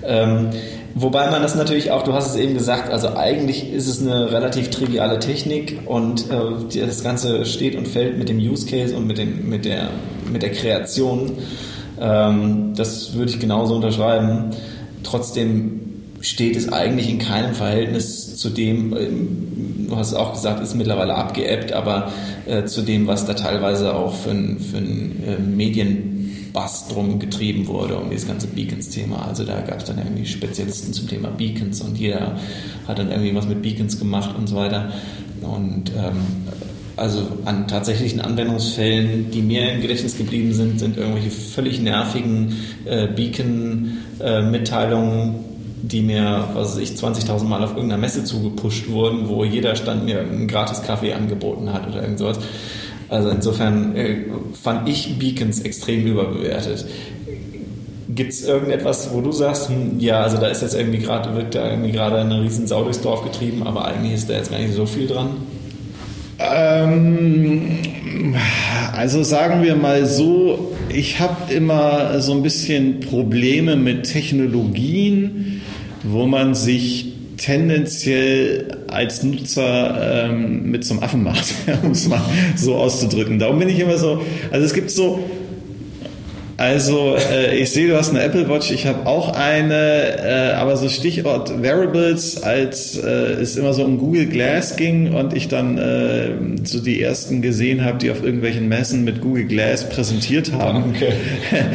Ähm, 0.04 0.50
Wobei 0.96 1.30
man 1.30 1.44
das 1.44 1.56
natürlich 1.56 1.92
auch, 1.92 2.04
du 2.04 2.14
hast 2.14 2.32
es 2.32 2.36
eben 2.36 2.56
gesagt, 2.56 2.92
also 2.92 3.16
eigentlich 3.16 3.72
ist 3.72 3.88
es 3.88 4.02
eine 4.02 4.32
relativ 4.32 4.70
triviale 4.72 5.20
Technik 5.20 5.82
und 5.86 6.26
äh, 6.32 6.80
das 6.80 7.04
Ganze 7.04 7.46
steht 7.46 7.76
und 7.76 7.88
fällt 7.88 8.18
mit 8.18 8.28
dem 8.28 8.40
Use 8.40 8.66
Case 8.66 8.96
und 8.96 9.06
mit, 9.06 9.20
dem, 9.20 9.48
mit, 9.50 9.66
der, 9.66 9.90
mit 10.32 10.42
der 10.42 10.52
Kreation. 10.52 11.34
Ähm, 12.02 12.74
das 12.76 13.14
würde 13.14 13.32
ich 13.32 13.40
genauso 13.40 13.76
unterschreiben. 13.76 14.52
Trotzdem 15.04 15.89
steht 16.22 16.56
es 16.56 16.72
eigentlich 16.72 17.10
in 17.10 17.20
keinem 17.20 17.54
Verhältnis 17.54 18.38
zu 18.38 18.50
dem, 18.50 18.96
ähm, 18.96 19.88
du 19.88 19.96
hast 19.96 20.10
es 20.10 20.14
auch 20.14 20.34
gesagt, 20.34 20.62
ist 20.62 20.76
mittlerweile 20.76 21.16
abgeebbt, 21.16 21.74
aber 21.74 22.12
äh, 22.46 22.66
zu 22.66 22.82
dem, 22.82 23.08
was 23.08 23.26
da 23.26 23.34
teilweise 23.34 23.96
auch 23.96 24.16
für 24.16 24.32
ein, 24.32 24.60
für 24.60 24.78
ein 24.78 25.24
äh, 25.26 25.40
Medien 25.40 26.20
Bass 26.54 26.88
drum 26.88 27.20
getrieben 27.20 27.68
wurde, 27.68 27.98
um 27.98 28.10
dieses 28.10 28.28
ganze 28.28 28.48
Beacons-Thema. 28.48 29.28
Also 29.28 29.44
da 29.46 29.62
gab 29.62 29.78
es 29.80 29.86
dann 29.86 30.00
irgendwie 30.00 30.26
Spezialisten 30.26 30.92
zum 30.94 31.08
Thema 31.08 31.30
Beacons 31.30 31.80
und 31.82 31.98
jeder 31.98 32.38
hat 32.88 33.00
dann 33.00 33.12
irgendwie 33.12 33.36
was 33.36 33.48
mit 33.48 33.62
Beacons 33.62 34.00
gemacht 34.00 34.36
und 34.38 34.48
so 34.48 34.56
weiter. 34.56 34.94
Und 35.42 35.92
ähm, 35.96 36.18
also 36.96 37.28
an 37.46 37.68
tatsächlichen 37.68 38.20
Anwendungsfällen, 38.20 39.30
die 39.32 39.42
mir 39.42 39.72
im 39.72 39.82
Gedächtnis 39.82 40.18
geblieben 40.18 40.54
sind, 40.54 40.80
sind 40.80 40.98
irgendwelche 40.98 41.32
völlig 41.32 41.82
nervigen 41.82 42.58
äh, 42.86 43.08
Beacon-Mitteilungen, 43.08 45.36
äh, 45.36 45.49
die 45.82 46.02
mir, 46.02 46.50
was 46.54 46.76
weiß 46.76 46.78
ich, 46.78 46.92
20.000 46.92 47.44
Mal 47.46 47.64
auf 47.64 47.72
irgendeiner 47.72 48.02
Messe 48.02 48.24
zugepusht 48.24 48.90
wurden, 48.90 49.30
wo 49.30 49.44
jeder 49.44 49.76
Stand 49.76 50.06
mir 50.06 50.20
einen 50.20 50.48
gratis 50.48 50.82
Kaffee 50.82 51.14
angeboten 51.14 51.72
hat 51.74 51.88
oder 51.88 52.02
irgend 52.02 52.20
sowas. 52.20 52.40
Also 53.10 53.30
insofern 53.30 53.96
äh, 53.96 54.26
fand 54.62 54.88
ich 54.88 55.18
Beacons 55.18 55.62
extrem 55.62 56.06
überbewertet. 56.06 56.86
Gibt 58.10 58.34
es 58.34 58.48
irgendetwas, 58.48 59.14
wo 59.14 59.22
du 59.22 59.32
sagst, 59.32 59.70
hm, 59.70 60.00
ja, 60.00 60.22
also 60.22 60.38
da 60.38 60.48
ist 60.48 60.62
jetzt 60.62 60.76
irgendwie 60.76 61.00
gerade, 61.00 61.36
wird 61.36 61.56
da 61.56 61.70
irgendwie 61.70 61.92
gerade 61.92 62.18
eine 62.18 62.42
riesen 62.42 62.68
Sau 62.68 62.84
durchs 62.84 63.02
Dorf 63.02 63.24
getrieben, 63.24 63.64
aber 63.66 63.86
eigentlich 63.86 64.14
ist 64.14 64.30
da 64.30 64.34
jetzt 64.34 64.52
gar 64.52 64.60
nicht 64.60 64.74
so 64.74 64.86
viel 64.86 65.08
dran? 65.08 65.30
Ähm, 66.40 67.80
also 68.94 69.24
sagen 69.24 69.62
wir 69.62 69.76
mal 69.76 70.06
so, 70.06 70.74
ich 70.90 71.20
habe 71.20 71.54
immer 71.54 72.22
so 72.22 72.32
ein 72.34 72.42
bisschen 72.42 73.00
Probleme 73.02 73.76
mit 73.76 74.12
Technologien, 74.12 75.59
wo 76.12 76.26
man 76.26 76.56
sich 76.56 77.14
tendenziell 77.38 78.80
als 78.88 79.24
Nutzer 79.24 80.26
ähm, 80.26 80.70
mit 80.70 80.86
zum 80.86 81.02
Affen 81.02 81.24
macht, 81.24 81.54
um 81.84 81.92
es 81.92 82.08
mal 82.08 82.22
so 82.56 82.76
auszudrücken. 82.76 83.40
Darum 83.40 83.60
bin 83.60 83.70
ich 83.70 83.80
immer 83.80 83.98
so, 83.98 84.22
also 84.52 84.66
es 84.66 84.74
gibt 84.74 84.92
so 84.92 85.24
also 86.60 87.16
äh, 87.16 87.58
ich 87.58 87.72
sehe, 87.72 87.88
du 87.88 87.96
hast 87.96 88.10
eine 88.10 88.22
Apple 88.22 88.50
Watch, 88.50 88.70
ich 88.70 88.86
habe 88.86 89.08
auch 89.08 89.34
eine, 89.34 90.20
äh, 90.20 90.52
aber 90.56 90.76
so 90.76 90.90
Stichwort 90.90 91.64
Variables, 91.64 92.44
als 92.44 92.98
äh, 92.98 93.08
es 93.42 93.56
immer 93.56 93.74
so 93.74 93.86
um 93.86 93.98
Google 93.98 94.26
Glass 94.26 94.76
ging 94.76 95.14
und 95.14 95.34
ich 95.34 95.48
dann 95.48 95.78
äh, 95.78 96.32
so 96.66 96.82
die 96.82 97.02
ersten 97.02 97.42
gesehen 97.42 97.86
habe, 97.86 97.98
die 97.98 98.12
auf 98.12 98.22
irgendwelchen 98.22 98.68
Messen 98.68 99.06
mit 99.06 99.22
Google 99.22 99.46
Glass 99.46 99.88
präsentiert 99.88 100.52
haben. 100.52 100.96
Danke. 101.00 101.14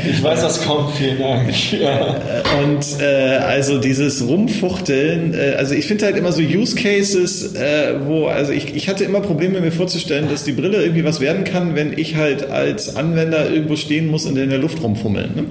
Ich 0.06 0.22
weiß, 0.22 0.42
was 0.42 0.66
kommt, 0.66 0.94
vielen 0.96 1.18
Dank. 1.18 1.48
Ja. 1.74 2.16
Und 2.62 2.84
äh, 3.00 3.36
also 3.38 3.80
dieses 3.80 4.26
Rumfuchteln, 4.26 5.34
äh, 5.34 5.54
also 5.56 5.74
ich 5.74 5.86
finde 5.86 6.04
halt 6.04 6.16
immer 6.16 6.30
so 6.30 6.42
Use 6.42 6.76
Cases, 6.76 7.54
äh, 7.54 7.94
wo, 8.04 8.26
also 8.26 8.52
ich, 8.52 8.76
ich 8.76 8.88
hatte 8.88 9.04
immer 9.04 9.20
Probleme 9.20 9.60
mir 9.60 9.72
vorzustellen, 9.72 10.28
dass 10.28 10.44
die 10.44 10.52
Brille 10.52 10.82
irgendwie 10.82 11.04
was 11.04 11.20
werden 11.20 11.44
kann, 11.44 11.74
wenn 11.74 11.98
ich 11.98 12.16
halt 12.16 12.50
als 12.50 12.96
Anwender 12.96 13.50
irgendwo 13.50 13.76
stehen 13.76 14.08
muss 14.08 14.26
und 14.26 14.36
in 14.36 14.50
der 14.50 14.58
Luft 14.58 14.73
Luft 14.74 14.82
rumfummeln. 14.82 15.30
Ne? 15.34 15.44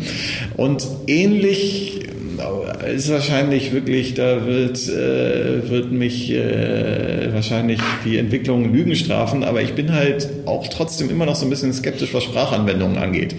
Und 0.58 0.86
ähnlich 1.08 2.02
äh, 2.84 2.96
ist 2.96 3.12
wahrscheinlich 3.12 3.74
wirklich, 3.74 4.14
da 4.14 4.46
wird, 4.46 4.78
äh, 4.90 5.70
wird 5.70 5.92
mich 5.92 6.32
äh, 6.32 7.34
wahrscheinlich 7.34 7.80
die 8.06 8.18
Entwicklung 8.18 8.74
Lügen 8.74 8.96
strafen, 8.96 9.44
aber 9.44 9.62
ich 9.62 9.74
bin 9.74 9.94
halt 9.94 10.30
auch 10.46 10.68
trotzdem 10.68 11.10
immer 11.10 11.26
noch 11.26 11.36
so 11.36 11.46
ein 11.46 11.50
bisschen 11.50 11.74
skeptisch, 11.74 12.14
was 12.14 12.24
Sprachanwendungen 12.24 12.98
angeht. 12.98 13.36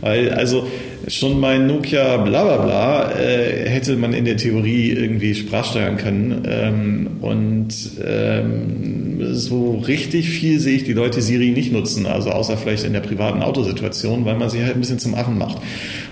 Weil, 0.00 0.30
also 0.30 0.66
schon 1.08 1.40
mein 1.40 1.66
Nokia 1.66 2.18
bla 2.18 2.44
bla 2.44 2.56
bla 2.58 3.12
äh, 3.12 3.68
hätte 3.68 3.96
man 3.96 4.12
in 4.12 4.24
der 4.24 4.36
Theorie 4.36 4.90
irgendwie 4.90 5.34
sprachsteuern 5.34 5.96
können. 5.96 6.42
Ähm, 6.48 7.06
und 7.20 7.68
ähm, 8.04 9.34
so 9.34 9.82
richtig 9.86 10.28
viel 10.28 10.58
sehe 10.60 10.76
ich 10.76 10.84
die 10.84 10.92
Leute 10.92 11.22
Siri 11.22 11.50
nicht 11.50 11.72
nutzen, 11.72 12.06
also 12.06 12.30
außer 12.30 12.56
vielleicht 12.56 12.84
in 12.84 12.92
der 12.92 13.00
privaten 13.00 13.42
Autosituation, 13.42 14.24
weil 14.24 14.36
man 14.36 14.50
sie 14.50 14.62
halt 14.62 14.74
ein 14.74 14.80
bisschen 14.80 14.98
zum 14.98 15.14
Affen 15.14 15.38
macht. 15.38 15.58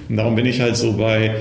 Und 0.09 0.16
darum 0.16 0.34
bin 0.34 0.47
ich 0.47 0.61
halt 0.61 0.76
so 0.76 0.93
bei, 0.93 1.34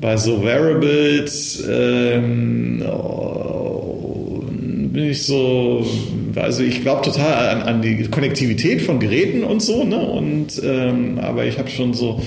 bei 0.00 0.16
so 0.16 0.42
Variables, 0.42 1.64
ähm, 1.68 2.82
oh, 2.86 4.42
bin 4.92 5.04
ich 5.04 5.22
so, 5.22 5.86
also 6.34 6.62
ich 6.62 6.82
glaube 6.82 7.02
total 7.02 7.48
an, 7.48 7.62
an, 7.62 7.82
die 7.82 8.02
Konnektivität 8.04 8.82
von 8.82 8.98
Geräten 8.98 9.44
und 9.44 9.62
so, 9.62 9.84
ne? 9.84 9.98
Und 9.98 10.60
ähm, 10.64 11.18
aber 11.18 11.46
ich 11.46 11.58
habe 11.58 11.70
schon 11.70 11.94
so 11.94 12.20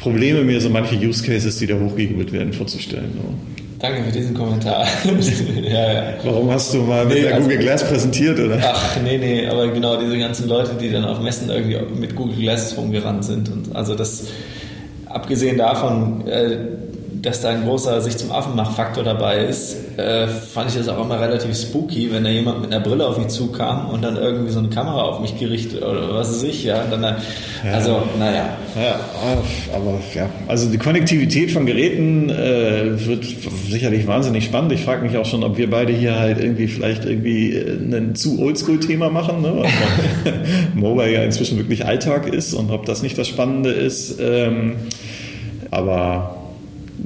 Probleme, 0.00 0.42
mir 0.42 0.60
so 0.60 0.70
manche 0.70 0.96
Use 0.96 1.22
Cases, 1.22 1.58
die 1.58 1.66
da 1.66 1.74
hochgejubelt 1.74 2.32
werden, 2.32 2.52
vorzustellen. 2.52 3.12
So. 3.14 3.34
Danke 3.78 4.04
für 4.04 4.12
diesen 4.12 4.34
Kommentar. 4.34 4.86
ja, 5.62 5.92
ja. 5.92 6.02
Warum 6.22 6.50
hast 6.50 6.74
du 6.74 6.78
mal 6.78 7.06
mit 7.06 7.14
nee, 7.14 7.22
der 7.22 7.34
also, 7.34 7.48
Google 7.48 7.62
Glass 7.62 7.88
präsentiert, 7.88 8.38
oder? 8.38 8.58
Ach, 8.62 8.96
nee, 9.02 9.16
nee, 9.16 9.46
aber 9.46 9.68
genau 9.68 9.98
diese 9.98 10.18
ganzen 10.18 10.48
Leute, 10.48 10.72
die 10.80 10.90
dann 10.90 11.04
auf 11.04 11.20
Messen 11.20 11.48
irgendwie 11.48 11.78
mit 11.98 12.14
Google 12.14 12.36
Glass 12.36 12.76
rumgerannt 12.76 13.24
sind. 13.24 13.48
Und 13.48 13.74
also 13.74 13.94
das, 13.94 14.28
abgesehen 15.06 15.56
davon, 15.56 16.26
äh, 16.28 16.56
dass 17.22 17.42
da 17.42 17.50
ein 17.50 17.64
großer 17.64 18.00
sich 18.00 18.16
zum 18.16 18.32
Affen 18.32 18.56
macht 18.56 18.76
Faktor 18.76 19.04
dabei 19.04 19.44
ist, 19.44 19.76
äh, 19.98 20.26
fand 20.28 20.70
ich 20.70 20.76
das 20.76 20.88
auch 20.88 21.04
immer 21.04 21.20
relativ 21.20 21.56
spooky, 21.56 22.12
wenn 22.12 22.24
da 22.24 22.30
jemand 22.30 22.62
mit 22.62 22.72
einer 22.72 22.82
Brille 22.82 23.06
auf 23.06 23.18
mich 23.18 23.28
zukam 23.28 23.90
und 23.90 24.02
dann 24.02 24.16
irgendwie 24.16 24.50
so 24.50 24.60
eine 24.60 24.68
Kamera 24.68 25.02
auf 25.02 25.20
mich 25.20 25.38
gerichtet 25.38 25.82
oder 25.82 26.14
was 26.14 26.30
weiß 26.30 26.42
ich, 26.44 26.64
ja. 26.64 26.84
Dann, 26.90 27.02
ja. 27.02 27.16
Also, 27.72 28.02
naja. 28.18 28.56
Ja, 28.76 29.00
aber 29.74 29.98
ja, 30.14 30.28
also 30.48 30.70
die 30.70 30.78
Konnektivität 30.78 31.50
von 31.50 31.66
Geräten 31.66 32.30
äh, 32.30 33.06
wird 33.06 33.24
sicherlich 33.68 34.06
wahnsinnig 34.06 34.44
spannend. 34.44 34.72
Ich 34.72 34.82
frage 34.82 35.02
mich 35.02 35.16
auch 35.16 35.26
schon, 35.26 35.44
ob 35.44 35.58
wir 35.58 35.68
beide 35.68 35.92
hier 35.92 36.18
halt 36.18 36.38
irgendwie 36.38 36.68
vielleicht 36.68 37.04
irgendwie 37.04 37.54
äh, 37.54 37.76
ein 37.76 38.14
zu 38.14 38.40
Oldschool-Thema 38.40 39.10
machen, 39.10 39.42
ne? 39.42 39.56
weil 40.24 40.34
Mobile 40.74 41.12
ja 41.12 41.22
inzwischen 41.22 41.58
wirklich 41.58 41.84
Alltag 41.84 42.26
ist 42.32 42.54
und 42.54 42.70
ob 42.70 42.86
das 42.86 43.02
nicht 43.02 43.18
das 43.18 43.28
Spannende 43.28 43.70
ist. 43.70 44.18
Ähm, 44.20 44.76
aber 45.70 46.39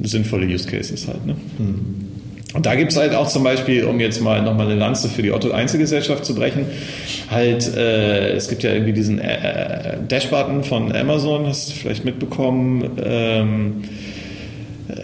sinnvolle 0.03 0.47
Use 0.47 0.69
Cases 0.69 1.07
halt. 1.09 1.27
Ne? 1.27 1.37
Hm. 1.59 2.15
Und 2.55 2.67
da 2.67 2.77
gibt 2.77 2.93
es 2.93 2.99
halt 2.99 3.15
auch 3.15 3.29
zum 3.29 3.43
Beispiel, 3.43 3.85
um 3.85 3.99
jetzt 3.99 4.21
mal 4.23 4.41
nochmal 4.41 4.67
eine 4.67 4.77
Lanze 4.77 5.09
für 5.09 5.23
die 5.23 5.33
Otto-Einzelgesellschaft 5.33 6.25
zu 6.25 6.37
brechen, 6.37 6.67
halt, 7.29 7.77
äh, 7.77 8.31
es 8.31 8.49
gibt 8.49 8.63
ja 8.63 8.73
irgendwie 8.73 8.93
diesen 8.93 9.19
äh, 9.19 9.95
äh, 9.95 9.97
Dash-Button 10.07 10.63
von 10.63 10.95
Amazon, 10.95 11.49
hast 11.49 11.71
du 11.71 11.75
vielleicht 11.75 12.05
mitbekommen, 12.05 12.93
ähm, 13.05 13.83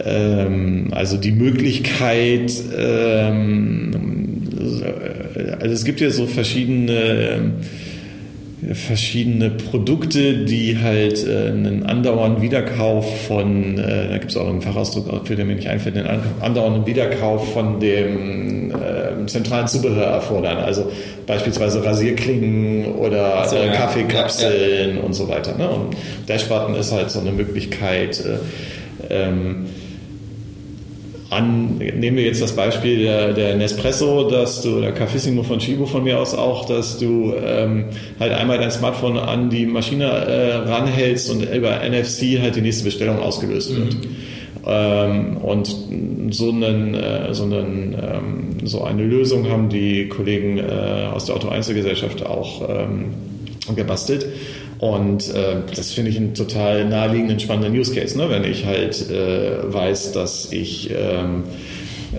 ähm, 0.05 0.87
also 0.91 1.17
die 1.17 1.33
Möglichkeit, 1.33 2.53
ähm, 2.77 3.91
also 5.59 5.73
es 5.73 5.83
gibt 5.83 5.99
ja 5.99 6.09
so 6.09 6.27
verschiedene 6.27 7.51
verschiedene 8.73 9.49
Produkte, 9.49 10.45
die 10.45 10.77
halt 10.77 11.25
äh, 11.25 11.47
einen 11.47 11.83
andauernden 11.83 12.43
Wiederkauf 12.43 13.25
von, 13.27 13.77
äh, 13.77 14.09
da 14.09 14.17
gibt 14.17 14.31
es 14.31 14.37
auch 14.37 14.47
einen 14.47 14.61
Fachausdruck, 14.61 15.25
für 15.25 15.35
den 15.35 15.47
mir 15.47 15.55
nicht 15.55 15.67
einfällt, 15.67 15.97
einen 15.97 16.21
andauernden 16.39 16.85
Wiederkauf 16.85 17.53
von 17.53 17.79
dem 17.79 18.71
äh, 18.71 19.25
zentralen 19.25 19.67
Zubehör 19.67 20.05
erfordern. 20.05 20.57
Also 20.57 20.91
beispielsweise 21.25 21.83
Rasierklingen 21.83 22.93
oder 22.93 23.47
äh, 23.51 23.69
Kaffeekapseln 23.69 24.89
ja, 24.89 24.95
ja. 24.95 25.01
und 25.01 25.13
so 25.13 25.27
weiter. 25.27 25.57
Ne? 25.57 25.67
Und 25.67 25.95
Dashbutton 26.27 26.75
ist 26.75 26.91
halt 26.91 27.09
so 27.09 27.19
eine 27.19 27.31
Möglichkeit, 27.31 28.23
äh, 28.23 29.13
ähm, 29.13 29.65
an, 31.31 31.77
nehmen 31.77 32.17
wir 32.17 32.25
jetzt 32.25 32.41
das 32.41 32.55
Beispiel 32.55 33.03
der, 33.03 33.31
der 33.31 33.55
Nespresso, 33.55 34.29
dass 34.29 34.61
du, 34.61 34.77
oder 34.79 34.91
Cafissimo 34.91 35.43
von 35.43 35.59
Chibo 35.59 35.85
von 35.85 36.03
mir 36.03 36.19
aus 36.19 36.35
auch, 36.35 36.65
dass 36.65 36.97
du 36.97 37.33
ähm, 37.33 37.85
halt 38.19 38.33
einmal 38.33 38.57
dein 38.57 38.69
Smartphone 38.69 39.17
an 39.17 39.49
die 39.49 39.65
Maschine 39.65 40.05
äh, 40.05 40.55
ranhältst 40.69 41.31
und 41.31 41.43
über 41.43 41.79
NFC 41.87 42.39
halt 42.41 42.57
die 42.57 42.61
nächste 42.61 42.83
Bestellung 42.83 43.19
ausgelöst 43.19 43.73
wird. 43.73 43.93
Mhm. 43.93 44.15
Ähm, 44.67 45.37
und 45.37 45.73
so, 46.31 46.49
einen, 46.49 46.95
äh, 46.95 47.33
so, 47.33 47.45
einen, 47.45 47.95
ähm, 47.95 48.67
so 48.67 48.83
eine 48.83 49.03
Lösung 49.03 49.49
haben 49.49 49.69
die 49.69 50.09
Kollegen 50.09 50.57
äh, 50.57 51.07
aus 51.13 51.25
der 51.25 51.35
Auto-Einzelgesellschaft 51.35 52.25
auch 52.25 52.69
ähm, 52.69 53.05
gebastelt. 53.75 54.25
Und 54.81 55.31
äh, 55.35 55.57
das 55.75 55.93
finde 55.93 56.09
ich 56.09 56.17
einen 56.17 56.33
total 56.33 56.85
naheliegenden, 56.85 57.39
spannenden 57.39 57.79
Use 57.79 57.93
Case, 57.93 58.17
ne? 58.17 58.31
wenn 58.31 58.43
ich 58.43 58.65
halt 58.65 59.11
äh, 59.11 59.71
weiß, 59.71 60.11
dass 60.11 60.51
ich 60.51 60.89
ähm, 60.89 61.43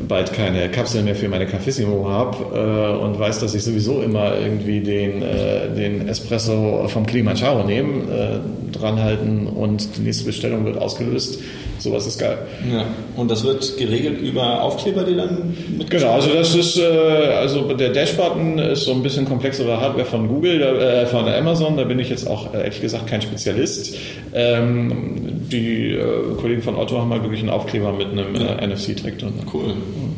bald 0.09 0.33
keine 0.33 0.69
Kapsel 0.71 1.03
mehr 1.03 1.15
für 1.15 1.29
meine 1.29 1.47
Cafissimo 1.47 2.09
habe 2.09 2.37
äh, 2.55 3.03
und 3.03 3.19
weiß, 3.19 3.41
dass 3.41 3.55
ich 3.55 3.63
sowieso 3.63 4.03
immer 4.03 4.39
irgendwie 4.39 4.81
den, 4.81 5.23
äh, 5.23 5.69
den 5.75 6.09
Espresso 6.09 6.89
vom 6.89 7.07
Kilimanjaro 7.07 7.65
nehme, 7.65 8.03
äh, 8.13 8.77
dranhalten 8.77 9.47
und 9.47 9.97
die 9.97 10.03
nächste 10.03 10.25
Bestellung 10.25 10.65
wird 10.65 10.79
ausgelöst 10.79 11.41
Sowas 11.83 12.07
ist 12.07 12.19
geil. 12.19 12.39
Ja. 12.73 12.85
Und 13.17 13.29
das 13.29 13.43
wird 13.43 13.77
geregelt 13.77 14.21
über 14.21 14.63
Aufkleber, 14.63 15.03
die 15.03 15.17
dann 15.17 15.57
mit 15.77 15.91
Genau, 15.91 16.13
also 16.13 16.33
das 16.33 16.55
ist, 16.55 16.79
äh, 16.79 16.85
also 16.85 17.73
der 17.75 17.89
Dash-Button 17.89 18.59
ist 18.59 18.85
so 18.85 18.93
ein 18.93 19.03
bisschen 19.03 19.25
komplexere 19.25 19.81
Hardware 19.81 20.05
von 20.05 20.29
Google, 20.29 20.63
äh, 20.63 21.07
von 21.07 21.27
Amazon, 21.27 21.77
da 21.77 21.83
bin 21.83 21.99
ich 21.99 22.09
jetzt 22.09 22.29
auch 22.29 22.55
ehrlich 22.55 22.81
gesagt 22.81 23.09
kein 23.09 23.21
Spezialist. 23.21 23.97
Ähm, 24.33 25.42
die 25.53 25.93
äh, 25.93 26.35
Kollegen 26.41 26.63
von 26.63 26.77
Otto 26.77 26.99
haben 26.99 27.09
mal 27.09 27.23
wirklich 27.23 27.41
einen 27.41 27.51
Aufkleber 27.51 27.93
mit 27.93 28.09
einem 28.09 28.35
ja. 28.35 28.57
Äh, 28.57 28.67
NFC-Track 28.67 29.19
drin. 29.19 29.35
Cool. 29.53 29.75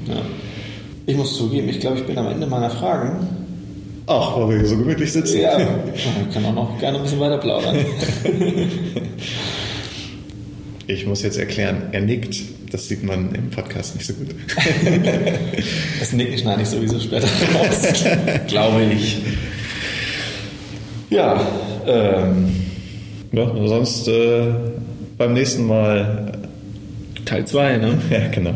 Ja. 0.09 0.23
Ich 1.07 1.17
muss 1.17 1.37
zugeben, 1.37 1.69
ich 1.69 1.81
glaube, 1.81 1.99
ich 1.99 2.05
bin 2.05 2.17
am 2.17 2.29
Ende 2.29 2.47
meiner 2.47 2.71
Fragen. 2.71 3.27
Ach, 4.07 4.37
weil 4.37 4.51
wir 4.51 4.59
hier 4.59 4.67
so 4.67 4.77
gemütlich 4.77 5.13
sitzen. 5.13 5.41
Ja, 5.41 5.59
wir 5.59 6.33
können 6.33 6.47
auch 6.47 6.55
noch 6.55 6.79
gerne 6.79 6.99
ein 6.99 7.05
bisschen 7.05 7.21
weiter 7.21 7.39
plaudern. 7.39 7.77
Ich 10.87 11.07
muss 11.07 11.23
jetzt 11.23 11.39
erklären, 11.39 11.89
er 11.93 12.03
nickt. 12.03 12.43
Das 12.71 12.89
sieht 12.89 13.05
man 13.05 13.35
im 13.35 13.51
Podcast 13.51 13.95
nicht 13.95 14.07
so 14.07 14.15
gut. 14.15 14.35
das 16.01 16.13
Nicken 16.13 16.37
schneide 16.37 16.63
ich 16.63 16.69
sowieso 16.69 16.99
später 16.99 17.29
raus, 17.55 18.05
glaube 18.49 18.83
ich. 18.83 19.19
Ja, 21.09 21.47
ähm, 21.87 22.55
ja 23.33 23.67
sonst 23.67 24.09
äh, 24.09 24.53
beim 25.19 25.33
nächsten 25.33 25.67
Mal 25.67 26.33
Teil 27.25 27.47
2, 27.47 27.77
ne? 27.79 27.99
Ja, 28.11 28.29
genau. 28.29 28.55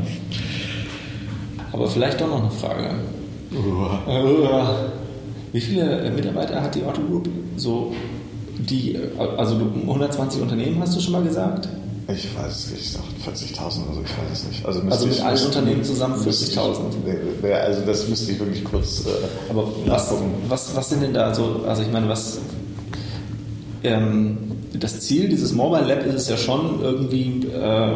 Aber 1.72 1.88
vielleicht 1.88 2.20
doch 2.20 2.28
noch 2.28 2.42
eine 2.42 2.50
Frage. 2.50 2.90
Uh. 3.52 4.88
Wie 5.52 5.60
viele 5.60 6.10
Mitarbeiter 6.10 6.60
hat 6.62 6.74
die 6.74 6.82
Otto 6.82 7.00
Group? 7.02 7.28
So 7.56 7.94
die, 8.58 8.98
also 9.36 9.54
120 9.54 10.42
Unternehmen 10.42 10.80
hast 10.80 10.96
du 10.96 11.00
schon 11.00 11.12
mal 11.12 11.22
gesagt? 11.22 11.68
Ich 12.10 12.36
weiß 12.36 12.50
es 12.50 12.70
nicht, 12.70 12.80
ich 12.80 12.92
sage 12.92 13.04
40.000 13.26 13.84
oder 13.84 13.94
so, 13.94 14.02
ich 14.02 14.10
weiß 14.10 14.32
es 14.32 14.48
nicht. 14.48 14.64
Also, 14.64 14.80
also 14.80 15.06
mit 15.06 15.20
allen 15.20 15.44
Unternehmen 15.44 15.84
zusammen 15.84 16.14
40.000? 16.14 17.52
Also 17.52 17.82
das 17.84 18.08
müsste 18.08 18.32
ich 18.32 18.40
wirklich 18.40 18.64
kurz 18.64 19.04
äh, 19.06 19.10
Aber 19.50 19.68
was, 19.86 20.14
was, 20.48 20.74
was 20.74 20.88
sind 20.88 21.02
denn 21.02 21.12
da 21.12 21.34
so, 21.34 21.64
also 21.66 21.82
ich 21.82 21.92
meine, 21.92 22.08
was, 22.08 22.38
ähm, 23.82 24.38
das 24.78 25.00
Ziel 25.00 25.28
dieses 25.28 25.52
Mobile 25.52 25.86
Lab 25.86 26.06
ist 26.06 26.14
es 26.14 26.28
ja 26.28 26.36
schon 26.36 26.80
irgendwie 26.82 27.46
äh, 27.46 27.90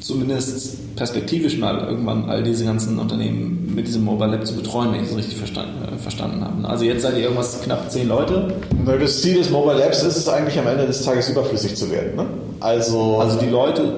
zumindest 0.00 0.96
perspektivisch 0.96 1.58
mal 1.58 1.88
irgendwann 1.88 2.28
all 2.28 2.42
diese 2.42 2.64
ganzen 2.64 2.98
Unternehmen 2.98 3.72
mit 3.74 3.86
diesem 3.88 4.04
Mobile 4.04 4.30
Lab 4.30 4.46
zu 4.46 4.54
betreuen, 4.54 4.92
wenn 4.92 5.02
ich 5.02 5.08
das 5.08 5.18
richtig 5.18 5.36
verstanden, 5.36 5.82
äh, 5.84 5.98
verstanden 5.98 6.44
habe. 6.44 6.68
Also 6.68 6.84
jetzt 6.84 7.02
seid 7.02 7.14
ihr 7.14 7.24
irgendwas 7.24 7.60
knapp 7.62 7.90
zehn 7.90 8.08
Leute? 8.08 8.54
Das 8.86 9.22
Ziel 9.22 9.38
des 9.38 9.50
Mobile 9.50 9.78
Labs 9.78 10.02
ist 10.02 10.16
es 10.16 10.28
eigentlich 10.28 10.58
am 10.58 10.66
Ende 10.66 10.86
des 10.86 11.02
Tages 11.02 11.28
überflüssig 11.30 11.74
zu 11.74 11.90
werden. 11.90 12.16
Ne? 12.16 12.26
Also, 12.60 13.18
also 13.18 13.38
die 13.38 13.48
Leute 13.48 13.96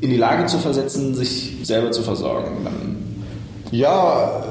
in 0.00 0.10
die 0.10 0.16
Lage 0.16 0.46
zu 0.46 0.58
versetzen, 0.58 1.14
sich 1.14 1.56
selber 1.62 1.90
zu 1.90 2.02
versorgen. 2.02 2.66
Ja, 3.70 4.42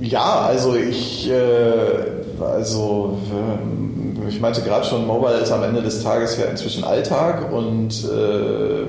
äh, 0.00 0.06
ja, 0.06 0.40
also 0.40 0.76
ich, 0.76 1.28
äh, 1.30 1.34
also 2.40 3.18
äh, 3.30 3.93
ich 4.28 4.40
meinte 4.40 4.62
gerade 4.62 4.86
schon, 4.86 5.06
Mobile 5.06 5.38
ist 5.38 5.50
am 5.50 5.62
Ende 5.62 5.82
des 5.82 6.02
Tages 6.02 6.36
ja 6.38 6.46
inzwischen 6.46 6.84
Alltag 6.84 7.52
und 7.52 8.04
äh, 8.04 8.82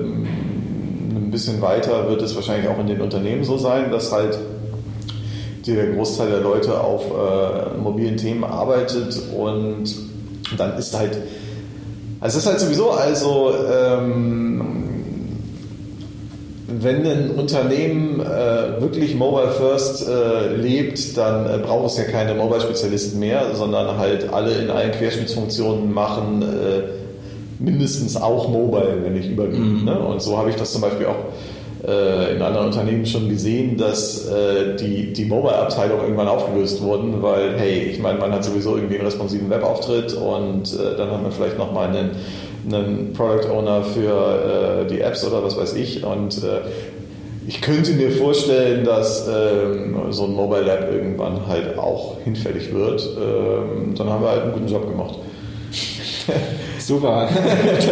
ein 1.16 1.30
bisschen 1.30 1.60
weiter 1.60 2.08
wird 2.08 2.22
es 2.22 2.34
wahrscheinlich 2.34 2.68
auch 2.68 2.78
in 2.78 2.86
den 2.86 3.00
Unternehmen 3.00 3.44
so 3.44 3.58
sein, 3.58 3.90
dass 3.90 4.12
halt 4.12 4.38
der 5.66 5.94
Großteil 5.94 6.30
der 6.30 6.40
Leute 6.40 6.80
auf 6.80 7.04
äh, 7.06 7.76
mobilen 7.76 8.16
Themen 8.16 8.44
arbeitet 8.44 9.20
und 9.36 9.84
dann 10.56 10.78
ist 10.78 10.96
halt, 10.96 11.18
also 12.20 12.38
es 12.38 12.44
ist 12.44 12.50
halt 12.50 12.60
sowieso, 12.60 12.90
also 12.90 13.52
ähm, 13.72 14.75
wenn 16.68 17.06
ein 17.06 17.30
Unternehmen 17.30 18.20
äh, 18.20 18.80
wirklich 18.80 19.14
Mobile 19.14 19.52
First 19.52 20.08
äh, 20.08 20.54
lebt, 20.56 21.16
dann 21.16 21.46
äh, 21.46 21.58
braucht 21.58 21.92
es 21.92 21.98
ja 21.98 22.04
keine 22.04 22.34
Mobile-Spezialisten 22.34 23.20
mehr, 23.20 23.54
sondern 23.54 23.98
halt 23.98 24.32
alle 24.32 24.52
in 24.52 24.70
allen 24.70 24.90
Querschnittsfunktionen 24.90 25.92
machen 25.92 26.42
äh, 26.42 27.62
mindestens 27.62 28.16
auch 28.16 28.48
Mobile, 28.48 28.98
wenn 29.02 29.12
nicht 29.12 29.30
überwiegend. 29.30 29.80
Mhm. 29.80 29.84
Ne? 29.84 29.98
Und 29.98 30.20
so 30.20 30.36
habe 30.36 30.50
ich 30.50 30.56
das 30.56 30.72
zum 30.72 30.82
Beispiel 30.82 31.06
auch 31.06 31.86
äh, 31.86 32.34
in 32.34 32.42
anderen 32.42 32.66
Unternehmen 32.66 33.06
schon 33.06 33.28
gesehen, 33.28 33.76
dass 33.76 34.26
äh, 34.26 34.74
die, 34.74 35.12
die 35.12 35.24
Mobile-Abteilung 35.26 36.00
irgendwann 36.00 36.28
aufgelöst 36.28 36.82
wurden, 36.82 37.22
weil, 37.22 37.56
hey, 37.56 37.82
ich 37.84 38.00
meine, 38.00 38.18
man 38.18 38.32
hat 38.32 38.42
sowieso 38.44 38.74
irgendwie 38.74 38.96
einen 38.96 39.04
responsiven 39.04 39.48
Webauftritt 39.50 40.14
und 40.14 40.76
dann 40.76 41.10
hat 41.12 41.22
man 41.22 41.30
vielleicht 41.30 41.58
nochmal 41.58 41.90
einen, 41.90 42.10
einen 42.66 43.12
Product 43.12 43.50
Owner 43.50 43.82
für 43.82 44.84
äh, 44.84 44.86
die 44.86 45.00
Apps 45.00 45.24
oder 45.24 45.42
was 45.42 45.56
weiß 45.56 45.74
ich 45.74 46.04
und 46.04 46.38
äh, 46.42 46.60
ich 47.48 47.60
könnte 47.60 47.92
mir 47.92 48.10
vorstellen, 48.10 48.84
dass 48.84 49.28
ähm, 49.28 49.96
so 50.10 50.24
ein 50.24 50.32
Mobile 50.32 50.62
Lab 50.62 50.90
irgendwann 50.90 51.46
halt 51.46 51.78
auch 51.78 52.16
hinfällig 52.24 52.74
wird. 52.74 53.08
Ähm, 53.16 53.94
dann 53.96 54.10
haben 54.10 54.22
wir 54.22 54.30
halt 54.30 54.42
einen 54.42 54.52
guten 54.52 54.66
Job 54.66 54.88
gemacht. 54.88 55.14
Super. 56.78 57.28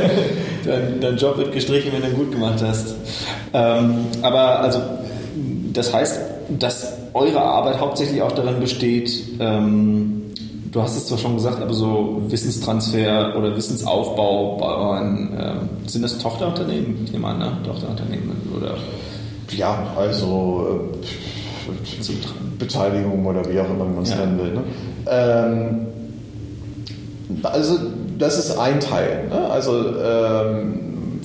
dein, 0.67 1.01
dein, 1.01 1.17
Job 1.17 1.39
wird 1.39 1.53
gestrichen, 1.53 1.93
wenn 1.93 2.03
du 2.03 2.09
ihn 2.09 2.17
gut 2.17 2.33
gemacht 2.33 2.61
hast. 2.67 2.97
Ähm, 3.53 4.07
aber 4.23 4.61
also, 4.61 4.81
das 5.73 5.93
heißt, 5.95 6.21
dass 6.59 6.93
eure 7.13 7.41
Arbeit 7.41 7.79
hauptsächlich 7.79 8.23
auch 8.23 8.33
darin 8.33 8.59
besteht, 8.59 9.11
ähm, 9.39 10.24
du 10.75 10.83
hast 10.83 10.97
es 10.97 11.07
zwar 11.07 11.19
schon 11.19 11.37
gesagt, 11.37 11.63
aber 11.63 11.73
so 11.73 12.21
Wissenstransfer 12.27 13.37
oder 13.39 13.57
Wissensaufbau 13.57 14.57
bei 14.57 14.67
euren, 14.67 15.33
ähm, 15.39 15.69
sind 15.87 16.03
das 16.03 16.19
Tochterunternehmen? 16.19 17.05
Ich 17.05 17.13
nehme 17.13 17.29
an, 17.29 17.39
ne? 17.39 17.57
Tochterunternehmen 17.65 18.33
oder? 18.57 18.75
Ja, 19.57 19.87
also 19.97 20.91
äh, 21.71 22.13
Beteiligung 22.59 23.25
oder 23.25 23.49
wie 23.49 23.61
auch 23.61 23.71
immer 23.71 23.85
man 23.85 24.03
es 24.03 24.11
ja. 24.11 24.17
nennen 24.17 24.39
will. 24.39 24.53
Ne? 24.53 24.65
Ähm, 25.09 25.87
also 27.45 27.79
das 28.19 28.39
ist 28.39 28.59
ein 28.59 28.81
Teil. 28.81 29.29
Ne? 29.29 29.49
Also 29.49 29.97
ähm, 29.97 31.21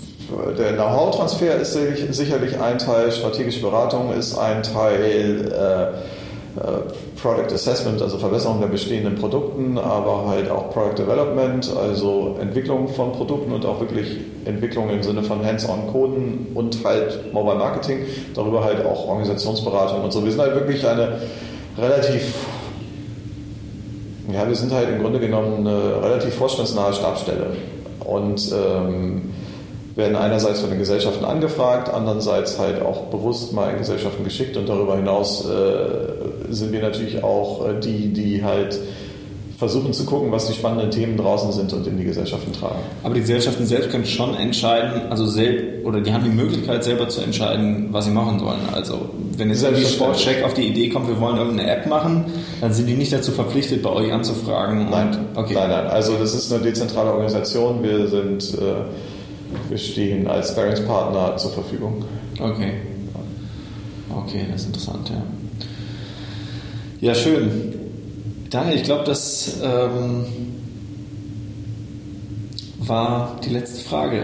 der 0.60 0.74
Know-how-Transfer 0.74 1.56
ist 1.56 1.74
sicherlich 2.12 2.60
ein 2.60 2.78
Teil, 2.78 3.12
strategische 3.12 3.62
Beratung 3.62 4.14
ist 4.14 4.38
ein 4.38 4.62
Teil, 4.62 5.52
äh, 5.52 6.19
Product 7.22 7.54
Assessment, 7.54 8.02
also 8.02 8.18
Verbesserung 8.18 8.60
der 8.60 8.68
bestehenden 8.68 9.16
Produkten, 9.16 9.78
aber 9.78 10.28
halt 10.28 10.50
auch 10.50 10.72
Product 10.72 10.96
Development, 10.98 11.70
also 11.78 12.38
Entwicklung 12.42 12.88
von 12.90 13.12
Produkten 13.12 13.52
und 13.52 13.66
auch 13.66 13.80
wirklich 13.80 14.18
Entwicklung 14.46 14.90
im 14.90 15.02
Sinne 15.02 15.24
von 15.24 15.46
Hands-on-Coden 15.46 16.48
und 16.56 16.84
halt 16.84 17.34
Mobile 17.34 17.58
Marketing, 17.58 18.00
darüber 18.34 18.64
halt 18.64 18.86
auch 18.86 19.08
Organisationsberatung 19.08 20.04
und 20.04 20.12
so. 20.12 20.24
Wir 20.24 20.32
sind 20.32 20.42
halt 20.42 20.56
wirklich 20.56 20.86
eine 20.86 21.20
relativ 21.78 22.34
ja, 24.34 24.48
wir 24.48 24.56
sind 24.56 24.72
halt 24.72 24.90
im 24.90 25.02
Grunde 25.02 25.20
genommen 25.20 25.66
eine 25.66 26.04
relativ 26.04 26.36
vorstandsnahe 26.36 26.94
Stabstelle 26.94 27.56
und 28.06 28.52
ähm, 28.54 29.34
werden 29.96 30.16
einerseits 30.16 30.62
von 30.62 30.70
den 30.70 30.80
Gesellschaften 30.80 31.26
angefragt, 31.26 31.90
andererseits 31.94 32.58
halt 32.60 32.82
auch 32.82 33.08
bewusst 33.08 33.54
mal 33.54 33.72
in 33.72 33.78
Gesellschaften 33.78 34.24
geschickt 34.24 34.56
und 34.58 34.70
darüber 34.70 34.96
hinaus 34.96 35.46
äh, 35.46 36.54
sind 36.54 36.72
wir 36.72 36.82
natürlich 36.82 37.24
auch 37.24 37.68
äh, 37.68 37.80
die, 37.80 38.14
die 38.14 38.44
halt 38.44 38.80
versuchen 39.60 39.92
zu 39.92 40.06
gucken, 40.06 40.32
was 40.32 40.48
die 40.48 40.54
spannenden 40.54 40.90
Themen 40.90 41.18
draußen 41.18 41.52
sind 41.52 41.74
und 41.74 41.86
in 41.86 41.98
die 41.98 42.06
Gesellschaften 42.06 42.54
tragen. 42.54 42.80
Aber 43.04 43.14
die 43.14 43.20
Gesellschaften 43.20 43.66
selbst 43.66 43.92
können 43.92 44.06
schon 44.06 44.34
entscheiden, 44.34 45.12
also 45.12 45.26
selbst, 45.26 45.86
oder 45.86 46.00
die 46.00 46.14
haben 46.14 46.24
die 46.24 46.30
Möglichkeit 46.30 46.82
selber 46.86 47.10
zu 47.10 47.20
entscheiden, 47.20 47.90
was 47.92 48.06
sie 48.06 48.12
machen 48.12 48.40
sollen. 48.40 48.62
Also 48.72 49.10
wenn 49.36 49.50
jetzt 49.50 49.64
irgendwie 49.64 49.84
Sportcheck 49.84 50.46
auf 50.46 50.54
die 50.54 50.66
Idee 50.66 50.88
kommt, 50.88 51.10
wir 51.10 51.20
wollen 51.20 51.36
irgendeine 51.36 51.70
App 51.70 51.88
machen, 51.88 52.24
dann 52.62 52.72
sind 52.72 52.88
die 52.88 52.94
nicht 52.94 53.12
dazu 53.12 53.34
verpflichtet, 53.34 53.84
bei 53.84 53.90
euch 53.90 54.14
anzufragen. 54.14 54.90
Nein, 54.90 55.26
okay. 55.36 55.56
nein, 55.56 55.70
nein. 55.70 55.88
Also 55.88 56.16
das 56.16 56.34
ist 56.34 56.54
eine 56.54 56.64
dezentrale 56.64 57.12
Organisation. 57.12 57.84
Wir 57.84 58.08
sind, 58.08 58.54
äh, 58.54 58.86
wir 59.68 59.78
stehen 59.78 60.28
als 60.28 60.50
Sparringspartner 60.50 61.38
zur 61.38 61.52
Verfügung. 61.52 62.06
Okay. 62.40 62.74
Okay, 64.16 64.46
das 64.52 64.62
ist 64.62 64.68
interessant, 64.68 65.10
ja. 65.10 65.22
Ja, 67.02 67.16
schön. 67.16 67.74
Daniel, 68.50 68.76
ich 68.76 68.84
glaube, 68.84 69.04
das 69.06 69.58
ähm, 69.64 70.26
war 72.80 73.38
die 73.46 73.50
letzte 73.50 73.88
Frage. 73.88 74.24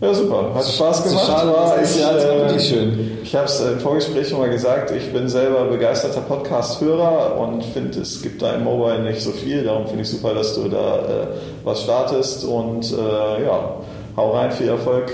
Ja, 0.00 0.14
super. 0.14 0.54
Hat 0.54 0.64
Spaß 0.64 1.04
gemacht. 1.04 1.26
Schade, 1.26 1.50
war 1.50 1.82
ich, 1.82 2.00
ja, 2.00 2.14
wirklich 2.14 2.68
schön. 2.68 3.18
Ich 3.22 3.34
habe 3.34 3.46
es 3.46 3.60
im 3.60 3.80
Vorgespräch 3.80 4.28
schon 4.28 4.38
mal 4.38 4.48
gesagt, 4.48 4.92
ich 4.92 5.12
bin 5.12 5.28
selber 5.28 5.64
begeisterter 5.64 6.20
Podcast-Hörer 6.20 7.36
und 7.38 7.64
finde, 7.64 8.00
es 8.00 8.22
gibt 8.22 8.40
da 8.40 8.54
im 8.54 8.64
Mobile 8.64 9.02
nicht 9.02 9.20
so 9.20 9.32
viel. 9.32 9.64
Darum 9.64 9.86
finde 9.86 10.02
ich 10.02 10.08
super, 10.08 10.34
dass 10.34 10.54
du 10.54 10.68
da 10.68 10.98
äh, 10.98 11.26
was 11.64 11.82
startest 11.82 12.44
und 12.44 12.92
äh, 12.92 13.44
ja, 13.44 13.74
hau 14.18 14.32
rein, 14.32 14.50
viel 14.50 14.68
Erfolg. 14.68 15.12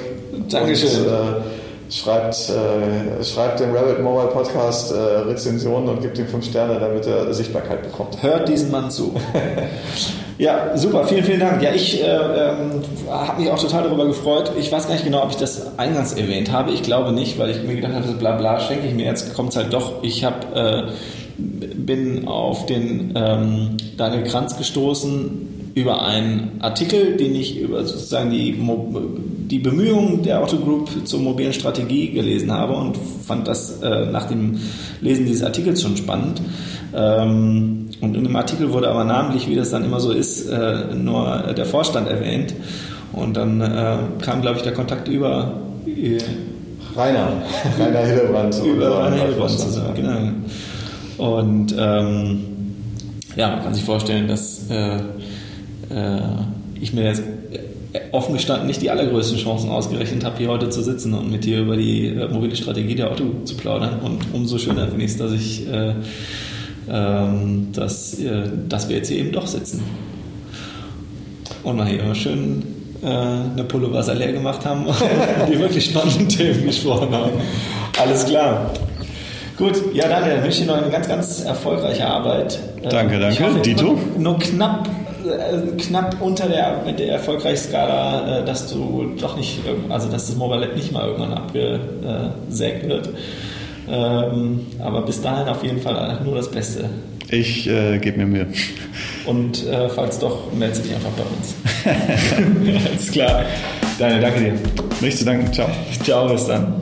Dankeschön. 0.49 1.03
Und, 1.03 1.09
äh, 1.09 1.93
schreibt, 1.93 2.35
äh, 2.51 3.23
schreibt 3.23 3.61
dem 3.61 3.75
Rabbit 3.75 4.03
Mobile 4.03 4.29
Podcast 4.29 4.93
äh, 4.93 4.97
Rezensionen 4.97 5.89
und 5.91 6.01
gibt 6.01 6.19
ihm 6.19 6.27
fünf 6.27 6.47
Sterne, 6.47 6.81
damit 6.81 7.07
er 7.07 7.33
Sichtbarkeit 7.35 7.83
bekommt. 7.83 8.21
Hört 8.23 8.49
diesen 8.49 8.71
Mann 8.71 8.91
zu. 8.91 9.15
ja, 10.39 10.77
super, 10.77 11.05
vielen, 11.05 11.23
vielen 11.23 11.41
Dank. 11.41 11.63
Ja, 11.63 11.73
ich 11.73 12.03
äh, 12.03 12.07
ähm, 12.07 12.83
habe 13.11 13.43
mich 13.43 13.51
auch 13.51 13.61
total 13.61 13.85
darüber 13.85 14.07
gefreut. 14.07 14.53
Ich 14.59 14.73
weiß 14.73 14.87
gar 14.87 14.95
nicht 14.95 15.05
genau, 15.05 15.23
ob 15.23 15.31
ich 15.31 15.37
das 15.37 15.79
eingangs 15.79 16.15
erwähnt 16.15 16.51
habe. 16.51 16.73
Ich 16.73 16.83
glaube 16.83 17.13
nicht, 17.13 17.39
weil 17.39 17.51
ich 17.51 17.63
mir 17.63 17.77
gedacht 17.77 17.93
habe, 17.93 18.11
bla 18.15 18.37
bla 18.37 18.59
schenke 18.59 18.87
ich 18.87 18.95
mir. 18.95 19.05
Jetzt 19.05 19.35
kommt 19.35 19.51
es 19.51 19.57
halt 19.57 19.73
doch. 19.73 20.03
Ich 20.03 20.25
habe 20.25 20.89
äh, 20.89 20.93
bin 21.37 22.27
auf 22.27 22.65
den 22.65 23.13
ähm, 23.15 23.77
Daniel 23.99 24.25
Kranz 24.25 24.57
gestoßen 24.57 25.54
über 25.75 26.05
einen 26.05 26.61
Artikel, 26.61 27.17
den 27.17 27.35
ich 27.35 27.61
über 27.61 27.85
sozusagen 27.85 28.31
die, 28.31 28.57
die 29.51 29.59
Bemühungen 29.59 30.23
der 30.23 30.43
Otto 30.43 30.59
Group 30.59 30.89
zur 31.05 31.21
mobilen 31.21 31.53
Strategie 31.53 32.11
gelesen 32.11 32.53
habe 32.53 32.75
und 32.75 32.97
fand 32.97 33.49
das 33.49 33.83
äh, 33.83 34.07
nach 34.07 34.27
dem 34.27 34.61
Lesen 35.01 35.27
dieses 35.27 35.43
Artikels 35.43 35.83
schon 35.83 35.97
spannend. 35.97 36.41
Ähm, 36.95 37.89
und 38.01 38.17
in 38.17 38.23
dem 38.23 38.37
Artikel 38.37 38.73
wurde 38.73 38.89
aber 38.89 39.05
namentlich, 39.05 39.49
wie 39.49 39.57
das 39.57 39.71
dann 39.71 39.85
immer 39.85 39.99
so 39.99 40.13
ist, 40.13 40.49
äh, 40.49 40.95
nur 40.95 41.55
der 41.57 41.67
Vorstand 41.67 42.09
erwähnt. 42.09 42.55
Und 43.13 43.37
dann 43.37 43.61
äh, 43.61 43.97
kam, 44.23 44.43
glaube 44.43 44.59
ich, 44.59 44.63
der 44.63 44.75
Kontakt 44.75 45.09
über 45.09 45.55
äh, 45.87 46.19
Rainer, 46.97 47.33
Rainer 47.79 48.01
Hillebrand. 48.01 48.63
über 48.65 49.05
Rainer 49.05 49.17
Hillebrand 49.17 49.51
zusammen, 49.51 49.95
genau. 49.97 51.31
Und 51.31 51.75
ähm, 51.77 52.45
ja, 53.37 53.51
man 53.51 53.65
kann 53.65 53.75
sich 53.75 53.85
vorstellen, 53.85 54.29
dass 54.29 54.71
äh, 54.71 54.97
äh, 54.97 55.01
ich 56.81 56.93
mir 56.93 57.05
jetzt 57.05 57.23
offen 58.11 58.35
gestanden 58.35 58.67
nicht 58.67 58.83
die 58.83 58.91
allergrößten 58.91 59.39
Chancen 59.39 59.71
ausgerechnet 59.71 60.25
habe, 60.25 60.39
hier 60.39 60.49
heute 60.49 60.69
zu 60.69 60.83
sitzen 60.83 61.15
und 61.15 61.31
mit 61.31 61.45
dir 61.45 61.61
über 61.61 61.77
die 61.77 62.09
äh, 62.09 62.29
mobile 62.29 62.57
Strategie 62.57 62.95
der 62.95 63.13
Otto 63.13 63.25
zu 63.45 63.57
plaudern. 63.57 64.01
Und 64.01 64.21
umso 64.33 64.59
schöner 64.59 64.89
finde 64.89 65.05
ich 65.05 65.13
es, 65.13 65.17
dass 65.17 65.33
ich 65.33 65.69
äh, 65.69 65.95
ähm, 66.89 67.69
dass, 67.73 68.19
äh, 68.19 68.43
dass 68.69 68.89
wir 68.89 68.97
jetzt 68.97 69.09
hier 69.09 69.19
eben 69.19 69.33
doch 69.33 69.47
sitzen. 69.47 69.83
Und 71.63 71.77
mal 71.77 71.87
hier 71.87 72.01
immer 72.01 72.15
schön 72.15 72.63
äh, 73.03 73.07
eine 73.07 73.65
Pulle 73.67 73.93
Wasser 73.93 74.15
leer 74.15 74.33
gemacht 74.33 74.65
haben 74.67 74.87
und 74.87 74.97
die 75.51 75.59
wirklich 75.59 75.87
spannenden 75.87 76.29
Themen 76.29 76.67
gesprochen 76.67 77.11
haben. 77.13 77.33
Alles 77.99 78.27
klar. 78.27 78.71
Gut, 79.57 79.95
ja, 79.95 80.09
Daniel, 80.09 80.43
wünsche 80.43 80.63
dir 80.63 80.67
noch 80.67 80.77
eine 80.77 80.91
ganz, 80.91 81.09
ganz 81.09 81.41
erfolgreiche 81.45 82.07
Arbeit. 82.07 82.59
Danke, 82.91 83.21
danke. 83.21 83.45
Hoffe, 83.45 83.61
Dito? 83.61 83.97
Nur 84.19 84.39
knapp, 84.39 84.89
äh, 84.89 85.04
knapp 85.79 86.17
unter 86.21 86.49
der, 86.49 86.83
mit 86.85 86.99
der 86.99 87.13
Erfolgreichskala, 87.13 88.41
äh, 88.41 88.45
dass 88.45 88.73
du 88.73 89.15
doch 89.21 89.37
nicht, 89.37 89.61
also 89.89 90.09
dass 90.09 90.27
das 90.27 90.37
Mobile 90.37 90.75
nicht 90.75 90.93
mal 90.93 91.07
irgendwann 91.07 91.33
abgesägt 91.33 92.89
wird. 92.89 93.11
Ähm, 93.89 94.67
aber 94.79 95.03
bis 95.03 95.21
dahin 95.21 95.49
auf 95.49 95.63
jeden 95.63 95.81
Fall 95.81 96.21
nur 96.25 96.37
das 96.37 96.51
Beste. 96.51 96.89
Ich 97.31 97.69
äh, 97.69 97.99
gebe 97.99 98.19
mir 98.19 98.27
Mühe. 98.27 98.47
Und 99.27 99.67
äh, 99.67 99.89
falls 99.89 100.19
doch, 100.19 100.53
melde 100.53 100.79
dich 100.81 100.95
einfach 100.95 101.11
bei 101.11 101.23
uns. 101.25 102.85
Alles 102.87 103.11
klar. 103.11 103.45
Daniel, 103.99 104.21
danke 104.21 104.41
dir. 104.41 104.53
Nicht 105.01 105.19
zu 105.19 105.25
danken. 105.25 105.53
Ciao. 105.53 105.69
Ciao, 106.03 106.29
bis 106.29 106.47
dann. 106.47 106.75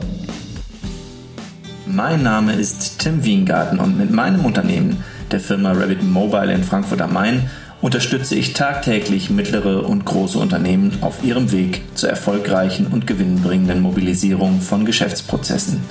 Mein 1.85 2.23
Name 2.23 2.53
ist 2.53 2.99
Tim 2.99 3.23
Wiengarten 3.23 3.79
und 3.79 3.97
mit 3.97 4.11
meinem 4.11 4.45
Unternehmen, 4.45 5.03
der 5.31 5.39
Firma 5.39 5.71
Rabbit 5.71 6.03
Mobile 6.03 6.51
in 6.53 6.63
Frankfurt 6.63 7.01
am 7.01 7.13
Main, 7.13 7.49
unterstütze 7.83 8.35
ich 8.35 8.53
tagtäglich 8.53 9.29
mittlere 9.29 9.85
und 9.85 10.05
große 10.05 10.39
Unternehmen 10.39 10.99
auf 11.01 11.21
ihrem 11.21 11.51
Weg 11.51 11.81
zur 11.95 12.09
erfolgreichen 12.09 12.87
und 12.87 13.05
gewinnbringenden 13.05 13.81
Mobilisierung 13.81 14.61
von 14.61 14.85
Geschäftsprozessen. 14.85 15.81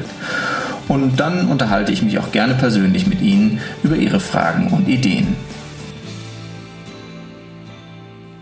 Und 0.87 1.19
dann 1.19 1.47
unterhalte 1.47 1.91
ich 1.91 2.01
mich 2.01 2.17
auch 2.19 2.31
gerne 2.31 2.55
persönlich 2.55 3.05
mit 3.07 3.21
Ihnen 3.21 3.59
über 3.83 3.95
Ihre 3.95 4.19
Fragen 4.19 4.69
und 4.69 4.89
Ideen. 4.89 5.35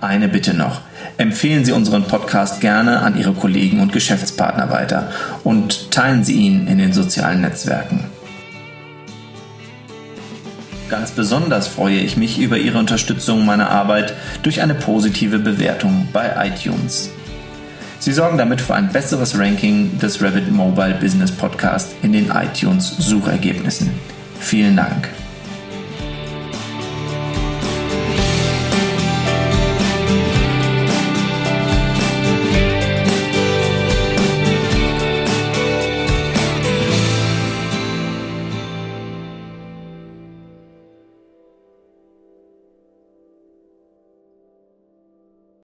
Eine 0.01 0.27
Bitte 0.29 0.53
noch. 0.53 0.79
Empfehlen 1.17 1.65
Sie 1.65 1.73
unseren 1.73 2.05
Podcast 2.05 2.61
gerne 2.61 3.01
an 3.01 3.19
Ihre 3.19 3.33
Kollegen 3.33 3.81
und 3.81 3.91
Geschäftspartner 3.91 4.71
weiter 4.71 5.11
und 5.43 5.91
teilen 5.91 6.23
Sie 6.23 6.35
ihn 6.35 6.67
in 6.67 6.77
den 6.77 6.93
sozialen 6.93 7.41
Netzwerken. 7.41 8.05
Ganz 10.89 11.11
besonders 11.11 11.67
freue 11.67 11.97
ich 11.97 12.17
mich 12.17 12.39
über 12.39 12.57
Ihre 12.57 12.79
Unterstützung 12.79 13.45
meiner 13.45 13.69
Arbeit 13.69 14.15
durch 14.41 14.61
eine 14.61 14.73
positive 14.73 15.37
Bewertung 15.37 16.07
bei 16.13 16.31
iTunes. 16.47 17.11
Sie 17.99 18.13
sorgen 18.13 18.37
damit 18.37 18.61
für 18.61 18.75
ein 18.75 18.89
besseres 18.91 19.37
Ranking 19.37 19.99
des 19.99 20.21
Revit 20.21 20.49
Mobile 20.51 20.95
Business 21.01 21.31
Podcast 21.31 21.93
in 22.01 22.13
den 22.13 22.31
iTunes 22.31 22.95
Suchergebnissen. 22.97 23.91
Vielen 24.39 24.77
Dank. 24.77 25.09